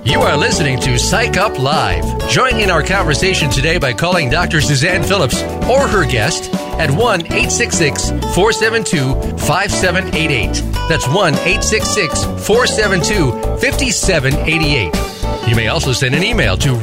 You 0.03 0.21
are 0.21 0.35
listening 0.37 0.79
to 0.79 0.97
Psych 0.97 1.37
Up 1.37 1.59
Live. 1.59 2.05
Join 2.29 2.55
in 2.59 2.71
our 2.71 2.81
conversation 2.81 3.49
today 3.51 3.77
by 3.77 3.93
calling 3.93 4.29
Dr. 4.31 4.61
Suzanne 4.61 5.03
Phillips 5.03 5.43
or 5.69 5.87
her 5.87 6.05
guest 6.05 6.49
at 6.79 6.89
1 6.89 7.21
866 7.27 8.09
472 8.35 9.13
5788. 9.37 10.74
That's 10.87 11.07
1 11.07 11.33
866 11.33 12.25
472 12.45 13.31
5788. 13.57 15.49
You 15.49 15.55
may 15.55 15.67
also 15.69 15.91
send 15.93 16.13
an 16.13 16.23
email 16.23 16.55
to 16.57 16.75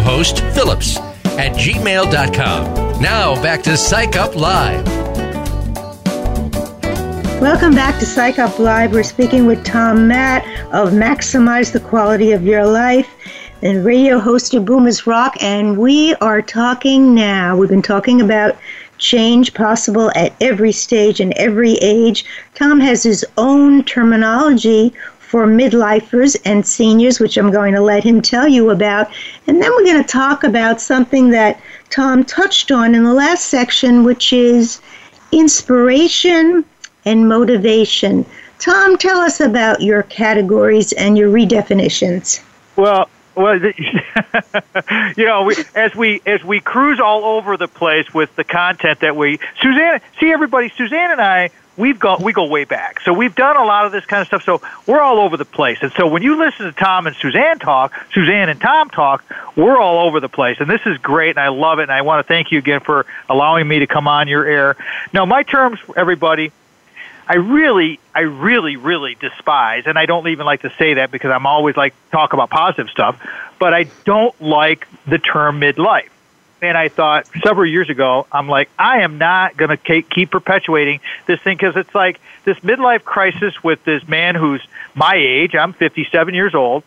host 0.00 0.40
Phillips 0.54 0.96
at 0.96 1.56
gmail.com. 1.56 3.02
Now 3.02 3.42
back 3.42 3.64
to 3.64 3.76
Psych 3.76 4.14
Up 4.14 4.36
Live. 4.36 4.86
Welcome 7.40 7.74
back 7.74 7.98
to 7.98 8.06
Psych 8.06 8.38
Up 8.38 8.60
Live. 8.60 8.92
We're 8.92 9.02
speaking 9.02 9.44
with 9.46 9.64
Tom 9.64 10.06
Matt 10.06 10.44
of 10.72 10.90
Maximize 10.92 11.72
the 11.72 11.80
Quality 11.80 12.30
of 12.30 12.44
Your 12.44 12.64
Life 12.64 13.08
and 13.62 13.84
radio 13.84 14.20
host 14.20 14.54
of 14.54 14.66
Boomers 14.66 15.04
Rock. 15.04 15.34
And 15.42 15.76
we 15.78 16.14
are 16.16 16.40
talking 16.42 17.12
now, 17.12 17.56
we've 17.56 17.68
been 17.68 17.82
talking 17.82 18.20
about 18.20 18.56
change 18.98 19.54
possible 19.54 20.10
at 20.14 20.32
every 20.40 20.72
stage 20.72 21.20
and 21.20 21.32
every 21.34 21.72
age. 21.74 22.24
Tom 22.54 22.78
has 22.80 23.02
his 23.02 23.24
own 23.38 23.82
terminology 23.84 24.92
for 25.18 25.46
midlifers 25.46 26.36
and 26.44 26.64
seniors, 26.66 27.20
which 27.20 27.36
I'm 27.36 27.50
going 27.52 27.74
to 27.74 27.80
let 27.80 28.02
him 28.02 28.20
tell 28.20 28.48
you 28.48 28.70
about. 28.70 29.08
And 29.46 29.60
then 29.60 29.70
we're 29.72 29.84
going 29.84 30.02
to 30.02 30.08
talk 30.08 30.44
about 30.44 30.80
something 30.80 31.30
that 31.30 31.60
Tom 31.90 32.24
touched 32.24 32.70
on 32.70 32.94
in 32.94 33.04
the 33.04 33.12
last 33.12 33.46
section, 33.46 34.04
which 34.04 34.32
is 34.32 34.80
inspiration 35.32 36.64
and 37.04 37.28
motivation. 37.28 38.24
Tom, 38.58 38.96
tell 38.98 39.18
us 39.20 39.40
about 39.40 39.82
your 39.82 40.02
categories 40.04 40.92
and 40.94 41.16
your 41.16 41.28
redefinitions. 41.30 42.40
Well, 42.76 43.08
well, 43.38 43.56
the, 43.60 43.72
you 45.16 45.24
know, 45.24 45.44
we, 45.44 45.54
as 45.76 45.94
we 45.94 46.20
as 46.26 46.42
we 46.42 46.58
cruise 46.58 46.98
all 46.98 47.24
over 47.36 47.56
the 47.56 47.68
place 47.68 48.12
with 48.12 48.34
the 48.34 48.42
content 48.42 48.98
that 49.00 49.14
we 49.14 49.38
Suzanne, 49.62 50.00
see 50.18 50.32
everybody, 50.32 50.70
Suzanne 50.76 51.12
and 51.12 51.20
I, 51.20 51.50
we've 51.76 52.00
got 52.00 52.20
we 52.20 52.32
go 52.32 52.46
way 52.48 52.64
back, 52.64 52.98
so 53.02 53.12
we've 53.12 53.36
done 53.36 53.56
a 53.56 53.62
lot 53.64 53.86
of 53.86 53.92
this 53.92 54.04
kind 54.06 54.22
of 54.22 54.26
stuff. 54.26 54.42
So 54.42 54.60
we're 54.88 55.00
all 55.00 55.20
over 55.20 55.36
the 55.36 55.44
place, 55.44 55.78
and 55.82 55.92
so 55.92 56.08
when 56.08 56.22
you 56.24 56.36
listen 56.36 56.66
to 56.66 56.72
Tom 56.72 57.06
and 57.06 57.14
Suzanne 57.14 57.60
talk, 57.60 57.92
Suzanne 58.12 58.48
and 58.48 58.60
Tom 58.60 58.90
talk, 58.90 59.24
we're 59.54 59.78
all 59.78 60.04
over 60.08 60.18
the 60.18 60.28
place, 60.28 60.56
and 60.58 60.68
this 60.68 60.80
is 60.84 60.98
great, 60.98 61.30
and 61.30 61.38
I 61.38 61.50
love 61.50 61.78
it, 61.78 61.82
and 61.84 61.92
I 61.92 62.02
want 62.02 62.26
to 62.26 62.26
thank 62.26 62.50
you 62.50 62.58
again 62.58 62.80
for 62.80 63.06
allowing 63.28 63.68
me 63.68 63.78
to 63.78 63.86
come 63.86 64.08
on 64.08 64.26
your 64.26 64.46
air. 64.46 64.76
Now, 65.14 65.26
my 65.26 65.44
terms, 65.44 65.78
everybody, 65.96 66.50
I 67.28 67.34
really, 67.36 68.00
I 68.14 68.20
really, 68.20 68.76
really 68.76 69.14
despise, 69.14 69.82
and 69.86 69.98
I 69.98 70.06
don't 70.06 70.26
even 70.28 70.46
like 70.46 70.62
to 70.62 70.70
say 70.78 70.94
that 70.94 71.10
because 71.10 71.30
I'm 71.30 71.44
always 71.46 71.76
like 71.76 71.92
talk 72.10 72.32
about 72.32 72.48
positive 72.48 72.88
stuff, 72.88 73.20
but 73.58 73.74
I 73.74 73.84
don't 74.06 74.40
like 74.40 74.86
the 75.06 75.18
term 75.18 75.60
midlife. 75.60 76.08
And 76.62 76.76
I 76.76 76.88
thought 76.88 77.28
several 77.44 77.68
years 77.70 77.90
ago, 77.90 78.26
I'm 78.32 78.48
like, 78.48 78.68
I 78.78 79.02
am 79.02 79.18
not 79.18 79.56
going 79.56 79.76
to 79.76 80.02
keep 80.02 80.30
perpetuating 80.30 81.00
this 81.26 81.38
thing 81.42 81.56
because 81.58 81.76
it's 81.76 81.94
like 81.94 82.18
this 82.44 82.58
midlife 82.60 83.04
crisis 83.04 83.62
with 83.62 83.84
this 83.84 84.08
man 84.08 84.34
who's 84.34 84.66
my 84.94 85.14
age. 85.14 85.54
I'm 85.54 85.72
57 85.74 86.34
years 86.34 86.54
old. 86.56 86.82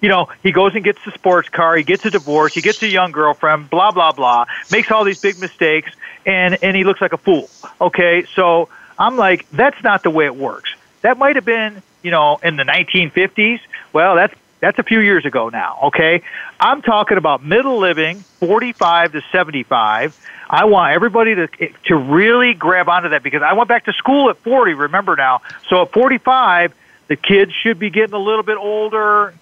You 0.00 0.08
know, 0.08 0.28
he 0.44 0.52
goes 0.52 0.74
and 0.76 0.84
gets 0.84 1.04
the 1.04 1.10
sports 1.10 1.48
car, 1.48 1.74
he 1.76 1.82
gets 1.82 2.04
a 2.06 2.10
divorce, 2.10 2.54
he 2.54 2.60
gets 2.60 2.80
a 2.84 2.88
young 2.88 3.10
girlfriend, 3.10 3.68
blah 3.68 3.90
blah 3.90 4.12
blah, 4.12 4.44
makes 4.70 4.88
all 4.92 5.02
these 5.02 5.20
big 5.20 5.40
mistakes, 5.40 5.90
and 6.24 6.56
and 6.62 6.76
he 6.76 6.84
looks 6.84 7.00
like 7.00 7.12
a 7.12 7.16
fool. 7.18 7.50
Okay, 7.80 8.24
so 8.36 8.68
I'm 8.98 9.16
like, 9.16 9.48
that's 9.50 9.82
not 9.84 10.02
the 10.02 10.10
way 10.10 10.26
it 10.26 10.36
works. 10.36 10.74
That 11.02 11.18
might 11.18 11.36
have 11.36 11.44
been, 11.44 11.82
you 12.02 12.10
know, 12.10 12.38
in 12.42 12.56
the 12.56 12.64
1950s. 12.64 13.60
Well, 13.92 14.16
that's 14.16 14.34
that's 14.60 14.78
a 14.80 14.82
few 14.82 14.98
years 14.98 15.24
ago 15.24 15.50
now, 15.50 15.78
okay? 15.84 16.20
I'm 16.58 16.82
talking 16.82 17.16
about 17.16 17.44
middle 17.44 17.78
living, 17.78 18.16
45 18.40 19.12
to 19.12 19.22
75. 19.30 20.18
I 20.50 20.64
want 20.64 20.94
everybody 20.94 21.36
to 21.36 21.46
to 21.84 21.94
really 21.96 22.54
grab 22.54 22.88
onto 22.88 23.10
that 23.10 23.22
because 23.22 23.42
I 23.42 23.52
went 23.52 23.68
back 23.68 23.84
to 23.84 23.92
school 23.92 24.30
at 24.30 24.36
40, 24.38 24.74
remember 24.74 25.14
now. 25.14 25.42
So 25.68 25.82
at 25.82 25.92
45, 25.92 26.74
the 27.06 27.14
kids 27.16 27.52
should 27.52 27.78
be 27.78 27.90
getting 27.90 28.14
a 28.14 28.18
little 28.18 28.42
bit 28.42 28.58
older 28.58 29.32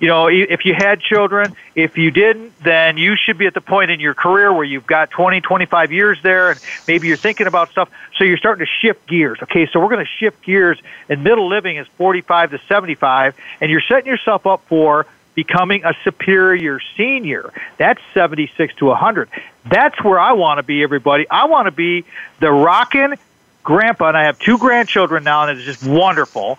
you 0.00 0.08
know, 0.08 0.26
if 0.28 0.64
you 0.64 0.74
had 0.74 1.00
children, 1.00 1.54
if 1.74 1.98
you 1.98 2.10
didn't, 2.10 2.54
then 2.64 2.96
you 2.96 3.16
should 3.16 3.36
be 3.36 3.46
at 3.46 3.52
the 3.54 3.60
point 3.60 3.90
in 3.90 4.00
your 4.00 4.14
career 4.14 4.52
where 4.52 4.64
you've 4.64 4.86
got 4.86 5.10
20, 5.10 5.42
25 5.42 5.92
years 5.92 6.18
there, 6.22 6.50
and 6.50 6.60
maybe 6.88 7.06
you're 7.06 7.18
thinking 7.18 7.46
about 7.46 7.70
stuff. 7.70 7.90
So 8.16 8.24
you're 8.24 8.38
starting 8.38 8.64
to 8.64 8.72
shift 8.80 9.06
gears. 9.06 9.38
Okay, 9.42 9.66
so 9.70 9.78
we're 9.78 9.90
going 9.90 10.04
to 10.04 10.10
shift 10.18 10.42
gears, 10.42 10.80
and 11.10 11.22
middle 11.22 11.46
living 11.48 11.76
is 11.76 11.86
45 11.98 12.52
to 12.52 12.58
75, 12.66 13.36
and 13.60 13.70
you're 13.70 13.82
setting 13.82 14.06
yourself 14.06 14.46
up 14.46 14.62
for 14.66 15.04
becoming 15.34 15.84
a 15.84 15.92
superior 16.02 16.80
senior. 16.96 17.52
That's 17.76 18.00
76 18.14 18.74
to 18.76 18.86
100. 18.86 19.28
That's 19.66 20.02
where 20.02 20.18
I 20.18 20.32
want 20.32 20.58
to 20.58 20.62
be, 20.62 20.82
everybody. 20.82 21.28
I 21.28 21.44
want 21.44 21.66
to 21.66 21.70
be 21.72 22.06
the 22.40 22.50
rockin' 22.50 23.14
grandpa, 23.62 24.08
and 24.08 24.16
I 24.16 24.24
have 24.24 24.38
two 24.38 24.56
grandchildren 24.56 25.24
now, 25.24 25.42
and 25.46 25.58
it's 25.60 25.66
just 25.66 25.84
wonderful. 25.86 26.58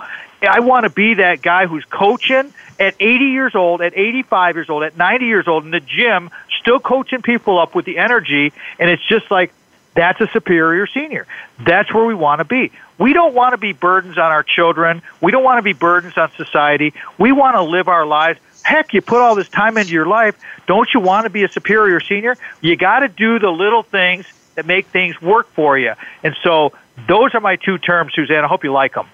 I 0.50 0.60
want 0.62 0.84
to 0.86 0.90
be 0.90 1.16
that 1.16 1.42
guy 1.42 1.68
who's 1.68 1.86
coaching 1.86 2.52
at 2.80 2.96
80 3.00 3.26
years 3.26 3.56
old, 3.56 3.82
at 3.82 3.96
85 3.96 4.56
years 4.56 4.70
old, 4.70 4.84
at 4.84 4.98
90 4.98 5.26
years 5.26 5.48
old 5.48 5.66
in 5.66 5.72
the 5.72 5.80
gym, 5.80 6.32
still 6.60 6.80
coaching 6.80 7.22
people 7.22 7.60
up 7.60 7.76
with 7.76 7.86
the 7.86 7.98
energy. 8.00 8.52
And 8.80 8.90
it's 8.90 9.06
just 9.08 9.30
like, 9.30 9.54
that's 9.96 10.20
a 10.22 10.28
superior 10.28 10.88
senior. 10.88 11.28
That's 11.60 11.94
where 11.94 12.06
we 12.06 12.16
want 12.16 12.40
to 12.40 12.46
be. 12.46 12.72
We 12.98 13.14
don't 13.14 13.34
want 13.36 13.54
to 13.54 13.58
be 13.58 13.74
burdens 13.74 14.18
on 14.18 14.32
our 14.32 14.42
children. 14.42 15.02
We 15.22 15.32
don't 15.32 15.44
want 15.44 15.58
to 15.60 15.64
be 15.64 15.74
burdens 15.74 16.18
on 16.18 16.32
society. 16.38 16.94
We 17.18 17.32
want 17.34 17.56
to 17.56 17.62
live 17.62 17.88
our 17.88 18.06
lives. 18.06 18.40
Heck, 18.64 18.94
you 18.94 19.02
put 19.02 19.22
all 19.22 19.36
this 19.36 19.50
time 19.50 19.78
into 19.78 19.92
your 19.92 20.06
life. 20.06 20.36
Don't 20.66 20.88
you 20.94 21.02
want 21.02 21.26
to 21.26 21.30
be 21.30 21.44
a 21.44 21.50
superior 21.50 22.00
senior? 22.00 22.36
You 22.62 22.76
got 22.78 23.00
to 23.00 23.08
do 23.10 23.38
the 23.38 23.50
little 23.50 23.84
things 23.84 24.26
that 24.56 24.66
make 24.66 24.88
things 24.88 25.22
work 25.22 25.48
for 25.50 25.78
you. 25.78 25.94
And 26.24 26.36
so 26.42 26.72
those 27.08 27.34
are 27.36 27.40
my 27.42 27.58
two 27.58 27.78
terms, 27.78 28.14
Suzanne. 28.14 28.44
I 28.44 28.48
hope 28.48 28.64
you 28.64 28.72
like 28.72 28.94
them. 28.94 29.08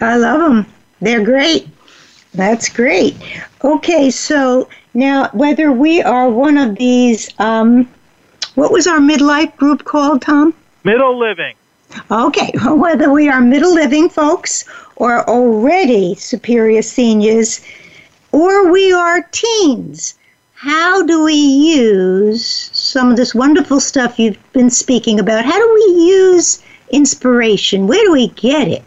I 0.00 0.16
love 0.16 0.40
them. 0.40 0.66
They're 1.02 1.22
great. 1.24 1.68
That's 2.32 2.70
great. 2.70 3.14
Okay, 3.62 4.10
so 4.10 4.66
now 4.94 5.28
whether 5.34 5.72
we 5.72 6.00
are 6.00 6.28
one 6.30 6.56
of 6.56 6.76
these, 6.76 7.28
um, 7.38 7.86
what 8.54 8.72
was 8.72 8.86
our 8.86 8.98
midlife 8.98 9.54
group 9.56 9.84
called, 9.84 10.22
Tom? 10.22 10.54
Middle 10.84 11.18
Living. 11.18 11.54
Okay, 12.10 12.50
whether 12.66 13.10
we 13.10 13.28
are 13.28 13.42
middle 13.42 13.74
living 13.74 14.08
folks 14.08 14.64
or 14.96 15.28
already 15.28 16.14
superior 16.14 16.82
seniors 16.82 17.60
or 18.32 18.72
we 18.72 18.90
are 18.90 19.20
teens, 19.32 20.14
how 20.54 21.04
do 21.04 21.22
we 21.22 21.34
use 21.34 22.70
some 22.72 23.10
of 23.10 23.18
this 23.18 23.34
wonderful 23.34 23.80
stuff 23.80 24.18
you've 24.18 24.38
been 24.54 24.70
speaking 24.70 25.20
about? 25.20 25.44
How 25.44 25.58
do 25.58 25.70
we 25.74 26.04
use 26.06 26.62
inspiration? 26.90 27.86
Where 27.86 28.02
do 28.02 28.12
we 28.12 28.28
get 28.28 28.68
it? 28.68 28.82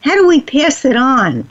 How 0.00 0.14
do 0.14 0.26
we 0.26 0.40
pass 0.40 0.84
it 0.84 0.96
on? 0.96 1.50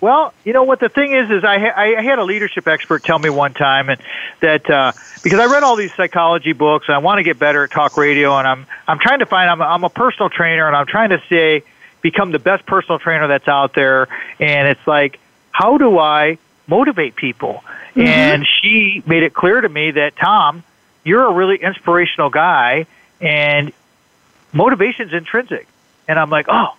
Well, 0.00 0.34
you 0.44 0.52
know 0.52 0.62
what 0.62 0.78
the 0.80 0.88
thing 0.88 1.12
is 1.12 1.30
is 1.30 1.42
I, 1.42 1.58
ha- 1.58 1.74
I 1.80 2.02
had 2.02 2.18
a 2.18 2.24
leadership 2.24 2.68
expert 2.68 3.02
tell 3.02 3.18
me 3.18 3.30
one 3.30 3.54
time 3.54 3.88
and 3.88 4.00
that 4.40 4.68
uh, 4.68 4.92
because 5.22 5.40
I 5.40 5.46
read 5.46 5.62
all 5.62 5.74
these 5.76 5.94
psychology 5.94 6.52
books 6.52 6.86
and 6.88 6.94
I 6.94 6.98
want 6.98 7.18
to 7.18 7.22
get 7.24 7.38
better 7.38 7.64
at 7.64 7.70
talk 7.70 7.96
radio 7.96 8.36
and 8.36 8.46
I'm 8.46 8.66
I'm 8.86 8.98
trying 8.98 9.20
to 9.20 9.26
find 9.26 9.48
I'm 9.48 9.60
a, 9.60 9.64
I'm 9.64 9.84
a 9.84 9.88
personal 9.88 10.28
trainer 10.28 10.66
and 10.66 10.76
I'm 10.76 10.86
trying 10.86 11.10
to 11.10 11.22
say 11.30 11.62
become 12.02 12.30
the 12.30 12.38
best 12.38 12.66
personal 12.66 12.98
trainer 12.98 13.26
that's 13.26 13.48
out 13.48 13.72
there 13.72 14.06
and 14.38 14.68
it's 14.68 14.86
like 14.86 15.18
how 15.50 15.78
do 15.78 15.98
I 15.98 16.36
motivate 16.66 17.16
people? 17.16 17.64
Mm-hmm. 17.94 18.02
And 18.02 18.46
she 18.46 19.02
made 19.06 19.22
it 19.22 19.32
clear 19.32 19.60
to 19.62 19.68
me 19.68 19.92
that 19.92 20.14
Tom, 20.16 20.62
you're 21.04 21.26
a 21.26 21.32
really 21.32 21.56
inspirational 21.56 22.28
guy 22.28 22.84
and 23.22 23.72
motivation's 24.52 25.14
intrinsic. 25.14 25.66
And 26.06 26.18
I'm 26.18 26.28
like, 26.28 26.44
"Oh, 26.50 26.74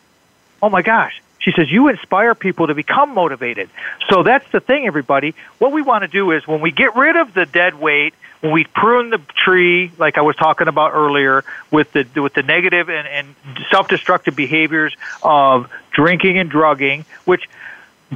oh 0.62 0.70
my 0.70 0.82
gosh, 0.82 1.22
she 1.40 1.52
says, 1.52 1.72
You 1.72 1.88
inspire 1.90 2.36
people 2.36 2.68
to 2.68 2.76
become 2.76 3.14
motivated. 3.14 3.70
So 4.10 4.24
that's 4.24 4.50
the 4.52 4.60
thing, 4.60 4.86
everybody. 4.88 5.36
What 5.60 5.72
we 5.72 5.82
want 5.82 6.02
to 6.04 6.08
do 6.08 6.32
is 6.32 6.48
when 6.48 6.62
we 6.62 6.72
get 6.72 6.96
rid 6.96 7.16
of 7.16 7.34
the 7.34 7.46
dead 7.46 7.80
weight, 7.80 8.14
when 8.42 8.52
we 8.52 8.66
prune 8.66 9.10
the 9.10 9.20
tree, 9.36 9.92
like 9.98 10.18
I 10.18 10.22
was 10.22 10.36
talking 10.36 10.68
about 10.68 10.94
earlier, 10.94 11.44
with 11.72 11.92
the 11.94 12.08
with 12.22 12.34
the 12.34 12.44
negative 12.44 12.90
and, 12.90 13.08
and 13.08 13.36
self 13.72 13.88
destructive 13.88 14.36
behaviors 14.36 14.96
of 15.24 15.70
drinking 15.92 16.38
and 16.38 16.50
drugging, 16.50 17.06
which 17.26 17.50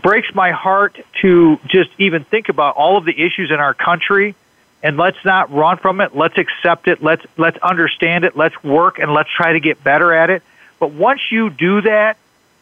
breaks 0.02 0.34
my 0.34 0.52
heart 0.52 0.98
to 1.22 1.60
just 1.68 1.90
even 1.98 2.24
think 2.24 2.50
about 2.50 2.76
all 2.76 2.98
of 2.98 3.06
the 3.06 3.12
issues 3.24 3.52
in 3.52 3.58
our 3.60 3.74
country 3.74 4.36
and 4.82 4.96
let's 4.96 5.18
not 5.26 5.52
run 5.54 5.78
from 5.78 6.00
it. 6.00 6.16
Let's 6.16 6.38
accept 6.38 6.88
it. 6.88 7.04
Let's 7.04 7.26
let's 7.38 7.58
understand 7.58 8.24
it. 8.24 8.36
Let's 8.38 8.64
work 8.64 9.00
and 9.00 9.14
let's 9.14 9.30
try 9.30 9.54
to 9.54 9.60
get 9.60 9.84
better 9.84 10.14
at 10.14 10.30
it. 10.30 10.44
But 10.80 10.92
once 10.94 11.22
you 11.32 11.50
do 11.52 11.82
that, 11.82 12.18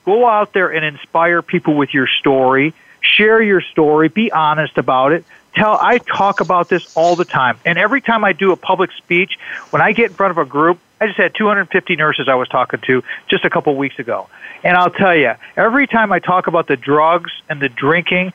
Go 0.09 0.25
out 0.27 0.53
there 0.53 0.73
and 0.73 0.83
inspire 0.83 1.43
people 1.43 1.75
with 1.75 1.93
your 1.93 2.07
story. 2.07 2.73
Share 2.99 3.43
your 3.43 3.61
story. 3.61 4.07
Be 4.09 4.31
honest 4.31 4.75
about 4.79 5.11
it. 5.11 5.23
Tell, 5.53 5.77
I 5.79 5.99
talk 5.99 6.41
about 6.41 6.67
this 6.67 6.97
all 6.97 7.15
the 7.15 7.25
time. 7.25 7.59
And 7.63 7.77
every 7.77 8.01
time 8.01 8.25
I 8.25 8.33
do 8.33 8.51
a 8.51 8.55
public 8.55 8.91
speech, 8.93 9.37
when 9.69 9.83
I 9.83 9.91
get 9.91 10.09
in 10.09 10.15
front 10.15 10.31
of 10.31 10.39
a 10.39 10.45
group, 10.45 10.79
I 10.99 11.05
just 11.05 11.19
had 11.19 11.35
250 11.35 11.95
nurses 11.95 12.27
I 12.27 12.33
was 12.33 12.47
talking 12.49 12.79
to 12.87 13.03
just 13.29 13.45
a 13.45 13.51
couple 13.51 13.75
weeks 13.75 13.99
ago. 13.99 14.27
And 14.63 14.75
I'll 14.75 14.89
tell 14.89 15.15
you, 15.15 15.33
every 15.55 15.85
time 15.85 16.11
I 16.11 16.17
talk 16.17 16.47
about 16.47 16.65
the 16.65 16.75
drugs 16.75 17.31
and 17.47 17.61
the 17.61 17.69
drinking, 17.69 18.33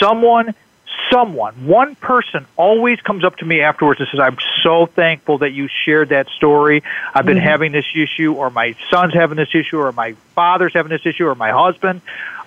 someone 0.00 0.52
someone, 1.12 1.54
one 1.66 1.94
person 1.96 2.46
always 2.56 3.00
comes 3.00 3.24
up 3.24 3.36
to 3.38 3.44
me 3.44 3.60
afterwards 3.60 4.00
and 4.00 4.08
says, 4.08 4.20
I'm 4.20 4.36
so 4.62 4.86
thankful 4.86 5.38
that 5.38 5.50
you 5.50 5.68
shared 5.68 6.10
that 6.10 6.28
story. 6.28 6.82
I've 7.14 7.26
been 7.26 7.36
mm-hmm. 7.38 7.46
having 7.46 7.72
this 7.72 7.86
issue, 7.94 8.32
or 8.34 8.50
my 8.50 8.74
son's 8.90 9.14
having 9.14 9.36
this 9.36 9.54
issue, 9.54 9.78
or 9.78 9.92
my 9.92 10.12
father's 10.34 10.74
having 10.74 10.90
this 10.90 11.06
issue, 11.06 11.26
or 11.26 11.34
my 11.34 11.50
husband. 11.50 12.00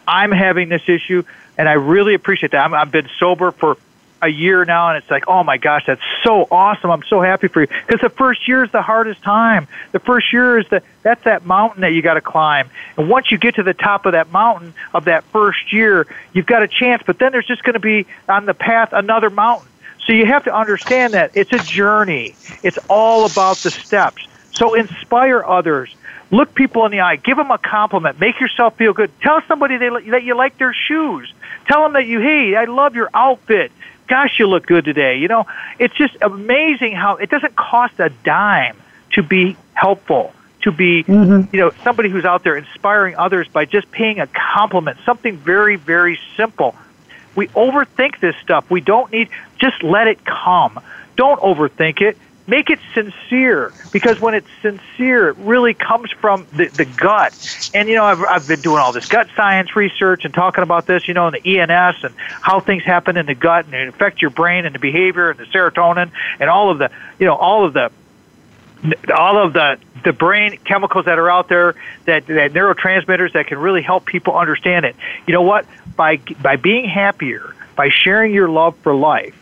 I'm 0.07 0.31
having 0.31 0.69
this 0.69 0.87
issue, 0.87 1.23
and 1.57 1.67
I 1.67 1.73
really 1.73 2.13
appreciate 2.13 2.51
that. 2.51 2.71
i 2.73 2.79
have 2.79 2.91
been 2.91 3.09
sober 3.19 3.51
for 3.51 3.77
a 4.21 4.27
year 4.27 4.65
now 4.65 4.89
and 4.89 4.97
it's 4.97 5.09
like, 5.09 5.27
oh 5.27 5.43
my 5.43 5.57
gosh, 5.57 5.83
that's 5.87 6.01
so 6.23 6.47
awesome. 6.51 6.91
I'm 6.91 7.03
so 7.03 7.21
happy 7.21 7.47
for 7.47 7.61
you. 7.61 7.67
Because 7.67 8.01
the 8.01 8.09
first 8.09 8.47
year 8.47 8.63
is 8.63 8.71
the 8.71 8.81
hardest 8.81 9.21
time. 9.21 9.67
The 9.91 9.99
first 9.99 10.33
year 10.33 10.57
is 10.59 10.67
the, 10.69 10.81
that's 11.03 11.23
that 11.23 11.45
mountain 11.45 11.81
that 11.81 11.91
you 11.93 12.01
got 12.01 12.15
to 12.15 12.21
climb. 12.21 12.69
And 12.97 13.09
once 13.09 13.31
you 13.31 13.37
get 13.37 13.55
to 13.55 13.63
the 13.63 13.73
top 13.73 14.05
of 14.05 14.13
that 14.13 14.31
mountain 14.31 14.73
of 14.93 15.05
that 15.05 15.23
first 15.25 15.71
year, 15.71 16.07
you've 16.33 16.45
got 16.45 16.63
a 16.63 16.67
chance. 16.67 17.03
But 17.05 17.19
then 17.19 17.31
there's 17.31 17.47
just 17.47 17.63
going 17.63 17.73
to 17.73 17.79
be 17.79 18.05
on 18.27 18.45
the 18.45 18.53
path 18.53 18.89
another 18.91 19.29
mountain. 19.29 19.67
So 20.05 20.13
you 20.13 20.25
have 20.25 20.45
to 20.45 20.55
understand 20.55 21.13
that 21.13 21.31
it's 21.33 21.51
a 21.51 21.59
journey. 21.59 22.35
It's 22.63 22.77
all 22.87 23.25
about 23.29 23.57
the 23.57 23.71
steps. 23.71 24.25
So 24.53 24.73
inspire 24.73 25.43
others. 25.45 25.93
Look 26.31 26.55
people 26.55 26.85
in 26.85 26.91
the 26.91 27.01
eye. 27.01 27.17
Give 27.17 27.37
them 27.37 27.51
a 27.51 27.57
compliment. 27.57 28.19
Make 28.19 28.39
yourself 28.39 28.75
feel 28.77 28.93
good. 28.93 29.11
Tell 29.21 29.41
somebody 29.47 29.77
they, 29.77 29.89
that 30.11 30.23
you 30.23 30.35
like 30.35 30.57
their 30.57 30.73
shoes. 30.73 31.33
Tell 31.67 31.83
them 31.83 31.93
that 31.93 32.05
you, 32.05 32.19
hey, 32.21 32.55
I 32.55 32.65
love 32.65 32.95
your 32.95 33.09
outfit 33.13 33.71
gosh, 34.07 34.39
you 34.39 34.47
look 34.47 34.65
good 34.65 34.85
today. 34.85 35.17
You 35.19 35.27
know, 35.27 35.45
it's 35.77 35.93
just 35.95 36.15
amazing 36.21 36.93
how 36.93 37.17
it 37.17 37.29
doesn't 37.29 37.55
cost 37.55 37.99
a 37.99 38.09
dime 38.23 38.77
to 39.13 39.23
be 39.23 39.55
helpful, 39.73 40.33
to 40.61 40.71
be, 40.71 41.03
mm-hmm. 41.03 41.53
you 41.55 41.59
know, 41.61 41.71
somebody 41.83 42.09
who's 42.09 42.25
out 42.25 42.43
there 42.43 42.57
inspiring 42.57 43.15
others 43.15 43.47
by 43.47 43.65
just 43.65 43.91
paying 43.91 44.19
a 44.19 44.27
compliment, 44.27 44.97
something 45.05 45.37
very, 45.37 45.75
very 45.75 46.19
simple. 46.35 46.75
We 47.35 47.47
overthink 47.49 48.19
this 48.19 48.35
stuff. 48.37 48.69
We 48.71 48.81
don't 48.81 49.11
need, 49.11 49.29
just 49.59 49.83
let 49.83 50.07
it 50.07 50.25
come. 50.25 50.79
Don't 51.15 51.39
overthink 51.41 52.01
it. 52.01 52.17
Make 52.49 52.69
it 52.69 52.79
sincere 52.93 53.73
because 53.91 54.21
when 54.21 54.33
it's 54.33 54.47
sincere, 54.61 55.27
it 55.29 55.35
really 55.39 55.73
comes 55.73 56.09
from 56.11 56.47
the, 56.53 56.67
the 56.67 56.85
gut. 56.85 57.33
And, 57.73 57.89
you 57.89 57.95
know, 57.95 58.05
I've, 58.05 58.21
I've 58.23 58.47
been 58.47 58.61
doing 58.61 58.79
all 58.79 58.93
this 58.93 59.05
gut 59.07 59.27
science 59.35 59.75
research 59.75 60.23
and 60.23 60.33
talking 60.33 60.63
about 60.63 60.85
this, 60.85 61.09
you 61.09 61.13
know, 61.13 61.27
in 61.27 61.33
the 61.33 61.59
ENS 61.59 62.05
and 62.05 62.13
how 62.17 62.61
things 62.61 62.83
happen 62.83 63.17
in 63.17 63.25
the 63.25 63.35
gut 63.35 63.65
and 63.65 63.73
it 63.73 63.89
affects 63.89 64.21
your 64.21 64.31
brain 64.31 64.65
and 64.65 64.73
the 64.73 64.79
behavior 64.79 65.29
and 65.29 65.37
the 65.37 65.43
serotonin 65.43 66.09
and 66.39 66.49
all 66.49 66.69
of 66.69 66.77
the, 66.77 66.89
you 67.19 67.25
know, 67.25 67.35
all 67.35 67.65
of 67.65 67.73
the 67.73 67.91
all 69.13 69.43
of 69.43 69.51
the 69.53 69.77
the 70.05 70.13
brain 70.13 70.57
chemicals 70.63 71.03
that 71.05 71.19
are 71.19 71.29
out 71.29 71.49
there 71.49 71.73
that, 72.05 72.27
that 72.27 72.53
neurotransmitters 72.53 73.33
that 73.33 73.47
can 73.47 73.57
really 73.57 73.81
help 73.81 74.05
people 74.05 74.37
understand 74.37 74.85
it. 74.85 74.95
You 75.25 75.33
know 75.33 75.41
what? 75.41 75.65
By 75.97 76.17
by 76.41 76.55
being 76.55 76.85
happier, 76.85 77.53
by 77.75 77.89
sharing 77.89 78.33
your 78.33 78.47
love 78.47 78.77
for 78.77 78.95
life, 78.95 79.35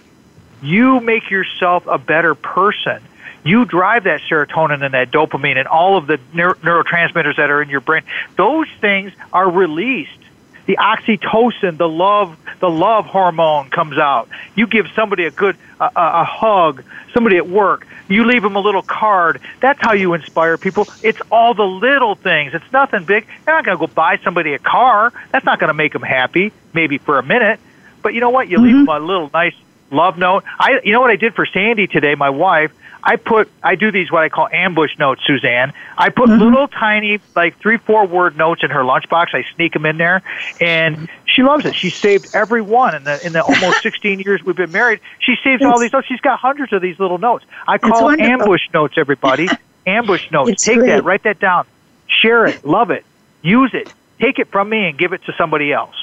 you 0.65 0.99
make 0.99 1.29
yourself 1.29 1.85
a 1.87 1.97
better 1.97 2.35
person. 2.35 3.01
You 3.43 3.65
drive 3.65 4.05
that 4.05 4.21
serotonin 4.21 4.83
and 4.83 4.93
that 4.95 5.11
dopamine 5.11 5.57
and 5.57 5.67
all 5.67 5.97
of 5.97 6.07
the 6.07 6.19
neuro- 6.33 6.55
neurotransmitters 6.55 7.35
that 7.37 7.51
are 7.51 7.61
in 7.61 7.69
your 7.69 7.81
brain. 7.81 8.01
Those 8.37 8.67
things 8.81 9.13
are 9.31 9.49
released 9.49 10.19
the 10.65 10.77
oxytocin, 10.77 11.77
the 11.77 11.87
love, 11.87 12.35
the 12.57 12.67
love 12.71 13.05
hormone 13.05 13.69
comes 13.69 13.99
out. 13.99 14.27
You 14.55 14.65
give 14.65 14.87
somebody 14.95 15.25
a 15.27 15.29
good 15.29 15.55
a, 15.79 15.91
a, 15.95 16.23
hug, 16.23 16.83
somebody 17.13 17.37
at 17.37 17.47
work, 17.47 17.85
you 18.09 18.25
leave 18.25 18.41
them 18.41 18.55
a 18.55 18.59
little 18.59 18.81
card. 18.81 19.41
That's 19.59 19.77
how 19.79 19.93
you 19.93 20.15
inspire 20.15 20.57
people. 20.57 20.87
It's 21.03 21.21
all 21.31 21.53
the 21.53 21.61
little 21.67 22.15
things. 22.15 22.55
It's 22.55 22.65
nothing 22.73 23.03
big. 23.03 23.27
You're 23.45 23.57
not 23.57 23.63
going 23.63 23.77
to 23.77 23.85
go 23.85 23.93
buy 23.93 24.17
somebody 24.23 24.55
a 24.55 24.57
car. 24.59 25.13
That's 25.31 25.45
not 25.45 25.59
going 25.59 25.67
to 25.67 25.73
make 25.75 25.93
them 25.93 26.01
happy, 26.01 26.51
maybe 26.73 26.97
for 26.97 27.19
a 27.19 27.23
minute. 27.23 27.59
But 28.01 28.15
you 28.15 28.19
know 28.19 28.31
what? 28.31 28.47
You 28.49 28.57
mm-hmm. 28.57 28.65
leave 28.65 28.85
them 28.87 28.89
a 28.89 28.99
little 28.99 29.29
nice 29.35 29.53
love 29.91 30.17
note. 30.17 30.43
I, 30.59 30.81
you 30.83 30.91
know 30.91 31.01
what 31.01 31.09
I 31.11 31.15
did 31.15 31.35
for 31.35 31.45
Sandy 31.45 31.87
today, 31.87 32.15
my 32.15 32.29
wife. 32.29 32.73
I 33.07 33.17
put, 33.17 33.51
I 33.61 33.75
do 33.75 33.91
these 33.91 34.11
what 34.11 34.23
I 34.23 34.29
call 34.29 34.47
ambush 34.51 34.97
notes, 34.97 35.21
Suzanne. 35.25 35.73
I 35.95 36.09
put 36.09 36.27
mm-hmm. 36.27 36.41
little 36.43 36.67
tiny, 36.67 37.19
like 37.35 37.55
three, 37.59 37.77
four 37.77 38.07
word 38.07 38.35
notes 38.35 38.63
in 38.63 38.71
her 38.71 38.79
lunchbox. 38.81 39.27
I 39.35 39.45
sneak 39.55 39.73
them 39.73 39.85
in 39.85 39.97
there, 39.97 40.23
and 40.59 41.07
she 41.25 41.43
loves 41.43 41.65
it. 41.65 41.75
She 41.75 41.91
saved 41.91 42.27
every 42.33 42.63
one 42.63 42.95
in 42.95 43.03
the 43.03 43.23
in 43.23 43.33
the 43.33 43.43
almost 43.43 43.83
16 43.83 44.21
years 44.21 44.43
we've 44.43 44.55
been 44.55 44.71
married. 44.71 45.01
She 45.19 45.35
saves 45.43 45.61
it's, 45.61 45.65
all 45.65 45.79
these 45.79 45.93
notes. 45.93 46.07
She's 46.07 46.19
got 46.19 46.39
hundreds 46.39 46.73
of 46.73 46.81
these 46.81 46.97
little 46.99 47.19
notes. 47.19 47.45
I 47.67 47.77
call 47.77 48.09
them 48.09 48.19
ambush 48.21 48.61
notes, 48.73 48.95
everybody. 48.97 49.49
ambush 49.85 50.31
notes. 50.31 50.49
It's 50.53 50.63
Take 50.65 50.79
great. 50.79 50.87
that, 50.89 51.03
write 51.03 51.23
that 51.23 51.37
down, 51.39 51.67
share 52.07 52.47
it, 52.47 52.65
love 52.65 52.89
it, 52.89 53.05
use 53.43 53.69
it. 53.75 53.93
Take 54.19 54.39
it 54.39 54.47
from 54.47 54.67
me 54.69 54.87
and 54.89 54.97
give 54.97 55.13
it 55.13 55.23
to 55.25 55.33
somebody 55.33 55.71
else. 55.71 55.93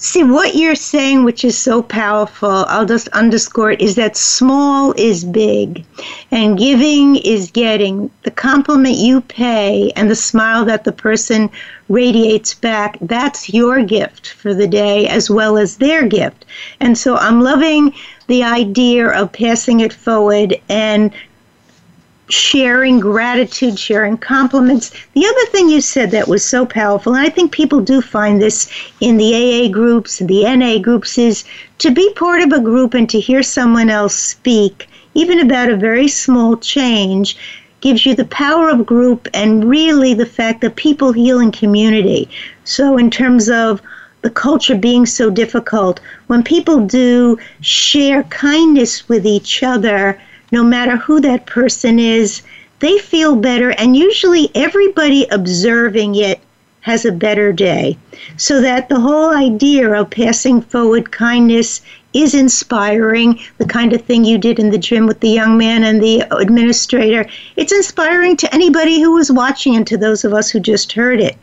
See, 0.00 0.22
what 0.22 0.54
you're 0.54 0.76
saying, 0.76 1.24
which 1.24 1.44
is 1.44 1.58
so 1.58 1.82
powerful, 1.82 2.64
I'll 2.68 2.86
just 2.86 3.08
underscore 3.08 3.72
it, 3.72 3.80
is 3.80 3.96
that 3.96 4.16
small 4.16 4.94
is 4.96 5.24
big 5.24 5.84
and 6.30 6.56
giving 6.56 7.16
is 7.16 7.50
getting. 7.50 8.08
The 8.22 8.30
compliment 8.30 8.94
you 8.94 9.22
pay 9.22 9.90
and 9.96 10.08
the 10.08 10.14
smile 10.14 10.64
that 10.66 10.84
the 10.84 10.92
person 10.92 11.50
radiates 11.88 12.54
back, 12.54 12.96
that's 13.00 13.52
your 13.52 13.82
gift 13.82 14.28
for 14.34 14.54
the 14.54 14.68
day 14.68 15.08
as 15.08 15.30
well 15.30 15.58
as 15.58 15.78
their 15.78 16.04
gift. 16.06 16.44
And 16.78 16.96
so 16.96 17.16
I'm 17.16 17.40
loving 17.40 17.92
the 18.28 18.44
idea 18.44 19.08
of 19.08 19.32
passing 19.32 19.80
it 19.80 19.92
forward 19.92 20.54
and 20.68 21.10
sharing 22.28 23.00
gratitude, 23.00 23.78
sharing 23.78 24.16
compliments. 24.18 24.90
The 25.14 25.26
other 25.26 25.50
thing 25.50 25.68
you 25.70 25.80
said 25.80 26.10
that 26.10 26.28
was 26.28 26.44
so 26.44 26.66
powerful, 26.66 27.14
and 27.14 27.26
I 27.26 27.30
think 27.30 27.52
people 27.52 27.80
do 27.80 28.02
find 28.02 28.40
this 28.40 28.70
in 29.00 29.16
the 29.16 29.34
AA 29.34 29.68
groups, 29.68 30.18
the 30.18 30.44
NA 30.56 30.78
groups, 30.78 31.16
is 31.18 31.44
to 31.78 31.90
be 31.90 32.10
part 32.14 32.42
of 32.42 32.52
a 32.52 32.60
group 32.60 32.92
and 32.94 33.08
to 33.10 33.18
hear 33.20 33.42
someone 33.42 33.88
else 33.90 34.14
speak, 34.14 34.88
even 35.14 35.40
about 35.40 35.70
a 35.70 35.76
very 35.76 36.08
small 36.08 36.56
change. 36.56 37.36
Gives 37.80 38.04
you 38.04 38.16
the 38.16 38.24
power 38.24 38.68
of 38.68 38.84
group 38.84 39.28
and 39.32 39.64
really 39.70 40.12
the 40.12 40.26
fact 40.26 40.62
that 40.62 40.74
people 40.74 41.12
heal 41.12 41.38
in 41.38 41.52
community. 41.52 42.28
So, 42.64 42.98
in 42.98 43.08
terms 43.08 43.48
of 43.48 43.80
the 44.22 44.30
culture 44.30 44.74
being 44.76 45.06
so 45.06 45.30
difficult, 45.30 46.00
when 46.26 46.42
people 46.42 46.84
do 46.84 47.38
share 47.60 48.24
kindness 48.24 49.08
with 49.08 49.24
each 49.24 49.62
other, 49.62 50.18
no 50.52 50.62
matter 50.62 50.96
who 50.96 51.20
that 51.20 51.46
person 51.46 51.98
is, 51.98 52.42
they 52.80 52.96
feel 52.98 53.36
better, 53.36 53.70
and 53.70 53.96
usually 53.96 54.50
everybody 54.54 55.26
observing 55.30 56.14
it 56.14 56.40
has 56.80 57.04
a 57.04 57.12
better 57.12 57.52
day. 57.52 57.98
So 58.36 58.60
that 58.60 58.88
the 58.88 59.00
whole 59.00 59.30
idea 59.34 59.92
of 59.92 60.10
passing 60.10 60.62
forward 60.62 61.10
kindness 61.10 61.80
is 62.14 62.34
inspiring. 62.34 63.40
The 63.58 63.66
kind 63.66 63.92
of 63.92 64.02
thing 64.02 64.24
you 64.24 64.38
did 64.38 64.58
in 64.60 64.70
the 64.70 64.78
gym 64.78 65.06
with 65.06 65.20
the 65.20 65.28
young 65.28 65.58
man 65.58 65.82
and 65.84 66.00
the 66.00 66.20
administrator, 66.38 67.26
it's 67.56 67.72
inspiring 67.72 68.36
to 68.38 68.54
anybody 68.54 69.00
who 69.02 69.12
was 69.12 69.30
watching 69.30 69.76
and 69.76 69.86
to 69.88 69.96
those 69.98 70.24
of 70.24 70.32
us 70.32 70.48
who 70.48 70.60
just 70.60 70.92
heard 70.92 71.20
it. 71.20 71.36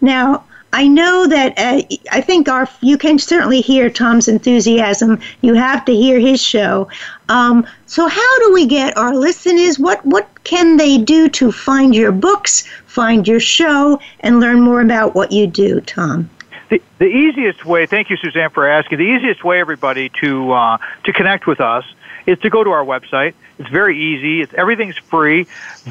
Now, 0.00 0.44
I 0.72 0.86
know 0.86 1.26
that 1.26 1.54
uh, 1.58 1.82
I 2.12 2.20
think 2.20 2.48
our 2.48 2.68
you 2.82 2.98
can 2.98 3.18
certainly 3.18 3.60
hear 3.62 3.88
Tom's 3.88 4.28
enthusiasm. 4.28 5.18
You 5.40 5.54
have 5.54 5.84
to 5.86 5.94
hear 5.94 6.20
his 6.20 6.42
show. 6.42 6.88
Um, 7.30 7.66
so 7.86 8.06
how 8.06 8.38
do 8.40 8.52
we 8.52 8.66
get 8.66 8.96
our 8.96 9.14
listeners? 9.14 9.78
What 9.78 10.04
what 10.04 10.28
can 10.44 10.76
they 10.76 10.98
do 10.98 11.28
to 11.30 11.50
find 11.52 11.94
your 11.94 12.12
books, 12.12 12.64
find 12.86 13.26
your 13.26 13.40
show, 13.40 13.98
and 14.20 14.40
learn 14.40 14.60
more 14.60 14.82
about 14.82 15.14
what 15.14 15.32
you 15.32 15.46
do, 15.46 15.80
Tom? 15.82 16.28
The, 16.68 16.82
the 16.98 17.06
easiest 17.06 17.64
way, 17.64 17.86
thank 17.86 18.10
you, 18.10 18.18
Suzanne, 18.18 18.50
for 18.50 18.68
asking. 18.68 18.98
The 18.98 19.04
easiest 19.04 19.42
way, 19.42 19.60
everybody, 19.60 20.10
to 20.20 20.52
uh, 20.52 20.78
to 21.04 21.12
connect 21.14 21.46
with 21.46 21.60
us 21.62 21.84
is 22.28 22.38
to 22.40 22.50
go 22.50 22.62
to 22.62 22.68
our 22.70 22.84
website. 22.84 23.32
It's 23.58 23.70
very 23.70 23.98
easy. 23.98 24.42
It's 24.42 24.52
everything's 24.54 24.98
free. 24.98 25.46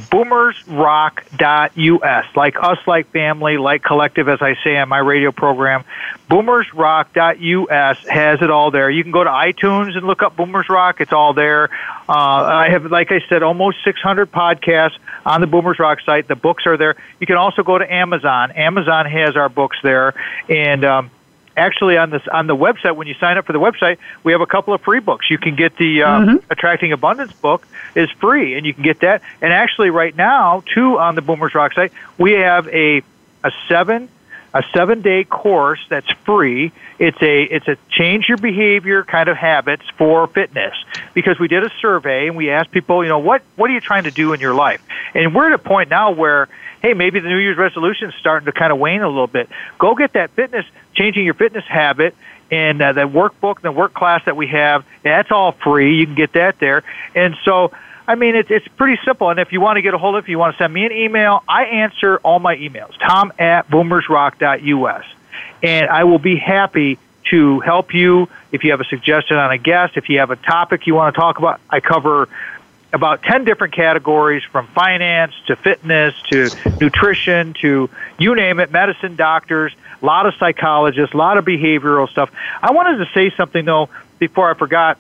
Boomersrock.us. 0.09 2.25
Like 2.35 2.63
us, 2.63 2.77
like 2.85 3.07
family, 3.11 3.57
like 3.57 3.81
collective, 3.83 4.29
as 4.29 4.39
I 4.41 4.55
say 4.63 4.77
on 4.77 4.87
my 4.87 4.99
radio 4.99 5.31
program. 5.31 5.83
Boomersrock.us 6.29 7.97
has 8.07 8.41
it 8.43 8.51
all 8.51 8.69
there. 8.71 8.87
You 8.89 9.01
can 9.03 9.11
go 9.11 9.23
to 9.23 9.29
iTunes 9.31 9.97
and 9.97 10.05
look 10.05 10.21
up 10.21 10.35
Boomers 10.37 10.69
Rock. 10.69 11.01
It's 11.01 11.11
all 11.13 11.33
there. 11.33 11.69
Uh, 12.07 12.13
I 12.43 12.69
have, 12.69 12.85
like 12.85 13.11
I 13.11 13.21
said, 13.27 13.41
almost 13.43 13.77
600 13.83 14.31
podcasts 14.31 14.97
on 15.25 15.41
the 15.41 15.47
Boomers 15.47 15.79
Rock 15.79 16.01
site. 16.01 16.27
The 16.27 16.35
books 16.35 16.67
are 16.67 16.77
there. 16.77 16.95
You 17.19 17.25
can 17.27 17.37
also 17.37 17.63
go 17.63 17.77
to 17.79 17.91
Amazon. 17.93 18.51
Amazon 18.51 19.07
has 19.07 19.35
our 19.35 19.49
books 19.49 19.77
there, 19.81 20.13
and 20.47 20.85
um, 20.85 21.09
actually 21.57 21.97
on 21.97 22.11
this 22.11 22.21
on 22.31 22.47
the 22.47 22.55
website 22.55 22.95
when 22.95 23.07
you 23.07 23.15
sign 23.15 23.37
up 23.37 23.45
for 23.45 23.51
the 23.53 23.59
website 23.59 23.97
we 24.23 24.31
have 24.31 24.41
a 24.41 24.45
couple 24.45 24.73
of 24.73 24.79
free 24.81 24.99
books 24.99 25.29
you 25.29 25.37
can 25.37 25.55
get 25.55 25.75
the 25.77 26.03
uh, 26.03 26.07
mm-hmm. 26.19 26.51
attracting 26.51 26.91
abundance 26.91 27.33
book 27.33 27.67
is 27.95 28.09
free 28.11 28.55
and 28.55 28.65
you 28.65 28.73
can 28.73 28.83
get 28.83 28.99
that 28.99 29.21
and 29.41 29.51
actually 29.51 29.89
right 29.89 30.15
now 30.15 30.63
too 30.73 30.97
on 30.99 31.15
the 31.15 31.21
boomers 31.21 31.53
rock 31.55 31.73
site 31.73 31.91
we 32.17 32.33
have 32.33 32.67
a 32.67 32.99
a 33.43 33.51
seven 33.67 34.07
a 34.53 34.63
seven 34.73 35.01
day 35.01 35.23
course 35.25 35.81
that's 35.89 36.09
free. 36.25 36.71
It's 36.97 37.21
a 37.21 37.43
it's 37.43 37.67
a 37.67 37.77
change 37.91 38.27
your 38.29 38.37
behavior 38.37 39.03
kind 39.03 39.27
of 39.29 39.35
habits 39.37 39.83
for 39.97 40.25
fitness 40.25 40.73
because 41.13 41.37
we 41.37 41.49
did 41.49 41.63
a 41.63 41.69
survey 41.81 42.27
and 42.27 42.35
we 42.35 42.49
asked 42.49 42.71
people, 42.71 43.03
you 43.03 43.09
know, 43.09 43.19
what 43.19 43.43
what 43.57 43.69
are 43.69 43.73
you 43.73 43.81
trying 43.81 44.05
to 44.05 44.09
do 44.11 44.31
in 44.33 44.39
your 44.39 44.55
life? 44.55 44.81
And 45.13 45.35
we're 45.35 45.47
at 45.47 45.51
a 45.51 45.57
point 45.59 45.89
now 45.89 46.11
where 46.11 46.47
hey, 46.87 46.93
maybe 46.93 47.19
the 47.19 47.27
New 47.27 47.37
Year's 47.37 47.57
resolution 47.57 48.09
is 48.11 48.15
starting 48.15 48.45
to 48.45 48.53
kind 48.53 48.71
of 48.71 48.79
wane 48.79 49.01
a 49.01 49.07
little 49.09 49.27
bit. 49.27 49.49
Go 49.77 49.93
get 49.93 50.13
that 50.13 50.31
fitness, 50.31 50.65
changing 50.95 51.25
your 51.25 51.33
fitness 51.33 51.65
habit, 51.65 52.15
and 52.49 52.81
uh, 52.81 52.93
the 52.93 53.01
workbook 53.01 53.55
and 53.55 53.63
the 53.65 53.71
work 53.73 53.93
class 53.93 54.23
that 54.23 54.37
we 54.37 54.47
have. 54.47 54.85
That's 55.03 55.29
all 55.29 55.51
free. 55.51 55.97
You 55.97 56.05
can 56.05 56.15
get 56.15 56.31
that 56.33 56.59
there. 56.59 56.83
And 57.13 57.35
so, 57.43 57.73
I 58.07 58.15
mean, 58.15 58.37
it's 58.37 58.49
it's 58.49 58.67
pretty 58.69 59.01
simple. 59.03 59.29
And 59.29 59.39
if 59.39 59.51
you 59.51 59.59
want 59.59 59.75
to 59.75 59.81
get 59.81 59.93
a 59.93 59.97
hold 59.97 60.15
of, 60.15 60.23
if 60.23 60.29
you 60.29 60.39
want 60.39 60.55
to 60.55 60.63
send 60.63 60.73
me 60.73 60.85
an 60.85 60.93
email, 60.93 61.43
I 61.47 61.65
answer 61.65 62.17
all 62.19 62.39
my 62.39 62.55
emails. 62.55 62.93
Tom 62.99 63.33
at 63.37 63.69
boomersrock.us, 63.69 65.05
and 65.61 65.89
I 65.89 66.05
will 66.05 66.19
be 66.19 66.37
happy 66.37 66.97
to 67.31 67.59
help 67.59 67.93
you 67.93 68.29
if 68.53 68.63
you 68.63 68.71
have 68.71 68.79
a 68.79 68.85
suggestion 68.85 69.35
on 69.35 69.51
a 69.51 69.57
guest, 69.57 69.97
if 69.97 70.07
you 70.07 70.19
have 70.19 70.31
a 70.31 70.37
topic 70.37 70.87
you 70.87 70.95
want 70.95 71.13
to 71.13 71.19
talk 71.19 71.37
about. 71.37 71.59
I 71.69 71.81
cover 71.81 72.29
about 72.93 73.21
10 73.23 73.43
different 73.43 73.73
categories 73.73 74.43
from 74.43 74.67
finance 74.67 75.33
to 75.47 75.55
fitness 75.55 76.13
to 76.29 76.49
nutrition 76.79 77.53
to 77.61 77.89
you 78.17 78.35
name 78.35 78.59
it, 78.59 78.71
medicine, 78.71 79.15
doctors, 79.15 79.73
a 80.01 80.05
lot 80.05 80.25
of 80.25 80.33
psychologists, 80.35 81.13
a 81.13 81.17
lot 81.17 81.37
of 81.37 81.45
behavioral 81.45 82.07
stuff. 82.09 82.31
I 82.61 82.71
wanted 82.71 82.97
to 83.05 83.11
say 83.13 83.35
something 83.35 83.65
though 83.65 83.89
before 84.19 84.49
I 84.49 84.53
forgot 84.53 84.97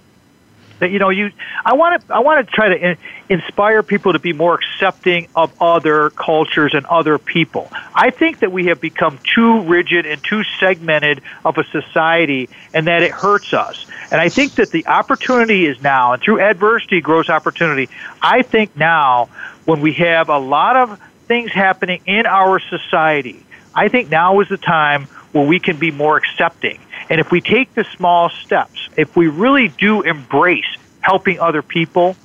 that 0.79 0.91
you 0.91 0.99
know, 0.99 1.09
you 1.09 1.31
I 1.65 1.73
want 1.73 2.07
to 2.07 2.13
I 2.13 2.19
want 2.19 2.45
to 2.45 2.53
try 2.53 2.69
to 2.69 2.91
in, 2.91 2.97
inspire 3.29 3.81
people 3.81 4.13
to 4.13 4.19
be 4.19 4.33
more 4.33 4.55
accepting 4.55 5.27
of 5.35 5.51
other 5.61 6.11
cultures 6.11 6.73
and 6.75 6.85
other 6.85 7.17
people. 7.17 7.71
I 7.95 8.11
think 8.11 8.39
that 8.39 8.51
we 8.51 8.65
have 8.67 8.79
become 8.79 9.17
too 9.35 9.61
rigid 9.61 10.05
and 10.05 10.23
too 10.23 10.43
segmented 10.59 11.21
of 11.43 11.57
a 11.57 11.63
society, 11.65 12.49
and 12.75 12.85
that 12.87 13.01
it 13.01 13.09
hurts 13.11 13.53
us. 13.53 13.85
And 14.11 14.21
I 14.21 14.29
think 14.29 14.53
that 14.55 14.69
the 14.69 14.85
opportunity 14.85 15.65
is 15.65 15.81
now, 15.81 16.13
and 16.13 16.21
through 16.21 16.41
adversity 16.41 17.01
grows 17.01 17.27
opportunity. 17.29 17.89
I 18.21 18.43
think 18.43 18.77
now, 18.77 19.29
when 19.65 19.81
we 19.81 19.93
have 19.93 20.29
a 20.29 20.37
lot 20.37 20.77
of 20.77 20.99
things 21.25 21.51
happening 21.51 22.01
in 22.05 22.27
our 22.27 22.59
society, 22.59 23.43
I 23.73 23.87
think 23.87 24.09
now 24.11 24.39
is 24.41 24.49
the 24.49 24.57
time 24.57 25.05
where 25.31 25.45
we 25.45 25.59
can 25.59 25.77
be 25.77 25.89
more 25.89 26.17
accepting 26.17 26.79
and 27.09 27.19
if 27.21 27.31
we 27.31 27.41
take 27.41 27.73
the 27.73 27.83
small 27.95 28.29
steps, 28.29 28.89
if 28.97 29.15
we 29.15 29.27
really 29.27 29.69
do 29.69 30.01
embrace 30.01 30.65
helping 31.01 31.39
other 31.39 31.61
people, 31.61 32.15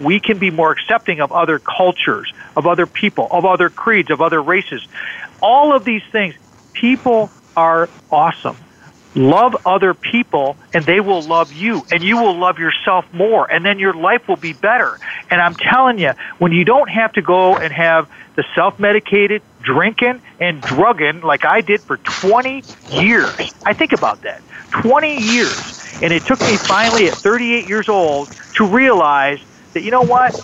we 0.00 0.20
can 0.20 0.38
be 0.38 0.50
more 0.50 0.72
accepting 0.72 1.20
of 1.20 1.32
other 1.32 1.58
cultures, 1.58 2.32
of 2.56 2.66
other 2.66 2.86
people, 2.86 3.28
of 3.30 3.44
other 3.44 3.68
creeds, 3.70 4.10
of 4.10 4.20
other 4.20 4.42
races. 4.42 4.86
All 5.40 5.74
of 5.74 5.84
these 5.84 6.02
things, 6.12 6.34
people 6.72 7.30
are 7.56 7.88
awesome. 8.10 8.56
Love 9.16 9.56
other 9.66 9.92
people 9.92 10.56
and 10.72 10.84
they 10.84 11.00
will 11.00 11.20
love 11.22 11.52
you 11.52 11.84
and 11.90 12.02
you 12.02 12.16
will 12.22 12.36
love 12.36 12.60
yourself 12.60 13.04
more 13.12 13.50
and 13.50 13.64
then 13.64 13.78
your 13.78 13.92
life 13.92 14.28
will 14.28 14.36
be 14.36 14.52
better. 14.52 14.98
And 15.30 15.40
I'm 15.42 15.54
telling 15.54 15.98
you, 15.98 16.12
when 16.38 16.52
you 16.52 16.64
don't 16.64 16.88
have 16.88 17.12
to 17.14 17.22
go 17.22 17.56
and 17.56 17.72
have 17.72 18.08
self 18.54 18.78
medicated, 18.78 19.42
drinking, 19.62 20.20
and 20.40 20.60
drugging 20.62 21.20
like 21.22 21.44
I 21.44 21.60
did 21.60 21.80
for 21.80 21.96
20 21.98 22.62
years. 22.92 23.34
I 23.66 23.72
think 23.72 23.92
about 23.92 24.22
that 24.22 24.42
20 24.70 25.18
years. 25.20 25.78
And 26.02 26.12
it 26.12 26.22
took 26.24 26.40
me 26.40 26.56
finally 26.56 27.08
at 27.08 27.14
38 27.14 27.68
years 27.68 27.88
old 27.88 28.30
to 28.54 28.66
realize 28.66 29.40
that, 29.74 29.82
you 29.82 29.90
know 29.90 30.02
what? 30.02 30.38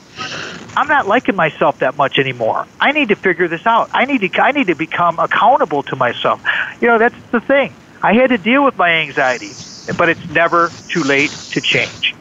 I'm 0.76 0.88
not 0.88 1.06
liking 1.08 1.34
myself 1.34 1.78
that 1.78 1.96
much 1.96 2.18
anymore. 2.18 2.66
I 2.80 2.92
need 2.92 3.08
to 3.08 3.16
figure 3.16 3.48
this 3.48 3.66
out. 3.66 3.88
I 3.94 4.04
need 4.04 4.20
to 4.30 4.42
I 4.42 4.50
need 4.52 4.66
to 4.66 4.74
become 4.74 5.18
accountable 5.18 5.82
to 5.84 5.96
myself. 5.96 6.42
You 6.80 6.88
know, 6.88 6.98
that's 6.98 7.14
the 7.30 7.40
thing. 7.40 7.72
I 8.02 8.12
had 8.12 8.28
to 8.30 8.38
deal 8.38 8.62
with 8.64 8.76
my 8.76 8.90
anxiety, 8.90 9.48
but 9.96 10.08
it's 10.10 10.28
never 10.30 10.70
too 10.88 11.02
late 11.02 11.30
to 11.52 11.60
change. 11.60 12.14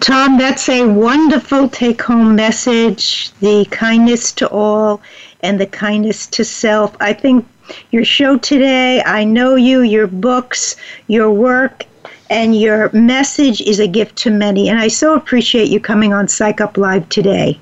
Tom, 0.00 0.38
that's 0.38 0.68
a 0.68 0.86
wonderful 0.86 1.68
take 1.70 2.02
home 2.02 2.36
message. 2.36 3.32
The 3.40 3.64
kindness 3.70 4.30
to 4.32 4.46
all 4.50 5.00
and 5.42 5.58
the 5.60 5.66
kindness 5.66 6.26
to 6.28 6.44
self. 6.44 6.96
I 7.00 7.12
think 7.12 7.46
your 7.90 8.04
show 8.04 8.38
today, 8.38 9.02
I 9.04 9.24
know 9.24 9.54
you, 9.56 9.80
your 9.82 10.06
books, 10.06 10.76
your 11.08 11.30
work, 11.30 11.84
and 12.30 12.58
your 12.58 12.90
message 12.92 13.60
is 13.60 13.78
a 13.80 13.88
gift 13.88 14.16
to 14.18 14.30
many. 14.30 14.68
And 14.68 14.78
I 14.78 14.88
so 14.88 15.14
appreciate 15.14 15.68
you 15.68 15.80
coming 15.80 16.12
on 16.12 16.28
Psych 16.28 16.60
Up 16.60 16.76
Live 16.76 17.08
today. 17.08 17.58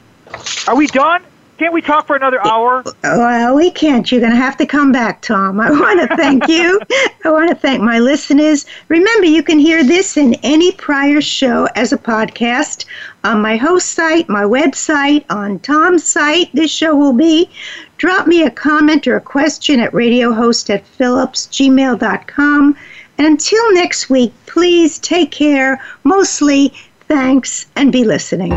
Are 0.68 0.76
we 0.76 0.86
done? 0.88 1.24
Can't 1.58 1.74
we 1.74 1.82
talk 1.82 2.06
for 2.06 2.16
another 2.16 2.42
hour? 2.46 2.82
Well, 3.02 3.54
we 3.56 3.70
can't. 3.70 4.10
You're 4.10 4.22
going 4.22 4.32
to 4.32 4.38
have 4.38 4.56
to 4.58 4.64
come 4.66 4.92
back, 4.92 5.20
Tom. 5.20 5.60
I 5.60 5.70
want 5.70 6.08
to 6.08 6.16
thank 6.16 6.48
you. 6.48 6.80
I 7.24 7.30
want 7.30 7.50
to 7.50 7.54
thank 7.54 7.82
my 7.82 7.98
listeners. 7.98 8.64
Remember, 8.88 9.26
you 9.26 9.42
can 9.42 9.58
hear 9.58 9.84
this 9.84 10.16
in 10.16 10.34
any 10.42 10.72
prior 10.72 11.20
show 11.20 11.66
as 11.74 11.92
a 11.92 11.98
podcast 11.98 12.86
on 13.24 13.40
my 13.42 13.56
host 13.56 13.90
site, 13.92 14.28
my 14.28 14.42
website, 14.42 15.24
on 15.30 15.58
Tom's 15.60 16.04
site, 16.04 16.48
this 16.54 16.70
show 16.70 16.96
will 16.96 17.12
be. 17.12 17.50
Drop 17.98 18.26
me 18.26 18.42
a 18.42 18.50
comment 18.50 19.06
or 19.06 19.16
a 19.16 19.20
question 19.20 19.78
at 19.80 19.92
radiohost 19.92 20.70
at 20.74 20.84
phillipsgmail.com. 20.98 22.76
And 23.18 23.26
until 23.26 23.72
next 23.74 24.08
week, 24.08 24.32
please 24.46 24.98
take 24.98 25.30
care. 25.32 25.82
Mostly, 26.04 26.72
thanks 27.08 27.66
and 27.76 27.92
be 27.92 28.04
listening. 28.04 28.56